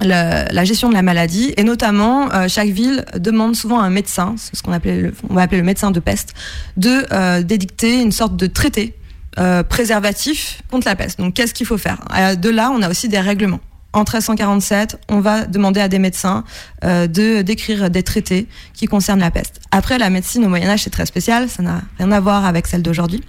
la 0.00 0.64
gestion 0.64 0.88
de 0.88 0.94
la 0.94 1.02
maladie 1.02 1.54
et 1.56 1.64
notamment 1.64 2.32
euh, 2.32 2.48
chaque 2.48 2.68
ville 2.68 3.04
demande 3.18 3.54
souvent 3.54 3.80
à 3.80 3.84
un 3.84 3.90
médecin, 3.90 4.34
ce 4.38 4.62
qu'on 4.62 4.72
appelait 4.72 5.00
le, 5.00 5.14
on 5.28 5.34
va 5.34 5.42
appeler 5.42 5.58
le 5.58 5.64
médecin 5.64 5.90
de 5.90 6.00
peste, 6.00 6.34
de 6.76 7.04
euh, 7.12 7.42
d'édicter 7.42 8.00
une 8.00 8.12
sorte 8.12 8.36
de 8.36 8.46
traité 8.46 8.94
euh, 9.38 9.62
préservatif 9.62 10.62
contre 10.70 10.86
la 10.86 10.96
peste. 10.96 11.18
Donc 11.18 11.34
qu'est-ce 11.34 11.54
qu'il 11.54 11.66
faut 11.66 11.78
faire? 11.78 11.98
Euh, 12.16 12.34
De 12.36 12.50
là, 12.50 12.70
on 12.70 12.82
a 12.82 12.90
aussi 12.90 13.08
des 13.08 13.20
règlements. 13.20 13.60
En 13.94 14.00
1347, 14.00 14.98
on 15.08 15.20
va 15.20 15.46
demander 15.46 15.78
à 15.78 15.86
des 15.86 16.00
médecins 16.00 16.42
euh, 16.82 17.06
de 17.06 17.42
d'écrire 17.42 17.90
des 17.90 18.02
traités 18.02 18.48
qui 18.72 18.86
concernent 18.86 19.20
la 19.20 19.30
peste. 19.30 19.60
Après, 19.70 19.98
la 19.98 20.10
médecine 20.10 20.44
au 20.44 20.48
Moyen 20.48 20.68
Âge 20.68 20.82
c'est 20.82 20.90
très 20.90 21.06
spécial, 21.06 21.48
ça 21.48 21.62
n'a 21.62 21.80
rien 21.98 22.10
à 22.10 22.18
voir 22.18 22.44
avec 22.44 22.66
celle 22.66 22.82
d'aujourd'hui. 22.82 23.22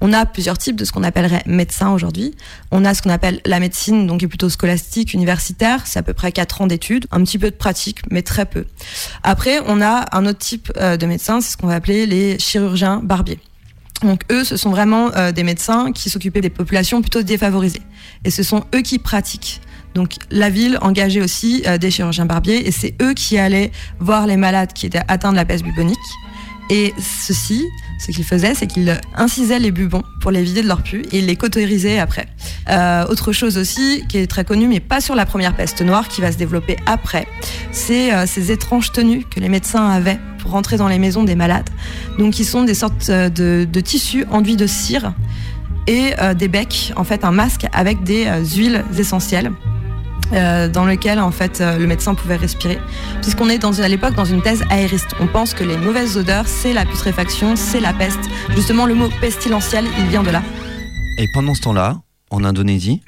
On 0.00 0.12
a 0.12 0.24
plusieurs 0.24 0.56
types 0.56 0.76
de 0.76 0.84
ce 0.84 0.92
qu'on 0.92 1.02
appellerait 1.02 1.42
médecins 1.46 1.90
aujourd'hui. 1.90 2.36
On 2.70 2.84
a 2.84 2.94
ce 2.94 3.02
qu'on 3.02 3.10
appelle 3.10 3.40
la 3.44 3.58
médecine, 3.58 4.06
donc 4.06 4.20
qui 4.20 4.26
est 4.26 4.28
plutôt 4.28 4.48
scolastique, 4.48 5.14
universitaire, 5.14 5.84
c'est 5.84 5.98
à 5.98 6.04
peu 6.04 6.14
près 6.14 6.30
4 6.30 6.60
ans 6.60 6.68
d'études, 6.68 7.06
un 7.10 7.24
petit 7.24 7.38
peu 7.38 7.50
de 7.50 7.56
pratique, 7.56 7.98
mais 8.12 8.22
très 8.22 8.46
peu. 8.46 8.66
Après, 9.24 9.58
on 9.66 9.82
a 9.82 10.06
un 10.12 10.26
autre 10.26 10.38
type 10.38 10.70
euh, 10.76 10.96
de 10.96 11.06
médecins, 11.06 11.40
c'est 11.40 11.50
ce 11.50 11.56
qu'on 11.56 11.66
va 11.66 11.74
appeler 11.74 12.06
les 12.06 12.38
chirurgiens 12.38 13.00
barbiers. 13.02 13.40
Donc 14.02 14.20
eux, 14.30 14.44
ce 14.44 14.56
sont 14.56 14.70
vraiment 14.70 15.10
euh, 15.16 15.32
des 15.32 15.42
médecins 15.42 15.90
qui 15.90 16.08
s'occupaient 16.08 16.40
des 16.40 16.50
populations 16.50 17.00
plutôt 17.00 17.22
défavorisées. 17.22 17.82
Et 18.24 18.30
ce 18.30 18.44
sont 18.44 18.64
eux 18.76 18.82
qui 18.82 19.00
pratiquent. 19.00 19.60
Donc 19.94 20.14
la 20.30 20.50
ville 20.50 20.78
engageait 20.82 21.20
aussi 21.20 21.62
euh, 21.66 21.78
des 21.78 21.90
chirurgiens 21.90 22.26
barbiers 22.26 22.66
et 22.66 22.72
c'est 22.72 22.94
eux 23.00 23.14
qui 23.14 23.38
allaient 23.38 23.70
voir 24.00 24.26
les 24.26 24.36
malades 24.36 24.72
qui 24.72 24.86
étaient 24.86 25.02
atteints 25.08 25.30
de 25.30 25.36
la 25.36 25.44
peste 25.44 25.64
bubonique. 25.64 25.98
Et 26.70 26.94
ceci, 26.98 27.62
ce 27.98 28.10
qu'ils 28.10 28.24
faisaient, 28.24 28.54
c'est 28.54 28.66
qu'ils 28.66 28.98
incisaient 29.16 29.58
les 29.58 29.70
bubons 29.70 30.02
pour 30.22 30.30
les 30.30 30.42
vider 30.42 30.62
de 30.62 30.66
leur 30.66 30.82
pus 30.82 31.02
et 31.12 31.20
les 31.20 31.36
cauterisaient 31.36 31.98
après. 31.98 32.26
Euh, 32.70 33.04
autre 33.06 33.32
chose 33.32 33.58
aussi 33.58 34.02
qui 34.08 34.16
est 34.16 34.26
très 34.26 34.46
connue, 34.46 34.66
mais 34.66 34.80
pas 34.80 35.02
sur 35.02 35.14
la 35.14 35.26
première 35.26 35.54
peste 35.54 35.82
noire, 35.82 36.08
qui 36.08 36.22
va 36.22 36.32
se 36.32 36.38
développer 36.38 36.76
après, 36.86 37.26
c'est 37.70 38.14
euh, 38.14 38.26
ces 38.26 38.50
étranges 38.50 38.92
tenues 38.92 39.26
que 39.30 39.40
les 39.40 39.50
médecins 39.50 39.90
avaient 39.90 40.18
pour 40.38 40.52
rentrer 40.52 40.78
dans 40.78 40.88
les 40.88 40.98
maisons 40.98 41.22
des 41.22 41.34
malades. 41.34 41.68
Donc, 42.18 42.32
qui 42.32 42.46
sont 42.46 42.64
des 42.64 42.74
sortes 42.74 43.10
de, 43.10 43.80
tissus 43.80 44.24
enduits 44.30 44.56
de 44.56 44.66
cire 44.66 45.12
et 45.86 46.14
des 46.34 46.48
becs, 46.48 46.94
en 46.96 47.04
fait, 47.04 47.24
un 47.24 47.30
masque 47.30 47.66
avec 47.72 48.02
des 48.04 48.26
huiles 48.56 48.82
essentielles. 48.98 49.52
Euh, 50.34 50.68
dans 50.68 50.84
lequel 50.84 51.18
en 51.20 51.30
fait 51.30 51.60
euh, 51.60 51.78
le 51.78 51.86
médecin 51.86 52.14
pouvait 52.14 52.36
respirer. 52.36 52.78
Puisqu'on 53.22 53.48
est 53.48 53.58
dans, 53.58 53.80
à 53.80 53.88
l'époque 53.88 54.14
dans 54.14 54.24
une 54.24 54.42
thèse 54.42 54.62
aériste. 54.70 55.14
On 55.20 55.26
pense 55.26 55.54
que 55.54 55.64
les 55.64 55.76
mauvaises 55.76 56.16
odeurs 56.16 56.46
c'est 56.46 56.72
la 56.72 56.84
putréfaction 56.84 57.56
c'est 57.56 57.80
la 57.80 57.92
peste. 57.92 58.20
Justement 58.54 58.86
le 58.86 58.94
mot 58.94 59.08
pestilentiel 59.20 59.84
il 59.98 60.06
vient 60.06 60.22
de 60.22 60.30
là. 60.30 60.42
Et 61.18 61.26
pendant 61.32 61.54
ce 61.54 61.62
temps-là, 61.62 61.98
en 62.30 62.42
Indonésie, 62.44 63.02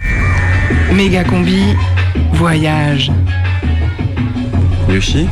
Méga 0.92 1.24
combi, 1.24 1.74
voyage. 2.32 3.10
Yoshi 4.88 5.26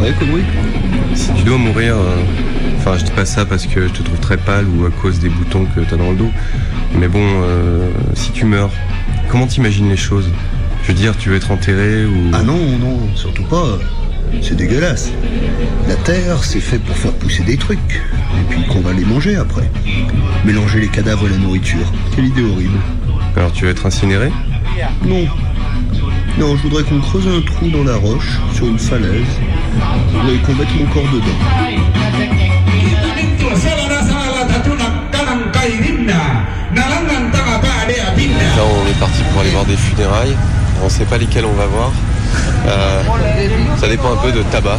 Ouais, 0.00 0.12
Kobri 0.18 0.42
Si 1.14 1.32
tu 1.34 1.42
dois 1.42 1.58
mourir, 1.58 1.94
euh, 1.96 2.16
enfin 2.78 2.96
je 2.96 3.04
dis 3.04 3.10
pas 3.10 3.26
ça 3.26 3.44
parce 3.44 3.66
que 3.66 3.86
je 3.86 3.92
te 3.92 4.02
trouve 4.02 4.18
très 4.18 4.38
pâle 4.38 4.66
ou 4.66 4.86
à 4.86 4.90
cause 4.90 5.18
des 5.18 5.28
boutons 5.28 5.66
que 5.66 5.80
t'as 5.80 5.96
dans 5.96 6.10
le 6.10 6.16
dos, 6.16 6.30
mais 6.98 7.08
bon, 7.08 7.20
euh, 7.22 7.90
si 8.14 8.32
tu 8.32 8.44
meurs, 8.46 8.70
comment 9.28 9.46
t'imagines 9.46 9.88
les 9.88 9.96
choses? 9.96 10.30
Je 10.82 10.88
veux 10.88 10.94
dire, 10.94 11.16
tu 11.16 11.28
veux 11.28 11.36
être 11.36 11.50
enterré 11.50 12.04
ou... 12.04 12.30
Ah 12.32 12.42
non, 12.42 12.78
non, 12.78 12.98
surtout 13.14 13.44
pas. 13.44 13.78
C'est 14.40 14.56
dégueulasse. 14.56 15.10
La 15.88 15.94
terre, 15.96 16.42
c'est 16.42 16.60
fait 16.60 16.78
pour 16.78 16.96
faire 16.96 17.12
pousser 17.12 17.42
des 17.42 17.56
trucs. 17.56 17.78
Et 18.40 18.44
puis 18.48 18.66
qu'on 18.66 18.80
va 18.80 18.92
les 18.92 19.04
manger 19.04 19.36
après. 19.36 19.70
Mélanger 20.44 20.80
les 20.80 20.88
cadavres 20.88 21.26
et 21.26 21.30
la 21.30 21.36
nourriture. 21.36 21.92
Quelle 22.14 22.26
idée 22.26 22.42
horrible. 22.42 22.78
Alors 23.36 23.52
tu 23.52 23.64
veux 23.64 23.70
être 23.70 23.86
incinéré 23.86 24.30
Non. 25.04 25.26
Non, 26.38 26.56
je 26.56 26.62
voudrais 26.62 26.82
qu'on 26.82 27.00
creuse 27.00 27.28
un 27.28 27.42
trou 27.42 27.68
dans 27.68 27.84
la 27.84 27.96
roche, 27.96 28.38
sur 28.54 28.66
une 28.66 28.78
falaise, 28.78 29.22
et 30.28 30.38
qu'on 30.38 30.54
mette 30.54 30.74
mon 30.78 30.86
corps 30.86 31.10
dedans. 31.12 31.92
Dans 38.56 39.40
aller 39.40 39.50
voir 39.50 39.64
des 39.64 39.76
funérailles. 39.76 40.36
On 40.82 40.86
ne 40.86 40.90
sait 40.90 41.04
pas 41.04 41.16
lesquelles 41.16 41.46
on 41.46 41.52
va 41.52 41.66
voir. 41.66 41.92
Euh, 42.66 43.02
ça 43.80 43.88
dépend 43.88 44.12
un 44.12 44.16
peu 44.16 44.32
de 44.32 44.42
tabac. 44.44 44.78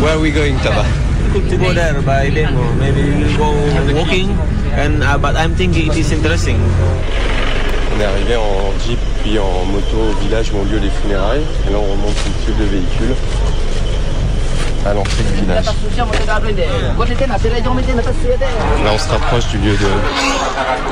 Where 0.00 0.14
are 0.14 0.20
we 0.20 0.32
going, 0.32 0.54
tabac 0.62 0.86
to 1.32 1.56
go 1.56 1.72
there 1.72 2.00
by 2.02 2.28
demo. 2.28 2.72
Maybe 2.74 3.02
we 3.08 3.24
will 3.24 3.36
go 3.36 3.50
walking. 3.94 4.30
And 4.76 5.02
uh, 5.02 5.18
but 5.18 5.36
I'm 5.36 5.54
thinking 5.54 5.90
it 5.90 5.96
is 5.96 6.12
interesting. 6.12 6.58
On 7.94 8.00
est 8.00 8.04
arrivé 8.04 8.36
en 8.36 8.72
jeep 8.86 8.98
puis 9.22 9.38
en 9.38 9.64
moto 9.66 9.96
au 9.96 10.14
village 10.24 10.50
où 10.52 10.58
ont 10.58 10.64
lieu 10.64 10.78
les 10.78 10.90
funérailles. 10.90 11.44
Et 11.66 11.72
là 11.72 11.78
on 11.78 11.92
remonte 11.92 12.16
une 12.26 12.44
tube 12.44 12.58
de 12.58 12.64
véhicule 12.64 13.14
à 14.86 14.94
l'entrée 14.94 15.22
du 15.22 15.40
village. 15.40 15.64
Là 15.64 15.72
on 18.94 18.98
se 18.98 19.08
rapproche 19.08 19.48
du 19.48 19.58
lieu 19.58 19.72
de 19.72 19.86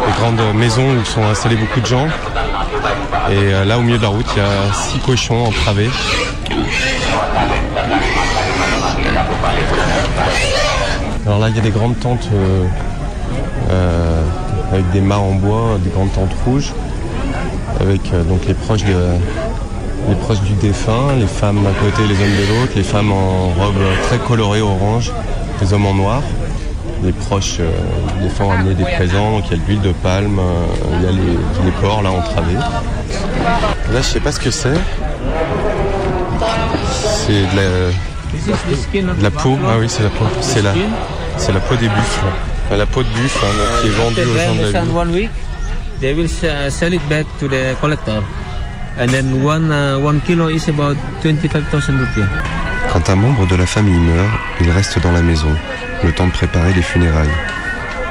des 0.06 0.12
grandes 0.18 0.54
maisons 0.54 0.86
où 0.88 1.04
sont 1.04 1.24
installés 1.24 1.56
beaucoup 1.56 1.80
de 1.80 1.86
gens. 1.86 2.06
Et 3.30 3.34
euh, 3.36 3.64
là 3.64 3.78
au 3.78 3.82
milieu 3.82 3.98
de 3.98 4.02
la 4.02 4.08
route 4.08 4.26
il 4.36 4.42
y 4.42 4.44
a 4.44 4.72
six 4.72 4.98
cochons 5.00 5.46
entravés. 5.46 5.90
Alors 11.26 11.38
là, 11.38 11.48
il 11.48 11.54
y 11.54 11.58
a 11.58 11.62
des 11.62 11.70
grandes 11.70 11.98
tentes 12.00 12.28
euh, 12.32 12.64
euh, 13.70 14.22
avec 14.72 14.90
des 14.90 15.00
mâts 15.00 15.18
en 15.18 15.32
bois, 15.32 15.78
des 15.78 15.90
grandes 15.90 16.12
tentes 16.12 16.34
rouges, 16.44 16.72
avec 17.78 18.00
euh, 18.12 18.24
donc 18.24 18.46
les 18.48 18.54
proches, 18.54 18.84
de, 18.84 18.96
les 20.08 20.14
proches 20.16 20.40
du 20.40 20.54
défunt, 20.54 21.14
les 21.18 21.26
femmes 21.26 21.62
d'un 21.62 21.72
côté 21.72 22.02
et 22.02 22.06
les 22.06 22.14
hommes 22.14 22.36
de 22.36 22.60
l'autre, 22.60 22.72
les 22.76 22.82
femmes 22.82 23.12
en 23.12 23.48
robe 23.48 23.74
très 24.08 24.18
colorée 24.18 24.60
orange, 24.60 25.12
les 25.60 25.72
hommes 25.72 25.86
en 25.86 25.94
noir. 25.94 26.22
Les 27.02 27.12
proches 27.12 27.56
du 27.58 28.22
défunt 28.24 28.44
ont 28.44 28.50
amené 28.52 28.74
des 28.74 28.84
présents, 28.84 29.32
donc 29.32 29.44
il 29.50 29.56
y 29.56 29.60
a 29.60 29.62
de 29.62 29.68
l'huile 29.68 29.80
de 29.80 29.92
palme, 29.92 30.38
il 30.98 31.02
y 31.02 31.08
a 31.08 31.10
les, 31.12 31.64
les 31.64 31.70
corps 31.80 32.02
là 32.02 32.10
entravés. 32.10 32.54
Là, 32.54 33.98
je 33.98 34.02
sais 34.02 34.20
pas 34.20 34.32
ce 34.32 34.40
que 34.40 34.50
c'est. 34.50 34.76
C'est 37.26 37.32
de 37.32 37.56
la, 37.56 39.14
de 39.14 39.22
la 39.22 39.30
peau, 39.30 39.56
ah 39.66 39.76
oui 39.78 39.86
c'est 39.88 40.02
la 40.02 40.08
peau, 40.10 40.24
c'est 40.40 40.62
la, 40.62 40.72
c'est 41.36 41.52
la 41.52 41.60
peau 41.60 41.74
des 41.76 41.88
buffles, 41.88 42.26
Enfin, 42.66 42.76
la 42.76 42.86
peau 42.86 43.02
de 43.02 43.08
buffle 43.08 43.44
hein, 43.44 43.80
qui 43.82 43.88
est 43.88 43.90
vendue 43.90 44.20
aux 44.20 44.38
gens 44.38 44.54
de 44.54 44.72
la 44.72 44.80
ville. 44.82 44.90
one 44.96 45.10
week, 45.12 45.30
they 46.00 46.12
will 46.14 46.28
se- 46.28 46.70
sell 46.70 46.92
it 46.94 47.02
back 47.08 47.26
to 47.38 47.48
the 47.48 47.74
collector. 47.80 48.22
And 49.00 49.08
then 49.08 49.32
uh, 49.32 49.98
one 49.98 50.20
kilo 50.20 50.48
is 50.48 50.68
about 50.68 50.94
25,000 51.22 51.98
rupees. 51.98 52.28
Quand 52.92 53.08
un 53.08 53.16
membre 53.16 53.46
de 53.46 53.56
la 53.56 53.64
famille 53.64 53.98
meurt, 53.98 54.28
il 54.60 54.70
reste 54.70 54.98
dans 54.98 55.12
la 55.12 55.22
maison, 55.22 55.56
le 56.04 56.12
temps 56.12 56.26
de 56.26 56.32
préparer 56.32 56.74
les 56.74 56.82
funérailles. 56.82 57.34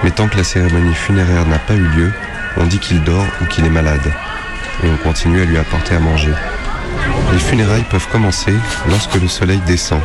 Mais 0.03 0.09
tant 0.09 0.27
que 0.27 0.37
la 0.37 0.43
cérémonie 0.43 0.95
funéraire 0.95 1.45
n'a 1.45 1.59
pas 1.59 1.75
eu 1.75 1.85
lieu, 1.95 2.11
on 2.57 2.65
dit 2.65 2.79
qu'il 2.79 3.03
dort 3.03 3.27
ou 3.39 3.45
qu'il 3.45 3.65
est 3.65 3.69
malade. 3.69 4.11
Et 4.83 4.87
on 4.89 4.97
continue 4.97 5.41
à 5.41 5.45
lui 5.45 5.59
apporter 5.59 5.93
à 5.93 5.99
manger. 5.99 6.33
Les 7.33 7.39
funérailles 7.39 7.85
peuvent 7.91 8.07
commencer 8.11 8.55
lorsque 8.89 9.21
le 9.21 9.27
soleil 9.27 9.59
descend, 9.67 10.01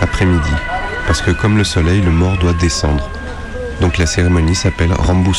après-midi. 0.00 0.50
Parce 1.06 1.22
que 1.22 1.30
comme 1.30 1.56
le 1.56 1.64
soleil, 1.64 2.00
le 2.00 2.10
mort 2.10 2.36
doit 2.38 2.54
descendre. 2.54 3.08
Donc 3.80 3.98
la 3.98 4.06
cérémonie 4.06 4.56
s'appelle 4.56 4.92
Rambu 4.92 5.32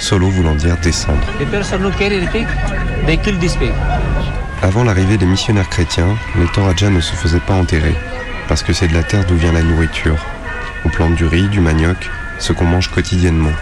Solo, 0.00 0.28
voulant 0.28 0.54
dire 0.54 0.76
descendre. 0.78 1.20
Avant 4.62 4.82
l'arrivée 4.84 5.18
des 5.18 5.26
missionnaires 5.26 5.68
chrétiens, 5.68 6.16
les 6.36 6.46
Torajas 6.46 6.90
ne 6.90 7.00
se 7.00 7.14
faisaient 7.14 7.38
pas 7.38 7.54
enterrer, 7.54 7.94
parce 8.48 8.62
que 8.62 8.72
c'est 8.72 8.88
de 8.88 8.94
la 8.94 9.02
terre 9.02 9.24
d'où 9.26 9.36
vient 9.36 9.52
la 9.52 9.62
nourriture. 9.62 10.16
On 10.84 10.88
plante 10.88 11.14
du 11.14 11.26
riz, 11.26 11.48
du 11.48 11.60
manioc, 11.60 12.10
ce 12.38 12.52
qu'on 12.52 12.64
mange 12.64 12.90
quotidiennement. 12.90 13.52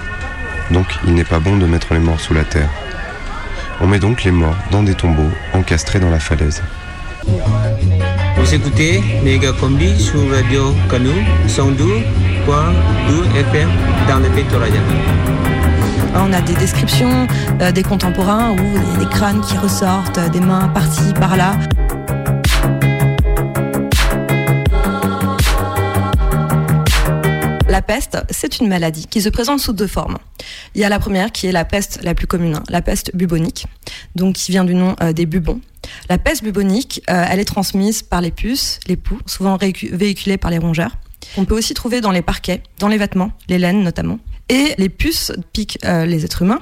Donc 0.71 0.87
il 1.07 1.15
n'est 1.15 1.25
pas 1.25 1.41
bon 1.41 1.57
de 1.57 1.67
mettre 1.67 1.93
les 1.93 2.01
morts 2.01 2.21
sous 2.21 2.35
la 2.35 2.45
terre. 2.45 2.71
On 3.81 3.87
met 3.87 3.99
donc 3.99 4.23
les 4.25 4.31
morts 4.31 4.57
dans 4.71 4.83
des 4.83 4.95
tombeaux, 4.95 5.31
encastrés 5.53 6.01
dans 6.01 6.11
la 6.11 6.21
falaise. 6.21 6.63
Vous 8.37 8.55
écoutez 8.55 9.03
Mega 9.25 9.53
Combi 9.53 10.01
sur 10.01 10.31
Radio 10.31 10.75
Canu 10.89 11.11
102.2 11.49 13.37
FM 13.37 13.69
dans 14.09 14.19
le 14.21 14.29
Pectoraja. 14.31 14.81
On 16.15 16.33
a 16.33 16.41
des 16.41 16.55
descriptions 16.55 17.27
euh, 17.61 17.73
des 17.73 17.83
contemporains 17.83 18.53
où 18.53 18.57
il 18.59 18.93
y 18.93 18.97
a 18.97 18.99
des 18.99 19.09
crânes 19.09 19.41
qui 19.41 19.57
ressortent, 19.57 20.19
euh, 20.19 20.29
des 20.29 20.41
mains 20.41 20.69
par-ci, 20.69 21.13
par-là. 21.15 21.59
La 27.69 27.83
peste, 27.83 28.19
c'est 28.31 28.59
une 28.59 28.69
maladie 28.69 29.07
qui 29.07 29.21
se 29.21 29.29
présente 29.29 29.61
sous 29.61 29.73
deux 29.73 29.87
formes. 29.87 30.19
Il 30.75 30.81
y 30.81 30.85
a 30.85 30.89
la 30.89 30.99
première 30.99 31.31
qui 31.33 31.47
est 31.47 31.53
la 31.53 31.65
peste 31.65 32.01
la 32.03 32.15
plus 32.15 32.27
commune, 32.27 32.57
hein, 32.57 32.63
la 32.69 32.83
peste 32.83 33.15
bubonique, 33.15 33.67
donc 34.15 34.35
qui 34.35 34.51
vient 34.51 34.65
du 34.65 34.75
nom 34.75 34.97
euh, 35.03 35.13
des 35.13 35.27
bubons. 35.27 35.61
La 36.09 36.19
peste 36.19 36.43
bubonique, 36.43 37.03
elle 37.07 37.41
est 37.41 37.47
transmise 37.47 38.03
par 38.03 38.21
les 38.21 38.31
puces, 38.31 38.79
les 38.87 38.97
poux, 38.97 39.19
souvent 39.25 39.57
véhiculées 39.57 40.37
par 40.37 40.51
les 40.51 40.59
rongeurs. 40.59 40.97
On 41.37 41.45
peut 41.45 41.57
aussi 41.57 41.75
trouver 41.75 42.01
dans 42.01 42.11
les 42.11 42.23
parquets, 42.23 42.63
dans 42.79 42.89
les 42.89 42.99
vêtements, 42.99 43.33
les 43.49 43.59
laines 43.59 43.83
notamment. 43.83 44.19
Et 44.49 44.75
les 44.79 44.89
puces 44.89 45.33
piquent 45.53 45.79
euh, 45.85 46.07
les 46.07 46.25
êtres 46.25 46.43
humains 46.43 46.61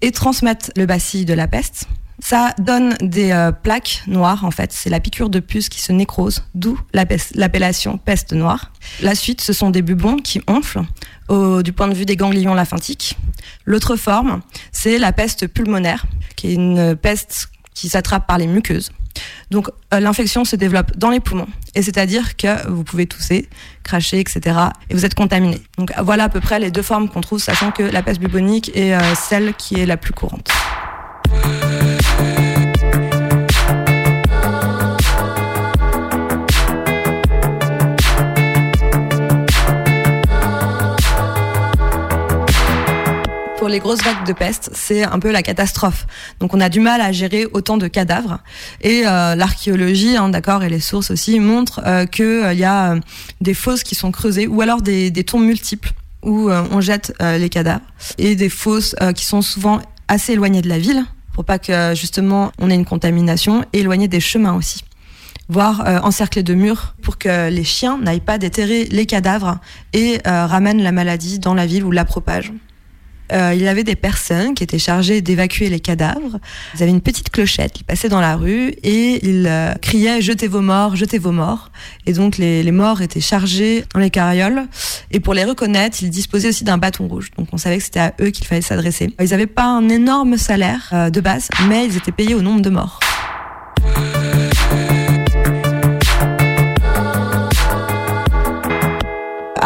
et 0.00 0.10
transmettent 0.10 0.72
le 0.76 0.86
bacille 0.86 1.24
de 1.24 1.34
la 1.34 1.46
peste. 1.46 1.84
Ça 2.20 2.52
donne 2.58 2.96
des 3.00 3.30
euh, 3.30 3.52
plaques 3.52 4.02
noires 4.08 4.44
en 4.44 4.50
fait. 4.50 4.72
C'est 4.72 4.90
la 4.90 4.98
piqûre 4.98 5.30
de 5.30 5.38
puce 5.38 5.68
qui 5.68 5.80
se 5.80 5.92
nécrose, 5.92 6.42
d'où 6.56 6.76
l'appellation 6.92 7.96
peste 7.96 8.32
noire. 8.32 8.72
La 9.02 9.14
suite, 9.14 9.40
ce 9.40 9.52
sont 9.52 9.70
des 9.70 9.82
bubons 9.82 10.16
qui 10.16 10.40
onflent 10.48 10.82
au- 11.28 11.62
du 11.62 11.72
point 11.72 11.86
de 11.86 11.94
vue 11.94 12.06
des 12.06 12.16
ganglions 12.16 12.54
lymphantiques. 12.54 13.16
L'autre 13.66 13.94
forme, 13.94 14.40
c'est 14.72 14.98
la 14.98 15.12
peste 15.12 15.46
pulmonaire, 15.46 16.06
qui 16.34 16.48
est 16.48 16.54
une 16.54 16.96
peste 16.96 17.50
qui 17.78 17.88
s'attrape 17.88 18.26
par 18.26 18.38
les 18.38 18.48
muqueuses. 18.48 18.90
Donc 19.50 19.68
euh, 19.94 20.00
l'infection 20.00 20.44
se 20.44 20.56
développe 20.56 20.96
dans 20.96 21.10
les 21.10 21.20
poumons, 21.20 21.46
et 21.74 21.82
c'est-à-dire 21.82 22.36
que 22.36 22.68
vous 22.68 22.82
pouvez 22.82 23.06
tousser, 23.06 23.48
cracher, 23.84 24.18
etc. 24.18 24.58
et 24.90 24.94
vous 24.94 25.04
êtes 25.04 25.14
contaminé. 25.14 25.60
Donc 25.76 25.92
voilà 26.02 26.24
à 26.24 26.28
peu 26.28 26.40
près 26.40 26.58
les 26.58 26.72
deux 26.72 26.82
formes 26.82 27.08
qu'on 27.08 27.20
trouve, 27.20 27.38
sachant 27.38 27.70
que 27.70 27.84
la 27.84 28.02
peste 28.02 28.20
bubonique 28.20 28.76
est 28.76 28.94
euh, 28.94 29.14
celle 29.14 29.54
qui 29.54 29.80
est 29.80 29.86
la 29.86 29.96
plus 29.96 30.12
courante. 30.12 30.50
Les 43.68 43.80
grosses 43.80 44.02
vagues 44.02 44.26
de 44.26 44.32
peste, 44.32 44.70
c'est 44.72 45.04
un 45.04 45.18
peu 45.18 45.30
la 45.30 45.42
catastrophe. 45.42 46.06
Donc 46.40 46.54
on 46.54 46.60
a 46.60 46.68
du 46.68 46.80
mal 46.80 47.00
à 47.00 47.12
gérer 47.12 47.46
autant 47.52 47.76
de 47.76 47.86
cadavres. 47.86 48.38
Et 48.80 49.02
euh, 49.06 49.34
l'archéologie, 49.34 50.16
hein, 50.16 50.28
d'accord, 50.28 50.62
et 50.62 50.68
les 50.68 50.80
sources 50.80 51.10
aussi 51.10 51.38
montrent 51.38 51.80
euh, 51.86 52.06
qu'il 52.06 52.58
y 52.58 52.64
a 52.64 52.92
euh, 52.92 53.00
des 53.40 53.54
fosses 53.54 53.82
qui 53.82 53.94
sont 53.94 54.10
creusées 54.10 54.46
ou 54.46 54.60
alors 54.62 54.80
des, 54.82 55.12
tombes 55.24 55.44
multiples 55.44 55.92
où 56.22 56.48
euh, 56.48 56.64
on 56.70 56.80
jette 56.80 57.14
euh, 57.20 57.38
les 57.38 57.48
cadavres 57.48 57.84
et 58.16 58.34
des 58.34 58.48
fosses 58.48 58.96
euh, 59.02 59.12
qui 59.12 59.24
sont 59.24 59.42
souvent 59.42 59.80
assez 60.08 60.32
éloignées 60.32 60.62
de 60.62 60.68
la 60.68 60.78
ville 60.78 61.04
pour 61.34 61.44
pas 61.44 61.58
que 61.58 61.94
justement 61.94 62.50
on 62.58 62.70
ait 62.70 62.74
une 62.74 62.84
contamination 62.84 63.64
éloignées 63.72 64.08
des 64.08 64.20
chemins 64.20 64.54
aussi 64.54 64.82
voire 65.48 65.86
euh, 65.86 65.98
encerclées 66.00 66.42
de 66.42 66.54
murs 66.54 66.94
pour 67.02 67.18
que 67.18 67.48
les 67.48 67.64
chiens 67.64 67.98
n'aillent 67.98 68.20
pas 68.20 68.38
déterrer 68.38 68.84
les 68.84 69.06
cadavres 69.06 69.58
et 69.92 70.18
euh, 70.26 70.46
ramènent 70.46 70.82
la 70.82 70.92
maladie 70.92 71.38
dans 71.38 71.54
la 71.54 71.66
ville 71.66 71.84
ou 71.84 71.90
la 71.90 72.04
propagent. 72.04 72.52
Euh, 73.32 73.52
il 73.54 73.62
y 73.62 73.68
avait 73.68 73.84
des 73.84 73.96
personnes 73.96 74.54
qui 74.54 74.64
étaient 74.64 74.78
chargées 74.78 75.20
d'évacuer 75.20 75.68
les 75.68 75.80
cadavres. 75.80 76.38
Ils 76.74 76.82
avaient 76.82 76.92
une 76.92 77.00
petite 77.00 77.30
clochette, 77.30 77.80
ils 77.80 77.84
passaient 77.84 78.08
dans 78.08 78.20
la 78.20 78.36
rue 78.36 78.68
et 78.82 79.24
ils 79.26 79.46
euh, 79.46 79.74
criaient 79.74 80.20
jetez 80.20 80.48
vos 80.48 80.60
morts, 80.60 80.96
jetez 80.96 81.18
vos 81.18 81.32
morts. 81.32 81.70
Et 82.06 82.12
donc 82.12 82.38
les, 82.38 82.62
les 82.62 82.72
morts 82.72 83.02
étaient 83.02 83.20
chargés 83.20 83.84
dans 83.94 84.00
les 84.00 84.10
carrioles. 84.10 84.66
Et 85.10 85.20
pour 85.20 85.34
les 85.34 85.44
reconnaître, 85.44 85.98
ils 86.02 86.10
disposaient 86.10 86.48
aussi 86.48 86.64
d'un 86.64 86.78
bâton 86.78 87.08
rouge. 87.08 87.30
Donc 87.36 87.48
on 87.52 87.56
savait 87.56 87.78
que 87.78 87.84
c'était 87.84 88.00
à 88.00 88.14
eux 88.20 88.30
qu'il 88.30 88.46
fallait 88.46 88.62
s'adresser. 88.62 89.10
Ils 89.20 89.30
n'avaient 89.30 89.46
pas 89.46 89.66
un 89.66 89.88
énorme 89.88 90.36
salaire 90.36 90.88
euh, 90.92 91.10
de 91.10 91.20
base, 91.20 91.48
mais 91.68 91.86
ils 91.86 91.96
étaient 91.96 92.12
payés 92.12 92.34
au 92.34 92.42
nombre 92.42 92.62
de 92.62 92.70
morts. 92.70 93.00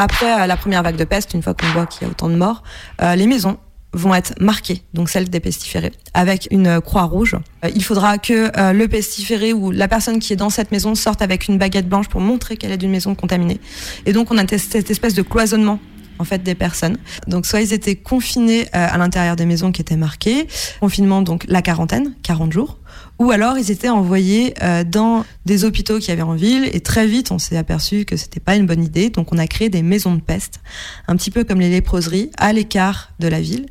Après 0.02 0.42
euh, 0.42 0.46
la 0.48 0.56
première 0.56 0.82
vague 0.82 0.96
de 0.96 1.04
peste, 1.04 1.32
une 1.32 1.44
fois 1.44 1.54
qu'on 1.54 1.68
voit 1.68 1.86
qu'il 1.86 2.02
y 2.02 2.04
a 2.06 2.10
autant 2.10 2.28
de 2.28 2.34
morts, 2.34 2.64
euh, 3.00 3.14
les 3.14 3.28
maisons 3.28 3.56
vont 3.92 4.12
être 4.16 4.34
marquées, 4.40 4.82
donc 4.94 5.08
celles 5.08 5.30
des 5.30 5.38
pestiférés, 5.38 5.92
avec 6.12 6.48
une 6.50 6.66
euh, 6.66 6.80
croix 6.80 7.04
rouge. 7.04 7.36
Il 7.76 7.84
faudra 7.84 8.18
que 8.18 8.50
le 8.72 8.88
pestiféré 8.88 9.52
ou 9.52 9.70
la 9.70 9.86
personne 9.86 10.18
qui 10.18 10.32
est 10.32 10.36
dans 10.36 10.50
cette 10.50 10.72
maison 10.72 10.96
sorte 10.96 11.22
avec 11.22 11.46
une 11.46 11.56
baguette 11.56 11.88
blanche 11.88 12.08
pour 12.08 12.20
montrer 12.20 12.56
qu'elle 12.56 12.72
est 12.72 12.78
d'une 12.78 12.90
maison 12.90 13.14
contaminée. 13.14 13.60
Et 14.04 14.12
donc 14.12 14.32
on 14.32 14.38
a 14.38 14.58
cette 14.58 14.90
espèce 14.90 15.14
de 15.14 15.22
cloisonnement 15.22 15.78
en 16.18 16.24
fait 16.24 16.42
des 16.42 16.56
personnes. 16.56 16.96
Donc 17.28 17.46
soit 17.46 17.60
ils 17.60 17.72
étaient 17.72 17.94
confinés 17.94 18.66
à 18.72 18.98
l'intérieur 18.98 19.36
des 19.36 19.46
maisons 19.46 19.70
qui 19.70 19.82
étaient 19.82 19.96
marquées, 19.96 20.48
confinement 20.80 21.22
donc 21.22 21.44
la 21.46 21.62
quarantaine, 21.62 22.14
40 22.24 22.52
jours, 22.52 22.78
ou 23.22 23.30
alors 23.30 23.56
ils 23.56 23.70
étaient 23.70 23.88
envoyés 23.88 24.52
euh, 24.62 24.82
dans 24.82 25.24
des 25.46 25.64
hôpitaux 25.64 26.00
qu'il 26.00 26.08
y 26.08 26.12
avait 26.12 26.22
en 26.22 26.34
ville 26.34 26.68
et 26.72 26.80
très 26.80 27.06
vite 27.06 27.30
on 27.30 27.38
s'est 27.38 27.56
aperçu 27.56 28.04
que 28.04 28.16
c'était 28.16 28.40
pas 28.40 28.56
une 28.56 28.66
bonne 28.66 28.82
idée 28.82 29.10
donc 29.10 29.32
on 29.32 29.38
a 29.38 29.46
créé 29.46 29.68
des 29.68 29.82
maisons 29.82 30.16
de 30.16 30.20
peste 30.20 30.60
un 31.06 31.14
petit 31.14 31.30
peu 31.30 31.44
comme 31.44 31.60
les 31.60 31.70
léproseries 31.70 32.30
à 32.36 32.52
l'écart 32.52 33.12
de 33.20 33.28
la 33.28 33.40
ville 33.40 33.66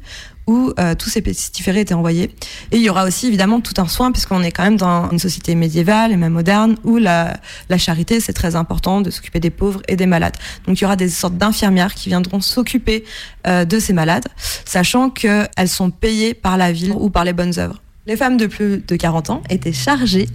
où 0.47 0.71
euh, 0.79 0.95
tous 0.95 1.09
ces 1.09 1.21
pestiférés 1.21 1.81
étaient 1.81 1.93
envoyés. 1.93 2.35
Et 2.71 2.77
il 2.77 2.81
y 2.81 2.89
aura 2.89 3.05
aussi 3.05 3.27
évidemment 3.27 3.61
tout 3.61 3.75
un 3.77 3.87
soin, 3.87 4.11
puisqu'on 4.11 4.41
est 4.41 4.51
quand 4.51 4.63
même 4.63 4.75
dans 4.75 5.09
une 5.11 5.19
société 5.19 5.53
médiévale 5.53 6.11
et 6.11 6.17
même 6.17 6.33
moderne, 6.33 6.77
où 6.83 6.97
la, 6.97 7.37
charité, 7.77 8.19
c'est 8.19 8.33
très 8.33 8.55
important 8.55 9.01
de 9.01 9.11
s'occuper 9.11 9.39
des 9.39 9.51
pauvres 9.51 9.81
et 9.87 9.95
des 9.95 10.07
malades. 10.07 10.35
Donc 10.65 10.79
il 10.79 10.81
y 10.81 10.85
aura 10.85 10.95
des 10.95 11.09
sortes 11.09 11.37
d'infirmières 11.37 11.93
qui 11.93 12.09
viendront 12.09 12.41
s'occuper 12.41 13.03
euh, 13.47 13.65
de 13.65 13.79
ces 13.79 13.93
malades, 13.93 14.27
sachant 14.65 15.09
qu'elles 15.09 15.69
sont 15.69 15.91
payées 15.91 16.33
par 16.33 16.57
la 16.57 16.71
ville 16.71 16.93
ou 16.97 17.09
par 17.11 17.23
les 17.23 17.33
bonnes 17.33 17.57
œuvres. 17.59 17.81
Les 18.07 18.17
femmes 18.17 18.37
de 18.37 18.47
plus 18.47 18.79
de 18.79 18.95
40 18.95 19.29
ans 19.29 19.43
étaient 19.49 19.71
chargées 19.71 20.27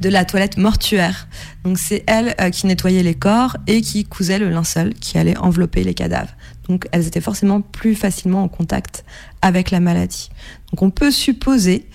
de 0.00 0.08
la 0.08 0.24
toilette 0.24 0.56
mortuaire. 0.56 1.28
Donc 1.64 1.78
c'est 1.78 2.02
elles 2.06 2.34
euh, 2.40 2.48
qui 2.48 2.66
nettoyaient 2.66 3.02
les 3.02 3.14
corps 3.14 3.58
et 3.66 3.82
qui 3.82 4.04
cousaient 4.06 4.38
le 4.38 4.48
linceul 4.48 4.94
qui 4.94 5.18
allait 5.18 5.36
envelopper 5.36 5.84
les 5.84 5.92
cadavres. 5.92 6.32
Donc 6.66 6.86
elles 6.92 7.06
étaient 7.06 7.20
forcément 7.20 7.60
plus 7.60 7.94
facilement 7.94 8.42
en 8.42 8.48
contact 8.48 9.04
avec 9.42 9.70
la 9.70 9.80
maladie. 9.80 10.30
Donc 10.72 10.80
on 10.80 10.90
peut 10.90 11.10
supposer 11.10 11.86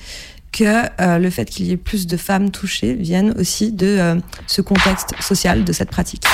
que 0.52 0.86
euh, 1.02 1.18
le 1.18 1.30
fait 1.32 1.46
qu'il 1.46 1.66
y 1.66 1.72
ait 1.72 1.78
plus 1.78 2.06
de 2.06 2.18
femmes 2.18 2.52
touchées 2.52 2.94
vienne 2.94 3.34
aussi 3.40 3.72
de 3.72 3.88
euh, 3.88 4.16
ce 4.46 4.62
contexte 4.62 5.16
social 5.22 5.64
de 5.64 5.74
cette 5.74 5.90
pratique. 5.90 6.26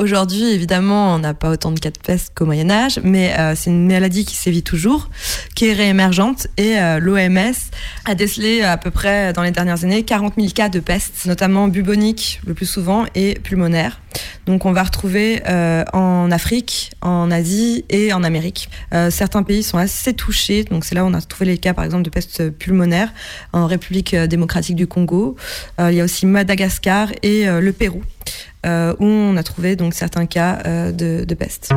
Aujourd'hui, 0.00 0.50
évidemment, 0.52 1.14
on 1.14 1.18
n'a 1.18 1.34
pas 1.34 1.50
autant 1.50 1.70
de 1.70 1.78
cas 1.78 1.90
de 1.90 1.98
peste 1.98 2.32
qu'au 2.34 2.46
Moyen 2.46 2.70
Âge, 2.70 2.98
mais 3.04 3.38
euh, 3.38 3.54
c'est 3.54 3.70
une 3.70 3.86
maladie 3.86 4.24
qui 4.24 4.34
sévit 4.34 4.62
toujours, 4.62 5.10
qui 5.54 5.68
est 5.68 5.72
réémergente, 5.74 6.46
et 6.56 6.78
euh, 6.78 6.98
l'OMS 6.98 7.54
a 8.06 8.14
décelé 8.14 8.62
à 8.62 8.76
peu 8.78 8.90
près 8.90 9.32
dans 9.32 9.42
les 9.42 9.50
dernières 9.50 9.84
années 9.84 10.02
40 10.02 10.34
000 10.36 10.48
cas 10.54 10.68
de 10.68 10.80
peste, 10.80 11.26
notamment 11.26 11.68
bubonique 11.68 12.40
le 12.46 12.54
plus 12.54 12.66
souvent 12.66 13.04
et 13.14 13.34
pulmonaire. 13.34 14.00
Donc 14.46 14.64
on 14.64 14.72
va 14.72 14.82
retrouver 14.82 15.42
euh, 15.46 15.84
en 15.92 16.30
Afrique, 16.30 16.92
en 17.02 17.30
Asie 17.30 17.84
et 17.90 18.12
en 18.12 18.24
Amérique. 18.24 18.68
Certains 19.10 19.42
pays 19.42 19.62
sont 19.62 19.78
assez 19.78 20.14
touchés, 20.14 20.64
donc 20.64 20.84
c'est 20.84 20.94
là 20.94 21.04
où 21.04 21.08
on 21.08 21.14
a 21.14 21.20
trouvé 21.20 21.46
les 21.46 21.58
cas 21.58 21.74
par 21.74 21.84
exemple 21.84 22.02
de 22.02 22.10
peste 22.10 22.50
pulmonaire 22.50 23.12
en 23.52 23.66
République 23.66 24.16
démocratique 24.16 24.76
du 24.76 24.86
Congo. 24.86 25.36
Il 25.78 25.92
y 25.92 26.00
a 26.00 26.04
aussi 26.04 26.26
Madagascar 26.26 27.10
et 27.22 27.46
le 27.46 27.72
Pérou 27.72 28.02
où 28.66 29.04
on 29.04 29.36
a 29.36 29.42
trouvé 29.42 29.76
donc 29.76 29.94
certains 29.94 30.26
cas 30.26 30.62
euh, 30.66 30.92
de, 30.92 31.24
de 31.24 31.34
peste. 31.34 31.70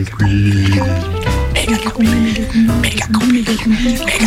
Mega 0.00 0.16
Queen. 0.16 0.70
Mega 1.52 1.90
Queen. 1.90 2.32
Mega 2.80 3.06
Queen. 3.12 3.44
Mega 3.84 4.06
Queen. 4.06 4.19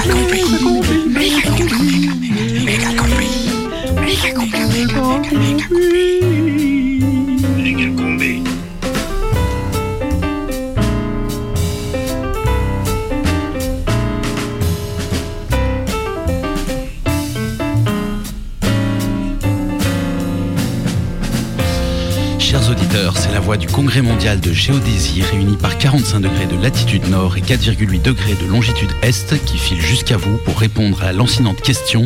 De 24.54 24.58
géodésie 24.58 25.24
réuni 25.24 25.58
par 25.58 25.80
45 25.80 26.20
degrés 26.20 26.46
de 26.46 26.62
latitude 26.62 27.10
nord 27.10 27.38
et 27.38 27.42
4,8 27.42 28.04
degrés 28.04 28.36
de 28.36 28.46
longitude 28.46 28.92
est 29.02 29.44
qui 29.46 29.58
file 29.58 29.82
jusqu'à 29.82 30.16
vous 30.16 30.38
pour 30.38 30.60
répondre 30.60 31.02
à 31.02 31.06
la 31.08 31.14
lancinante 31.14 31.60
question 31.60 32.06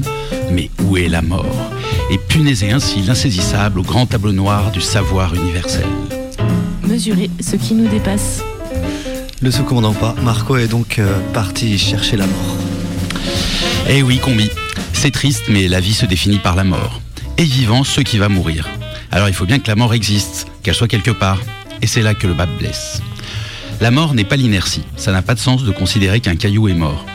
Mais 0.50 0.72
où 0.82 0.96
est 0.96 1.10
la 1.10 1.22
mort? 1.22 1.72
Et 2.10 2.18
punaiser 2.18 2.72
ainsi 2.72 3.02
l'insaisissable 3.02 3.80
au 3.80 3.84
grand 3.84 4.06
tableau 4.06 4.32
noir 4.32 4.72
du 4.72 4.80
savoir 4.80 5.36
universel. 5.36 5.86
Mesurer 6.84 7.30
ce 7.42 7.58
qui 7.58 7.74
nous 7.74 7.90
dépasse. 7.90 8.42
Le 9.42 9.52
secondant 9.52 9.94
pas, 9.94 10.16
Marco 10.24 10.56
est 10.56 10.70
donc 10.70 11.00
euh, 11.00 11.20
parti 11.34 11.78
chercher 11.78 12.16
la 12.16 12.28
mort. 12.28 12.56
Eh 13.90 14.04
oui, 14.04 14.20
combi, 14.20 14.50
c'est 14.94 15.12
triste, 15.12 15.44
mais 15.50 15.68
la 15.68 15.82
vie 15.82 15.94
se 15.94 16.06
définit 16.06 16.40
par 16.40 16.56
la 16.56 16.64
mort. 16.64 17.02
Et 17.38 17.44
vivant, 17.44 17.84
ceux 17.84 18.04
qui 18.04 18.18
va 18.18 18.30
mourir. 18.30 18.70
Alors 19.12 19.28
il 19.28 19.34
faut 19.34 19.46
bien 19.46 19.60
que 19.60 19.68
la 19.68 19.76
mort 19.76 19.94
existe, 19.94 20.48
qu'elle 20.64 20.76
soit 20.76 20.88
quelque 20.88 21.12
part. 21.12 21.40
Et 21.82 21.88
c'est 21.88 22.02
là 22.02 22.14
que 22.14 22.28
le 22.28 22.34
bas 22.34 22.46
blesse. 22.46 23.02
La 23.80 23.92
mort 23.92 24.14
n'est 24.14 24.24
pas 24.24 24.38
l'inertie. 24.38 24.84
Ça 24.96 25.12
n'a 25.12 25.22
pas 25.22 25.36
de 25.36 25.40
sens 25.40 25.64
de 25.64 25.72
considérer 25.72 26.20
qu'un 26.20 26.36
caillou 26.36 26.68
est 26.68 26.74
mort. 26.74 27.06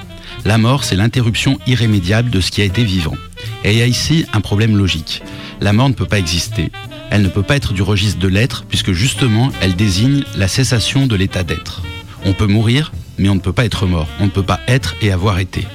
La 0.44 0.58
mort, 0.58 0.84
c'est 0.84 0.96
l'interruption 0.96 1.58
irrémédiable 1.66 2.30
de 2.30 2.40
ce 2.40 2.50
qui 2.50 2.62
a 2.62 2.64
été 2.64 2.84
vivant. 2.84 3.16
Et 3.64 3.72
il 3.72 3.78
y 3.78 3.82
a 3.82 3.86
ici 3.86 4.26
un 4.32 4.40
problème 4.40 4.76
logique. 4.76 5.22
La 5.60 5.72
mort 5.72 5.88
ne 5.88 5.94
peut 5.94 6.06
pas 6.06 6.18
exister. 6.18 6.70
Elle 7.10 7.22
ne 7.22 7.28
peut 7.28 7.42
pas 7.42 7.56
être 7.56 7.72
du 7.72 7.82
registre 7.82 8.18
de 8.18 8.28
l'être, 8.28 8.64
puisque 8.68 8.92
justement, 8.92 9.50
elle 9.60 9.76
désigne 9.76 10.24
la 10.36 10.48
cessation 10.48 11.06
de 11.06 11.14
l'état 11.14 11.44
d'être. 11.44 11.82
On 12.24 12.32
peut 12.32 12.46
mourir, 12.46 12.92
mais 13.18 13.28
on 13.28 13.34
ne 13.34 13.40
peut 13.40 13.52
pas 13.52 13.64
être 13.64 13.86
mort. 13.86 14.08
On 14.20 14.24
ne 14.24 14.30
peut 14.30 14.42
pas 14.42 14.60
être 14.66 14.94
et 15.02 15.12
avoir 15.12 15.38
été. 15.38 15.66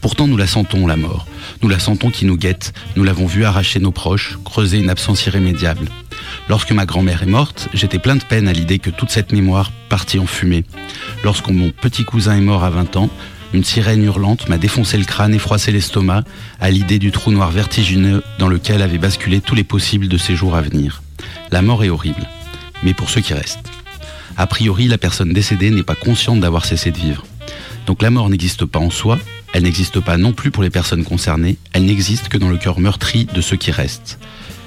Pourtant, 0.00 0.26
nous 0.26 0.36
la 0.36 0.46
sentons, 0.46 0.86
la 0.86 0.96
mort. 0.96 1.26
Nous 1.62 1.68
la 1.68 1.78
sentons 1.78 2.10
qui 2.10 2.24
nous 2.24 2.36
guette. 2.36 2.72
Nous 2.96 3.04
l'avons 3.04 3.26
vue 3.26 3.44
arracher 3.44 3.80
nos 3.80 3.92
proches, 3.92 4.38
creuser 4.44 4.78
une 4.78 4.90
absence 4.90 5.26
irrémédiable. 5.26 5.88
Lorsque 6.48 6.72
ma 6.72 6.84
grand-mère 6.84 7.22
est 7.22 7.26
morte, 7.26 7.68
j'étais 7.72 7.98
plein 7.98 8.16
de 8.16 8.24
peine 8.24 8.48
à 8.48 8.52
l'idée 8.52 8.78
que 8.78 8.90
toute 8.90 9.10
cette 9.10 9.32
mémoire 9.32 9.72
partit 9.88 10.18
en 10.18 10.26
fumée. 10.26 10.64
Lorsque 11.24 11.48
mon 11.48 11.70
petit 11.70 12.04
cousin 12.04 12.36
est 12.36 12.42
mort 12.42 12.64
à 12.64 12.70
20 12.70 12.96
ans, 12.96 13.10
une 13.54 13.64
sirène 13.64 14.04
hurlante 14.04 14.48
m'a 14.48 14.58
défoncé 14.58 14.98
le 14.98 15.04
crâne 15.04 15.32
et 15.32 15.38
froissé 15.38 15.72
l'estomac 15.72 16.24
à 16.60 16.70
l'idée 16.70 16.98
du 16.98 17.12
trou 17.12 17.30
noir 17.30 17.50
vertigineux 17.50 18.22
dans 18.38 18.48
lequel 18.48 18.82
avaient 18.82 18.98
basculé 18.98 19.40
tous 19.40 19.54
les 19.54 19.64
possibles 19.64 20.08
de 20.08 20.18
ces 20.18 20.36
jours 20.36 20.54
à 20.54 20.60
venir. 20.60 21.02
La 21.50 21.62
mort 21.62 21.82
est 21.82 21.88
horrible, 21.88 22.26
mais 22.82 22.92
pour 22.92 23.08
ceux 23.08 23.20
qui 23.22 23.32
restent. 23.32 23.70
A 24.36 24.46
priori, 24.46 24.88
la 24.88 24.98
personne 24.98 25.32
décédée 25.32 25.70
n'est 25.70 25.82
pas 25.82 25.94
consciente 25.94 26.40
d'avoir 26.40 26.64
cessé 26.64 26.90
de 26.90 26.98
vivre. 26.98 27.24
Donc 27.86 28.02
la 28.02 28.10
mort 28.10 28.28
n'existe 28.28 28.64
pas 28.64 28.80
en 28.80 28.90
soi, 28.90 29.18
elle 29.52 29.62
n'existe 29.62 30.00
pas 30.00 30.16
non 30.16 30.32
plus 30.32 30.50
pour 30.50 30.62
les 30.62 30.70
personnes 30.70 31.04
concernées, 31.04 31.56
elle 31.72 31.84
n'existe 31.84 32.28
que 32.28 32.38
dans 32.38 32.50
le 32.50 32.58
cœur 32.58 32.80
meurtri 32.80 33.24
de 33.26 33.40
ceux 33.40 33.56
qui 33.56 33.70
restent. 33.70 34.18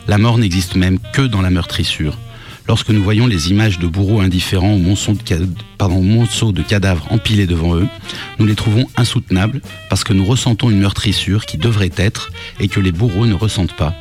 La 0.08 0.18
mort 0.18 0.38
n'existe 0.38 0.76
même 0.76 1.00
que 1.14 1.22
dans 1.22 1.42
la 1.42 1.50
meurtrissure. 1.50 2.18
Lorsque 2.68 2.90
nous 2.90 3.02
voyons 3.04 3.28
les 3.28 3.50
images 3.50 3.80
de 3.80 3.88
bourreaux 3.88 4.20
indifférents 4.20 4.74
aux 4.74 4.78
monceaux 4.78 5.14
de, 5.14 5.22
ca- 5.26 5.38
pardon, 5.78 5.98
aux 6.00 6.02
monceaux 6.02 6.52
de 6.52 6.62
cadavres 6.62 7.08
empilés 7.12 7.48
devant 7.48 7.76
eux, 7.76 7.88
nous 8.40 8.46
les 8.46 8.56
trouvons 8.56 8.86
insoutenables 8.98 9.62
parce 9.90 10.04
que 10.04 10.12
nous 10.12 10.26
ressentons 10.26 10.70
une 10.70 10.80
meurtrissure 10.80 11.46
qui 11.46 11.58
devrait 11.58 11.92
être 11.96 12.30
et 12.60 12.68
que 12.68 12.82
les 12.82 12.92
bourreaux 12.92 13.26
ne 13.26 13.34
ressentent 13.34 13.76
pas. 13.76 13.96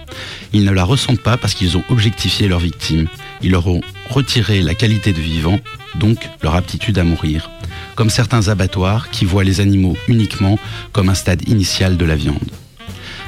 Ils 0.52 0.64
ne 0.64 0.72
la 0.72 0.82
ressentent 0.82 1.20
pas 1.22 1.36
parce 1.36 1.54
qu'ils 1.54 1.76
ont 1.76 1.84
objectifié 1.90 2.48
leurs 2.48 2.58
victimes. 2.58 3.06
Ils 3.40 3.52
leur 3.52 3.68
ont 3.68 3.82
retiré 4.10 4.62
la 4.62 4.74
qualité 4.74 5.12
de 5.12 5.20
vivant, 5.20 5.60
donc 5.94 6.18
leur 6.42 6.56
aptitude 6.56 6.98
à 6.98 7.04
mourir. 7.04 7.50
Comme 7.94 8.10
certains 8.10 8.48
abattoirs 8.48 9.10
qui 9.10 9.24
voient 9.24 9.44
les 9.44 9.60
animaux 9.60 9.96
uniquement 10.08 10.58
comme 10.92 11.08
un 11.08 11.14
stade 11.14 11.48
initial 11.48 11.96
de 11.96 12.04
la 12.04 12.16
viande. 12.16 12.50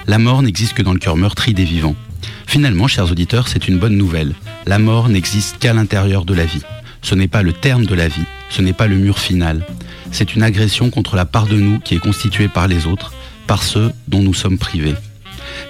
La 0.08 0.18
mort 0.18 0.42
n'existe 0.42 0.72
que 0.74 0.82
dans 0.82 0.92
le 0.94 0.98
cœur 0.98 1.16
meurtri 1.16 1.54
des 1.54 1.64
vivants. 1.64 1.94
Finalement, 2.49 2.88
chers 2.88 3.12
auditeurs, 3.12 3.46
c'est 3.46 3.68
une 3.68 3.78
bonne 3.78 3.99
nouvelle. 3.99 4.34
La 4.64 4.78
mort 4.78 5.11
n'existe 5.11 5.59
qu'à 5.59 5.74
l'intérieur 5.74 6.24
de 6.24 6.32
la 6.32 6.46
vie. 6.46 6.62
Ce 7.03 7.14
n'est 7.14 7.28
pas 7.28 7.42
le 7.42 7.53
terme 7.53 7.84
de 7.84 7.94
la 7.94 8.09
vie, 8.09 8.24
ce 8.49 8.62
n'est 8.62 8.72
pas 8.72 8.86
le 8.86 8.96
mur 8.96 9.18
final. 9.18 9.66
C'est 10.12 10.34
une 10.34 10.42
agression 10.42 10.88
contre 10.88 11.14
la 11.14 11.26
part 11.26 11.46
de 11.46 11.57
nous 11.57 11.78
qui 11.78 11.94
est 11.94 11.99
constituée 11.99 12.49
par 12.49 12.66
les 12.66 12.86
autres, 12.86 13.12
par 13.46 13.62
ceux 13.62 13.92
dont 14.09 14.22
nous 14.22 14.32
sommes 14.32 14.57
privés. 14.57 14.94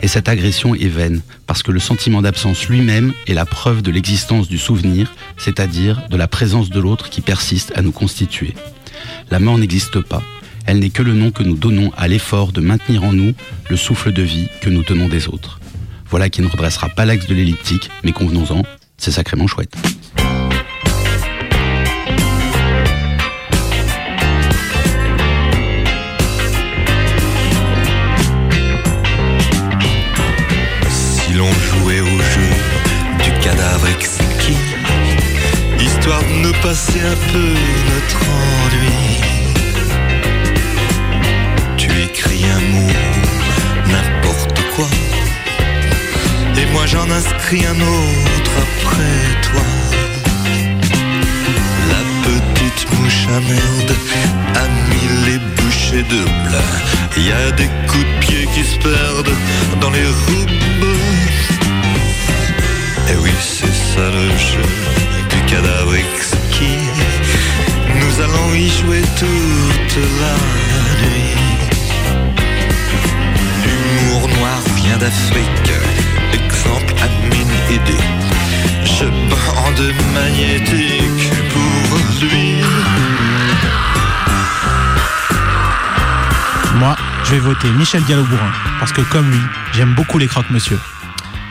Et 0.03 0.07
cette 0.07 0.29
agression 0.29 0.76
est 0.76 0.87
vaine, 0.87 1.20
parce 1.49 1.64
que 1.64 1.72
le 1.72 1.81
sentiment 1.81 2.22
d'absence 2.22 2.68
lui-même 2.68 3.12
est 3.26 3.35
la 3.35 3.45
preuve 3.45 3.83
de 3.83 3.91
l'existence 3.91 4.49
du 4.49 4.57
souvenir, 4.57 5.12
c'est-à-dire 5.37 6.07
de 6.09 6.16
la 6.16 6.29
présence 6.29 6.70
de 6.70 6.79
l'autre 6.79 7.11
qui 7.11 7.22
persiste 7.22 7.72
à 7.74 7.83
nous 7.83 7.93
constituer. 7.93 8.55
La 9.33 9.41
mort 9.41 9.59
n'existe 9.59 10.01
pas. 10.01 10.22
Elle 10.64 10.79
n'est 10.79 10.91
que 10.91 11.03
le 11.03 11.14
nom 11.14 11.33
que 11.33 11.43
nous 11.43 11.57
donnons 11.57 11.91
à 11.97 12.07
l'effort 12.07 12.53
de 12.53 12.61
maintenir 12.61 13.03
en 13.03 13.12
nous 13.12 13.35
le 13.68 13.76
souffle 13.76 14.12
de 14.12 14.22
vie 14.22 14.47
que 14.61 14.70
nous 14.70 14.85
tenons 14.85 15.09
des 15.09 15.26
autres. 15.26 15.57
Voilà 16.11 16.30
qui 16.30 16.40
ne 16.40 16.48
redressera 16.48 16.88
pas 16.88 17.04
l'axe 17.04 17.26
de 17.26 17.34
l'elliptique, 17.34 17.90
mais 18.02 18.12
convenons-en, 18.12 18.62
c'est 18.96 19.11
sacrément 19.11 19.46
chouette. 19.46 19.74
Si 30.90 31.32
l'on 31.34 31.52
jouait 31.52 32.00
au 32.00 32.06
jeu 32.06 32.50
du 33.22 33.30
cadavre 33.40 33.86
exquis, 33.88 34.56
histoire 35.78 36.22
de 36.22 36.46
nous 36.46 36.54
passer 36.62 37.00
un 37.00 37.32
peu 37.32 37.38
notre 37.38 38.22
ennui. 38.30 38.78
Moi 46.79 46.87
j'en 46.87 47.11
inscris 47.11 47.64
un 47.66 47.81
autre 47.81 48.53
après 48.66 49.24
toi. 49.49 49.66
La 51.93 52.03
petite 52.24 52.85
mouche 52.93 53.26
à 53.37 53.41
merde 53.41 53.93
a 54.62 54.66
mis 54.91 55.09
les 55.26 55.39
bouchées 55.57 56.05
de 56.14 56.22
plat. 56.45 56.74
Y 57.16 57.33
a 57.33 57.51
des 57.61 57.70
coups 57.89 58.05
de 58.05 58.18
pied 58.20 58.49
qui 58.55 58.62
se 58.62 58.79
perdent 58.79 59.37
dans 59.81 59.91
les 59.91 60.07
roubes. 60.22 60.87
Et 63.11 63.16
oui, 63.22 63.35
c'est 63.41 63.76
ça 63.93 64.07
le 64.18 64.29
jeu 64.49 64.68
du 65.33 65.41
cadavre 65.53 65.95
exquis. 65.97 66.85
Nous 68.01 68.14
allons 68.24 68.55
y 68.55 68.68
jouer 68.79 69.03
toute 69.22 69.97
la 70.22 70.35
nuit. 71.03 71.39
L'humour 73.64 74.29
noir 74.29 74.61
vient 74.76 74.99
d'Afrique. 74.99 75.78
Exemple 76.33 76.95
admin 77.03 77.51
aidé. 77.70 77.99
Je 78.85 79.05
bande 79.05 79.95
magnétique 80.14 81.31
pour 81.53 81.99
lui. 82.22 82.62
Moi, 86.79 86.97
je 87.24 87.33
vais 87.33 87.39
voter 87.39 87.68
Michel 87.70 88.03
Gallo-Bourrin, 88.09 88.53
parce 88.79 88.93
que 88.93 89.01
comme 89.03 89.31
lui, 89.31 89.41
j'aime 89.72 89.95
beaucoup 89.95 90.18
les 90.18 90.26
croque-monsieur. 90.29 90.79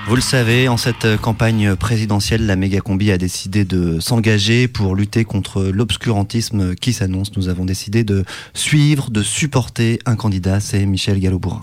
Vous 0.08 0.16
le 0.16 0.22
savez, 0.22 0.70
en 0.70 0.78
cette 0.78 1.04
euh, 1.04 1.18
campagne 1.18 1.76
présidentielle, 1.76 2.46
la 2.46 2.56
Mégacombi 2.56 3.12
a 3.12 3.18
décidé 3.18 3.66
de 3.66 4.00
s'engager 4.00 4.70
pour 4.70 4.96
lutter 4.96 5.26
contre 5.26 5.64
l'obscurantisme 5.64 6.76
qui 6.76 6.94
s'annonce. 6.94 7.36
Nous 7.36 7.50
avons 7.50 7.66
décidé 7.66 8.06
de 8.06 8.24
suivre, 8.54 9.10
de 9.12 9.22
supporter 9.22 10.00
un 10.06 10.16
candidat, 10.16 10.62
c'est 10.62 10.86
Michel 10.86 11.20
Gallo-Bourrin. 11.20 11.62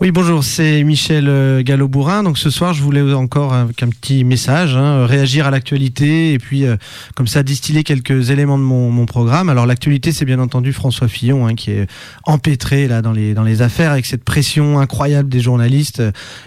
Oui, 0.00 0.10
bonjour, 0.10 0.44
c'est 0.44 0.82
Michel 0.84 1.26
euh, 1.28 1.62
Gallo-Bourrin. 1.62 2.22
Donc 2.22 2.38
ce 2.38 2.50
soir, 2.50 2.72
je 2.72 2.82
voulais 2.82 3.12
encore 3.12 3.52
avec 3.52 3.82
un 3.82 3.88
petit 3.88 4.24
message, 4.24 4.76
hein, 4.76 5.06
réagir 5.06 5.46
à 5.46 5.50
l'actualité 5.50 6.32
et 6.32 6.38
puis 6.38 6.64
euh, 6.64 6.76
comme 7.14 7.26
ça 7.26 7.42
distiller 7.42 7.84
quelques 7.84 8.30
éléments 8.30 8.58
de 8.58 8.62
mon, 8.62 9.06
programme. 9.06 9.48
Alors 9.48 9.66
l'actualité, 9.66 10.12
c'est 10.12 10.24
bien 10.24 10.38
entendu 10.38 10.72
François 10.72 11.08
Fillon 11.08 11.46
hein, 11.46 11.54
qui 11.54 11.70
est 11.70 11.86
empêtré 12.24 12.88
là 12.88 13.00
dans 13.00 13.12
les 13.12 13.32
dans 13.32 13.42
les 13.42 13.62
affaires 13.62 13.92
avec 13.92 14.06
cette 14.06 14.24
pression 14.24 14.78
incroyable 14.78 15.28
des 15.28 15.40
journalistes 15.40 16.02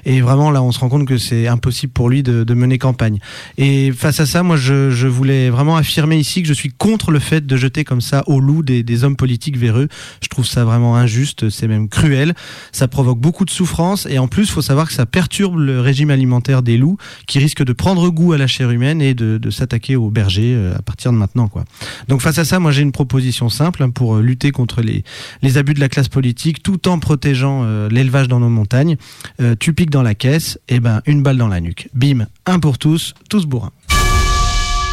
et 0.05 0.22
vraiment 0.22 0.51
là, 0.51 0.61
on 0.61 0.72
se 0.72 0.80
rend 0.80 0.89
compte 0.89 1.07
que 1.07 1.17
c'est 1.17 1.47
impossible 1.47 1.93
pour 1.93 2.09
lui 2.09 2.24
de, 2.24 2.53
mener 2.53 2.78
campagne. 2.78 3.19
Et 3.57 3.91
face 3.91 4.19
à 4.19 4.26
ça, 4.26 4.43
moi, 4.43 4.57
je, 4.57 4.91
je 4.91 5.07
voulais 5.07 5.49
vraiment 5.49 5.78
affirmer 5.78 6.17
ici 6.17 6.41
que 6.41 6.47
je 6.47 6.53
suis 6.53 6.69
contre 6.69 7.11
le 7.11 7.19
fait 7.19 7.45
de 7.45 7.57
jeter 7.57 7.84
comme 7.84 8.01
ça 8.01 8.24
au 8.28 8.39
loup 8.39 8.61
des, 8.61 8.84
des 8.84 9.03
hommes 9.03 9.15
politiques 9.15 9.57
véreux. 9.57 9.88
Je 10.22 10.28
trouve 10.28 10.45
ça 10.45 10.65
vraiment 10.65 10.95
injuste, 10.95 11.49
c'est 11.49 11.67
même 11.67 11.89
cruel. 11.89 12.34
Ça 12.72 12.88
provoque 12.88 13.11
beaucoup 13.16 13.45
de 13.45 13.49
souffrance 13.49 14.07
et 14.09 14.20
en 14.20 14.28
plus, 14.28 14.43
il 14.43 14.51
faut 14.51 14.62
savoir 14.62 14.88
que 14.88 14.93
ça 14.93 15.05
perturbe 15.05 15.57
le 15.57 15.80
régime 15.80 16.09
alimentaire 16.09 16.62
des 16.62 16.78
loups 16.78 16.97
qui 17.28 17.39
risquent 17.39 17.64
de 17.64 17.74
prendre 17.74 18.09
goût 18.09 18.34
à 18.34 18.38
la 18.38 18.47
chair 18.47 18.72
humaine 18.72 19.01
et 19.01 19.14
de, 19.14 19.49
s'attaquer 19.49 19.95
aux 19.95 20.09
bergers 20.09 20.53
euh, 20.55 20.76
à 20.78 20.82
partir 20.82 21.12
de 21.12 21.18
maintenant. 21.18 21.49
Donc 22.07 22.22
face 22.22 22.38
à 22.38 22.45
ça, 22.45 22.59
moi 22.59 22.72
j'ai 22.72 22.82
une 22.82 22.91
proposition 22.91 23.49
simple 23.49 23.84
hein, 23.84 23.89
pour 23.89 24.16
euh, 24.16 24.22
lutter 24.22 24.51
contre 24.51 24.82
les, 24.82 25.03
abus 25.57 25.74
de 25.74 25.80
la 25.80 25.89
classe 25.89 26.07
politique 26.07 26.64
tout 26.64 26.88
en 26.88 26.99
protégeant 26.99 27.64
euh, 27.64 27.89
l'élevage 27.89 28.28
dans 28.28 28.39
nos 28.39 28.49
montagnes. 28.49 28.97
Tu 29.59 29.74
piques 29.74 29.89
dans 29.89 30.03
la 30.03 30.16
caisse, 30.16 30.59
et 30.70 30.80
ben 30.80 31.01
une 31.05 31.24
balle 31.24 31.38
dans 31.38 31.47
la 31.47 31.59
nuque. 31.59 31.89
Bim, 31.93 32.28
un 32.45 32.59
pour 32.59 32.78
tous, 32.78 33.14
tous 33.30 33.45
bourrins. 33.45 33.72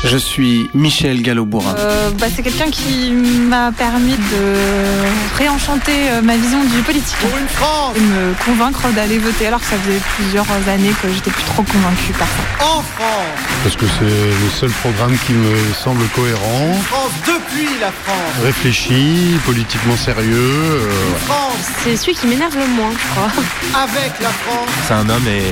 Je 0.04 0.16
suis 0.16 0.70
Michel 0.74 1.22
Gallo-Bourrin. 1.22 1.74
Euh, 1.76 2.10
bah, 2.18 2.26
c'est 2.34 2.42
quelqu'un 2.42 2.70
qui 2.70 3.10
m'a 3.10 3.72
permis 3.72 4.16
de 4.16 5.36
réenchanter 5.36 6.10
euh, 6.10 6.22
ma 6.22 6.36
vision 6.36 6.62
du 6.64 6.82
politique. 6.82 7.16
Et 7.96 8.00
me 8.00 8.32
convaincre 8.44 8.88
d'aller 8.94 9.18
voter 9.18 9.48
alors 9.48 9.60
que 9.60 9.66
ça 9.66 9.76
faisait 9.76 9.98
plusieurs 10.16 10.46
années 10.68 10.92
que 11.02 11.08
j'étais 11.12 11.30
plus 11.30 11.42
trop 11.44 11.62
convaincue 11.64 12.12
par 12.16 12.28
ça. 12.28 12.64
En 12.64 12.80
France 12.82 13.38
Parce 13.64 13.76
que 13.76 13.86
c'est 13.86 14.04
le 14.04 14.50
seul 14.50 14.70
programme 14.70 15.16
qui 15.26 15.32
me 15.32 15.56
semble 15.74 16.06
cohérent, 16.14 16.74
France 16.84 17.12
depuis 17.26 17.68
la 17.80 17.90
France 17.90 18.44
réfléchi, 18.44 19.36
politiquement 19.44 19.96
sérieux. 19.96 20.36
euh, 20.36 20.90
voilà. 21.26 21.42
C'est 21.82 21.96
celui 21.96 22.14
qui 22.14 22.26
m'énerve 22.28 22.56
le 22.56 22.66
moins, 22.68 22.90
je 22.92 23.10
crois. 23.14 23.82
Avec 23.82 24.12
la 24.22 24.28
France 24.28 24.68
C'est 24.86 24.94
un 24.94 25.08
homme 25.08 25.26
et 25.26 25.42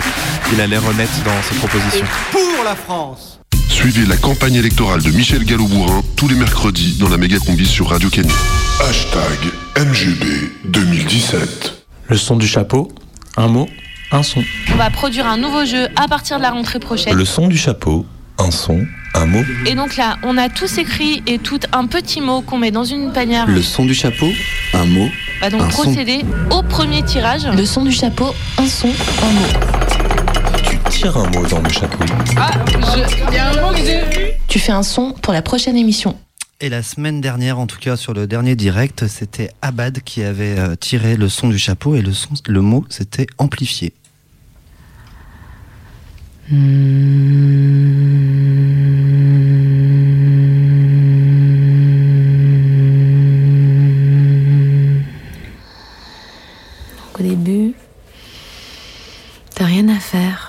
il 0.52 0.60
a 0.60 0.66
l'air 0.68 0.86
honnête 0.86 1.10
dans 1.24 1.42
ses 1.42 1.56
propositions. 1.56 2.06
Pour 2.30 2.64
la 2.64 2.76
France 2.76 3.35
Suivez 3.68 4.06
la 4.06 4.16
campagne 4.16 4.54
électorale 4.54 5.02
de 5.02 5.10
Michel 5.10 5.44
Gallo-Bourrin 5.44 6.02
tous 6.16 6.28
les 6.28 6.34
mercredis 6.34 6.96
dans 6.98 7.08
la 7.08 7.16
méga 7.16 7.38
combi 7.38 7.66
sur 7.66 7.88
Radio 7.90 8.08
Canu. 8.08 8.30
Hashtag 8.80 9.52
MGB 9.76 10.24
2017. 10.64 11.84
Le 12.08 12.16
son 12.16 12.36
du 12.36 12.46
chapeau, 12.46 12.88
un 13.36 13.48
mot, 13.48 13.68
un 14.12 14.22
son. 14.22 14.42
On 14.72 14.76
va 14.76 14.90
produire 14.90 15.26
un 15.26 15.36
nouveau 15.36 15.64
jeu 15.64 15.88
à 15.96 16.08
partir 16.08 16.38
de 16.38 16.42
la 16.42 16.50
rentrée 16.50 16.78
prochaine. 16.78 17.14
Le 17.14 17.24
son 17.24 17.48
du 17.48 17.56
chapeau, 17.58 18.06
un 18.38 18.50
son, 18.50 18.86
un 19.14 19.26
mot. 19.26 19.42
Et 19.66 19.74
donc 19.74 19.96
là, 19.96 20.16
on 20.22 20.38
a 20.38 20.48
tous 20.48 20.78
écrit 20.78 21.22
et 21.26 21.38
tout 21.38 21.60
un 21.72 21.86
petit 21.86 22.20
mot 22.20 22.40
qu'on 22.42 22.58
met 22.58 22.70
dans 22.70 22.84
une 22.84 23.12
panière. 23.12 23.46
Le 23.46 23.62
son 23.62 23.84
du 23.84 23.94
chapeau, 23.94 24.28
un 24.74 24.84
mot. 24.84 25.08
va 25.40 25.50
donc 25.50 25.62
un 25.62 25.70
son. 25.70 25.82
procéder 25.82 26.20
au 26.50 26.62
premier 26.62 27.02
tirage. 27.02 27.46
Le 27.46 27.66
son 27.66 27.84
du 27.84 27.92
chapeau, 27.92 28.34
un 28.58 28.66
son, 28.66 28.88
un 28.88 29.30
mot. 29.32 29.85
Tire 30.96 31.18
un 31.18 31.28
mot 31.28 31.46
dans 31.46 31.60
le 31.60 31.68
chapeau. 31.68 31.98
Ah, 32.38 32.50
il 33.28 33.34
y 33.34 33.36
a 33.36 33.50
un 33.50 33.60
mot 33.60 33.70
que 33.76 33.84
j'ai 33.84 34.00
vu. 34.06 34.32
Tu 34.48 34.58
fais 34.58 34.72
un 34.72 34.82
son 34.82 35.12
pour 35.12 35.34
la 35.34 35.42
prochaine 35.42 35.76
émission. 35.76 36.16
Et 36.58 36.70
la 36.70 36.82
semaine 36.82 37.20
dernière, 37.20 37.58
en 37.58 37.66
tout 37.66 37.78
cas 37.78 37.96
sur 37.96 38.14
le 38.14 38.26
dernier 38.26 38.56
direct, 38.56 39.06
c'était 39.06 39.50
Abad 39.60 40.00
qui 40.00 40.22
avait 40.22 40.58
euh, 40.58 40.74
tiré 40.74 41.16
le 41.16 41.28
son 41.28 41.50
du 41.50 41.58
chapeau 41.58 41.96
et 41.96 42.00
le, 42.00 42.14
son, 42.14 42.30
le 42.48 42.62
mot 42.62 42.86
c'était 42.88 43.26
amplifié. 43.36 43.92
Au 57.18 57.22
début, 57.22 57.74
t'as 59.54 59.66
rien 59.66 59.90
à 59.90 60.00
faire 60.00 60.45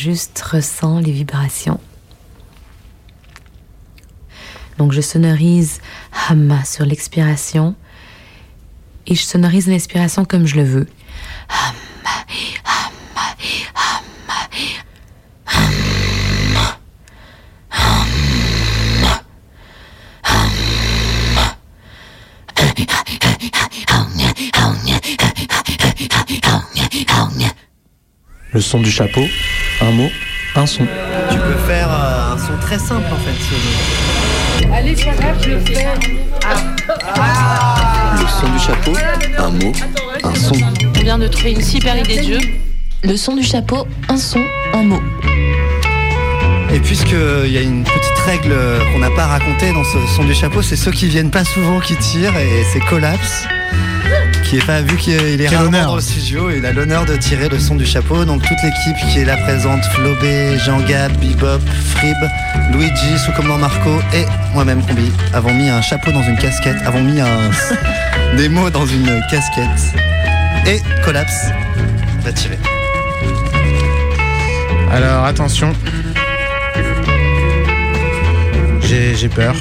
juste 0.00 0.40
ressens 0.40 1.00
les 1.00 1.12
vibrations. 1.12 1.78
Donc 4.78 4.92
je 4.92 5.02
sonorise 5.02 5.80
Hamma 6.28 6.64
sur 6.64 6.86
l'expiration 6.86 7.74
et 9.06 9.14
je 9.14 9.22
sonorise 9.22 9.68
l'inspiration 9.68 10.24
comme 10.24 10.46
je 10.46 10.56
le 10.56 10.64
veux. 10.64 10.86
Le 28.52 28.60
son 28.60 28.80
du 28.80 28.90
chapeau, 28.90 29.22
un 29.80 29.90
mot, 29.92 30.10
un 30.56 30.66
son. 30.66 30.84
Tu 31.30 31.36
peux 31.38 31.54
faire 31.68 31.88
euh, 31.88 32.34
un 32.34 32.38
son 32.38 32.56
très 32.60 32.78
simple 32.78 33.06
en 33.12 33.16
fait. 33.16 33.38
ce- 33.40 34.72
Allez, 34.74 34.96
ça 34.96 35.10
va, 35.12 35.32
je 35.42 35.50
le 35.50 35.60
fais. 35.60 35.86
Le 38.20 38.26
son 38.28 38.48
du 38.52 38.58
chapeau, 38.58 38.92
un 39.38 39.50
mot, 39.50 39.72
un 40.24 40.34
son. 40.34 40.54
On 40.96 41.00
vient 41.00 41.18
de 41.18 41.28
trouver 41.28 41.52
une 41.52 41.62
super 41.62 41.96
idée 41.98 42.18
de 42.18 42.34
jeu. 42.34 42.38
Le 43.04 43.16
son 43.16 43.36
du 43.36 43.42
chapeau, 43.44 43.86
un 44.08 44.16
son, 44.16 44.44
un 44.74 44.82
mot. 44.82 45.00
Et 46.72 46.78
puisqu'il 46.80 47.50
y 47.52 47.58
a 47.58 47.62
une 47.62 47.82
petite 47.84 48.18
règle 48.26 48.54
qu'on 48.92 48.98
n'a 49.00 49.10
pas 49.10 49.26
racontée 49.26 49.72
dans 49.72 49.82
ce 49.84 49.98
son 50.16 50.24
du 50.24 50.34
chapeau, 50.34 50.60
c'est 50.62 50.76
ceux 50.76 50.92
qui 50.92 51.06
viennent 51.06 51.30
pas 51.30 51.44
souvent 51.44 51.80
qui 51.80 51.96
tirent 51.96 52.36
et 52.36 52.64
c'est 52.72 52.80
Collapse 52.80 53.44
qui 54.50 54.56
est 54.56 54.66
pas 54.66 54.82
vu 54.82 54.96
qu'il 54.96 55.12
est 55.12 55.46
Quel 55.48 55.58
rarement 55.58 55.84
dans 55.84 55.94
le 55.94 56.00
studio 56.00 56.50
il 56.50 56.66
a 56.66 56.72
l'honneur 56.72 57.06
de 57.06 57.14
tirer 57.14 57.48
le 57.48 57.60
son 57.60 57.76
du 57.76 57.86
chapeau. 57.86 58.24
Donc 58.24 58.42
toute 58.42 58.58
l'équipe 58.64 58.96
qui 59.08 59.20
est 59.20 59.24
là 59.24 59.36
présente, 59.36 59.84
Flobé, 59.94 60.58
Jean 60.58 60.80
Gab, 60.80 61.12
Bebop, 61.18 61.60
Frib, 61.94 62.16
Luigi, 62.72 63.16
sous 63.24 63.30
commandant 63.30 63.58
Marco 63.58 63.90
et 64.12 64.24
moi-même 64.52 64.84
Combi, 64.84 65.12
avons 65.34 65.54
mis 65.54 65.68
un 65.68 65.80
chapeau 65.80 66.10
dans 66.10 66.24
une 66.24 66.36
casquette, 66.36 66.78
avons 66.84 67.00
mis 67.00 67.20
un, 67.20 67.50
des 68.36 68.48
mots 68.48 68.70
dans 68.70 68.86
une 68.86 69.22
casquette. 69.30 69.94
Et 70.66 70.80
Collapse 71.04 71.50
va 72.24 72.32
tirer. 72.32 72.58
Alors 74.90 75.26
attention. 75.26 75.72
J'ai 78.82 79.28
peur. 79.28 79.54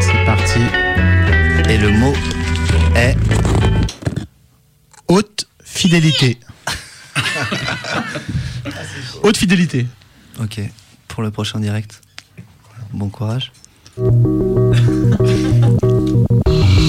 C'est 0.00 0.24
parti. 0.24 0.60
Et 1.68 1.76
le 1.76 1.90
mot 1.90 2.14
est 2.94 3.16
fidélité. 5.82 6.38
haute 9.24 9.36
fidélité. 9.36 9.88
Ok, 10.40 10.60
pour 11.08 11.24
le 11.24 11.32
prochain 11.32 11.58
direct. 11.58 12.00
Bon 12.92 13.08
courage. 13.08 13.50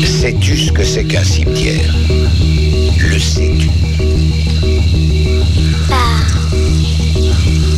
Sais-tu 0.05 0.55
ce 0.59 0.71
que 0.71 0.83
c'est 0.83 1.05
qu'un 1.05 1.23
cimetière? 1.23 1.91
Le 2.99 3.17
sais-tu? 3.17 3.71
Bah. 5.89 5.95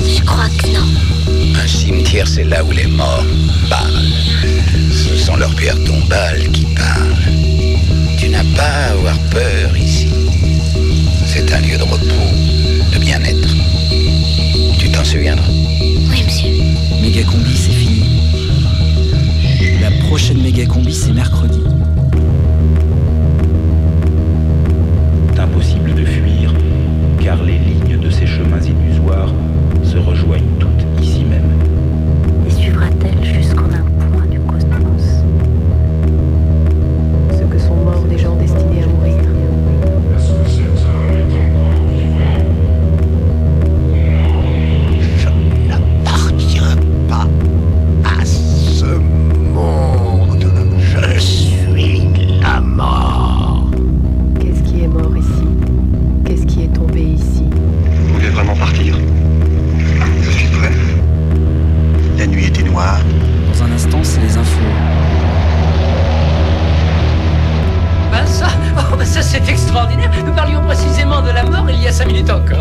Je 0.04 0.22
crois 0.26 0.50
que 0.50 0.68
non. 0.68 0.90
Un 1.56 1.68
cimetière, 1.68 2.28
c'est 2.28 2.44
là 2.44 2.62
où 2.62 2.72
les 2.72 2.88
morts 2.88 3.24
parlent. 3.70 4.12
Ce 4.92 5.16
sont 5.16 5.38
leurs 5.38 5.56
pierres 5.56 5.82
tombales 5.86 6.52
qui 6.52 6.66
parlent. 6.76 7.16
Tu 8.20 8.28
n'as 8.28 8.44
pas 8.54 8.64
à 8.64 8.92
avoir 8.92 9.18
peur 9.30 9.78
ici. 9.78 10.05
C'est 11.38 11.54
un 11.54 11.60
lieu 11.60 11.78
de 11.78 11.84
repos, 11.84 12.06
de 12.94 12.98
bien-être. 12.98 13.54
Tu 14.80 14.90
t'en 14.90 15.04
souviendras 15.04 15.52
Oui, 16.10 16.24
monsieur. 16.24 16.50
Méga 17.02 17.24
combi, 17.24 17.54
c'est 17.58 17.74
fini. 17.74 18.06
La 19.82 19.92
prochaine 20.08 20.42
méga 20.42 20.66
combi, 20.66 20.94
c'est 20.94 21.12
mercredi. 21.12 21.60
Impossible 25.38 25.94
de 25.94 26.06
fuir, 26.06 26.54
car 27.22 27.44
les 27.44 27.60
lignes 27.60 28.00
de 28.00 28.10
ces 28.10 28.26
chemins 28.26 28.62
illusoires 28.62 29.34
se 29.84 29.98
rejoignent 29.98 30.55
5 71.98 72.08
minutes 72.08 72.30
encore. 72.30 72.56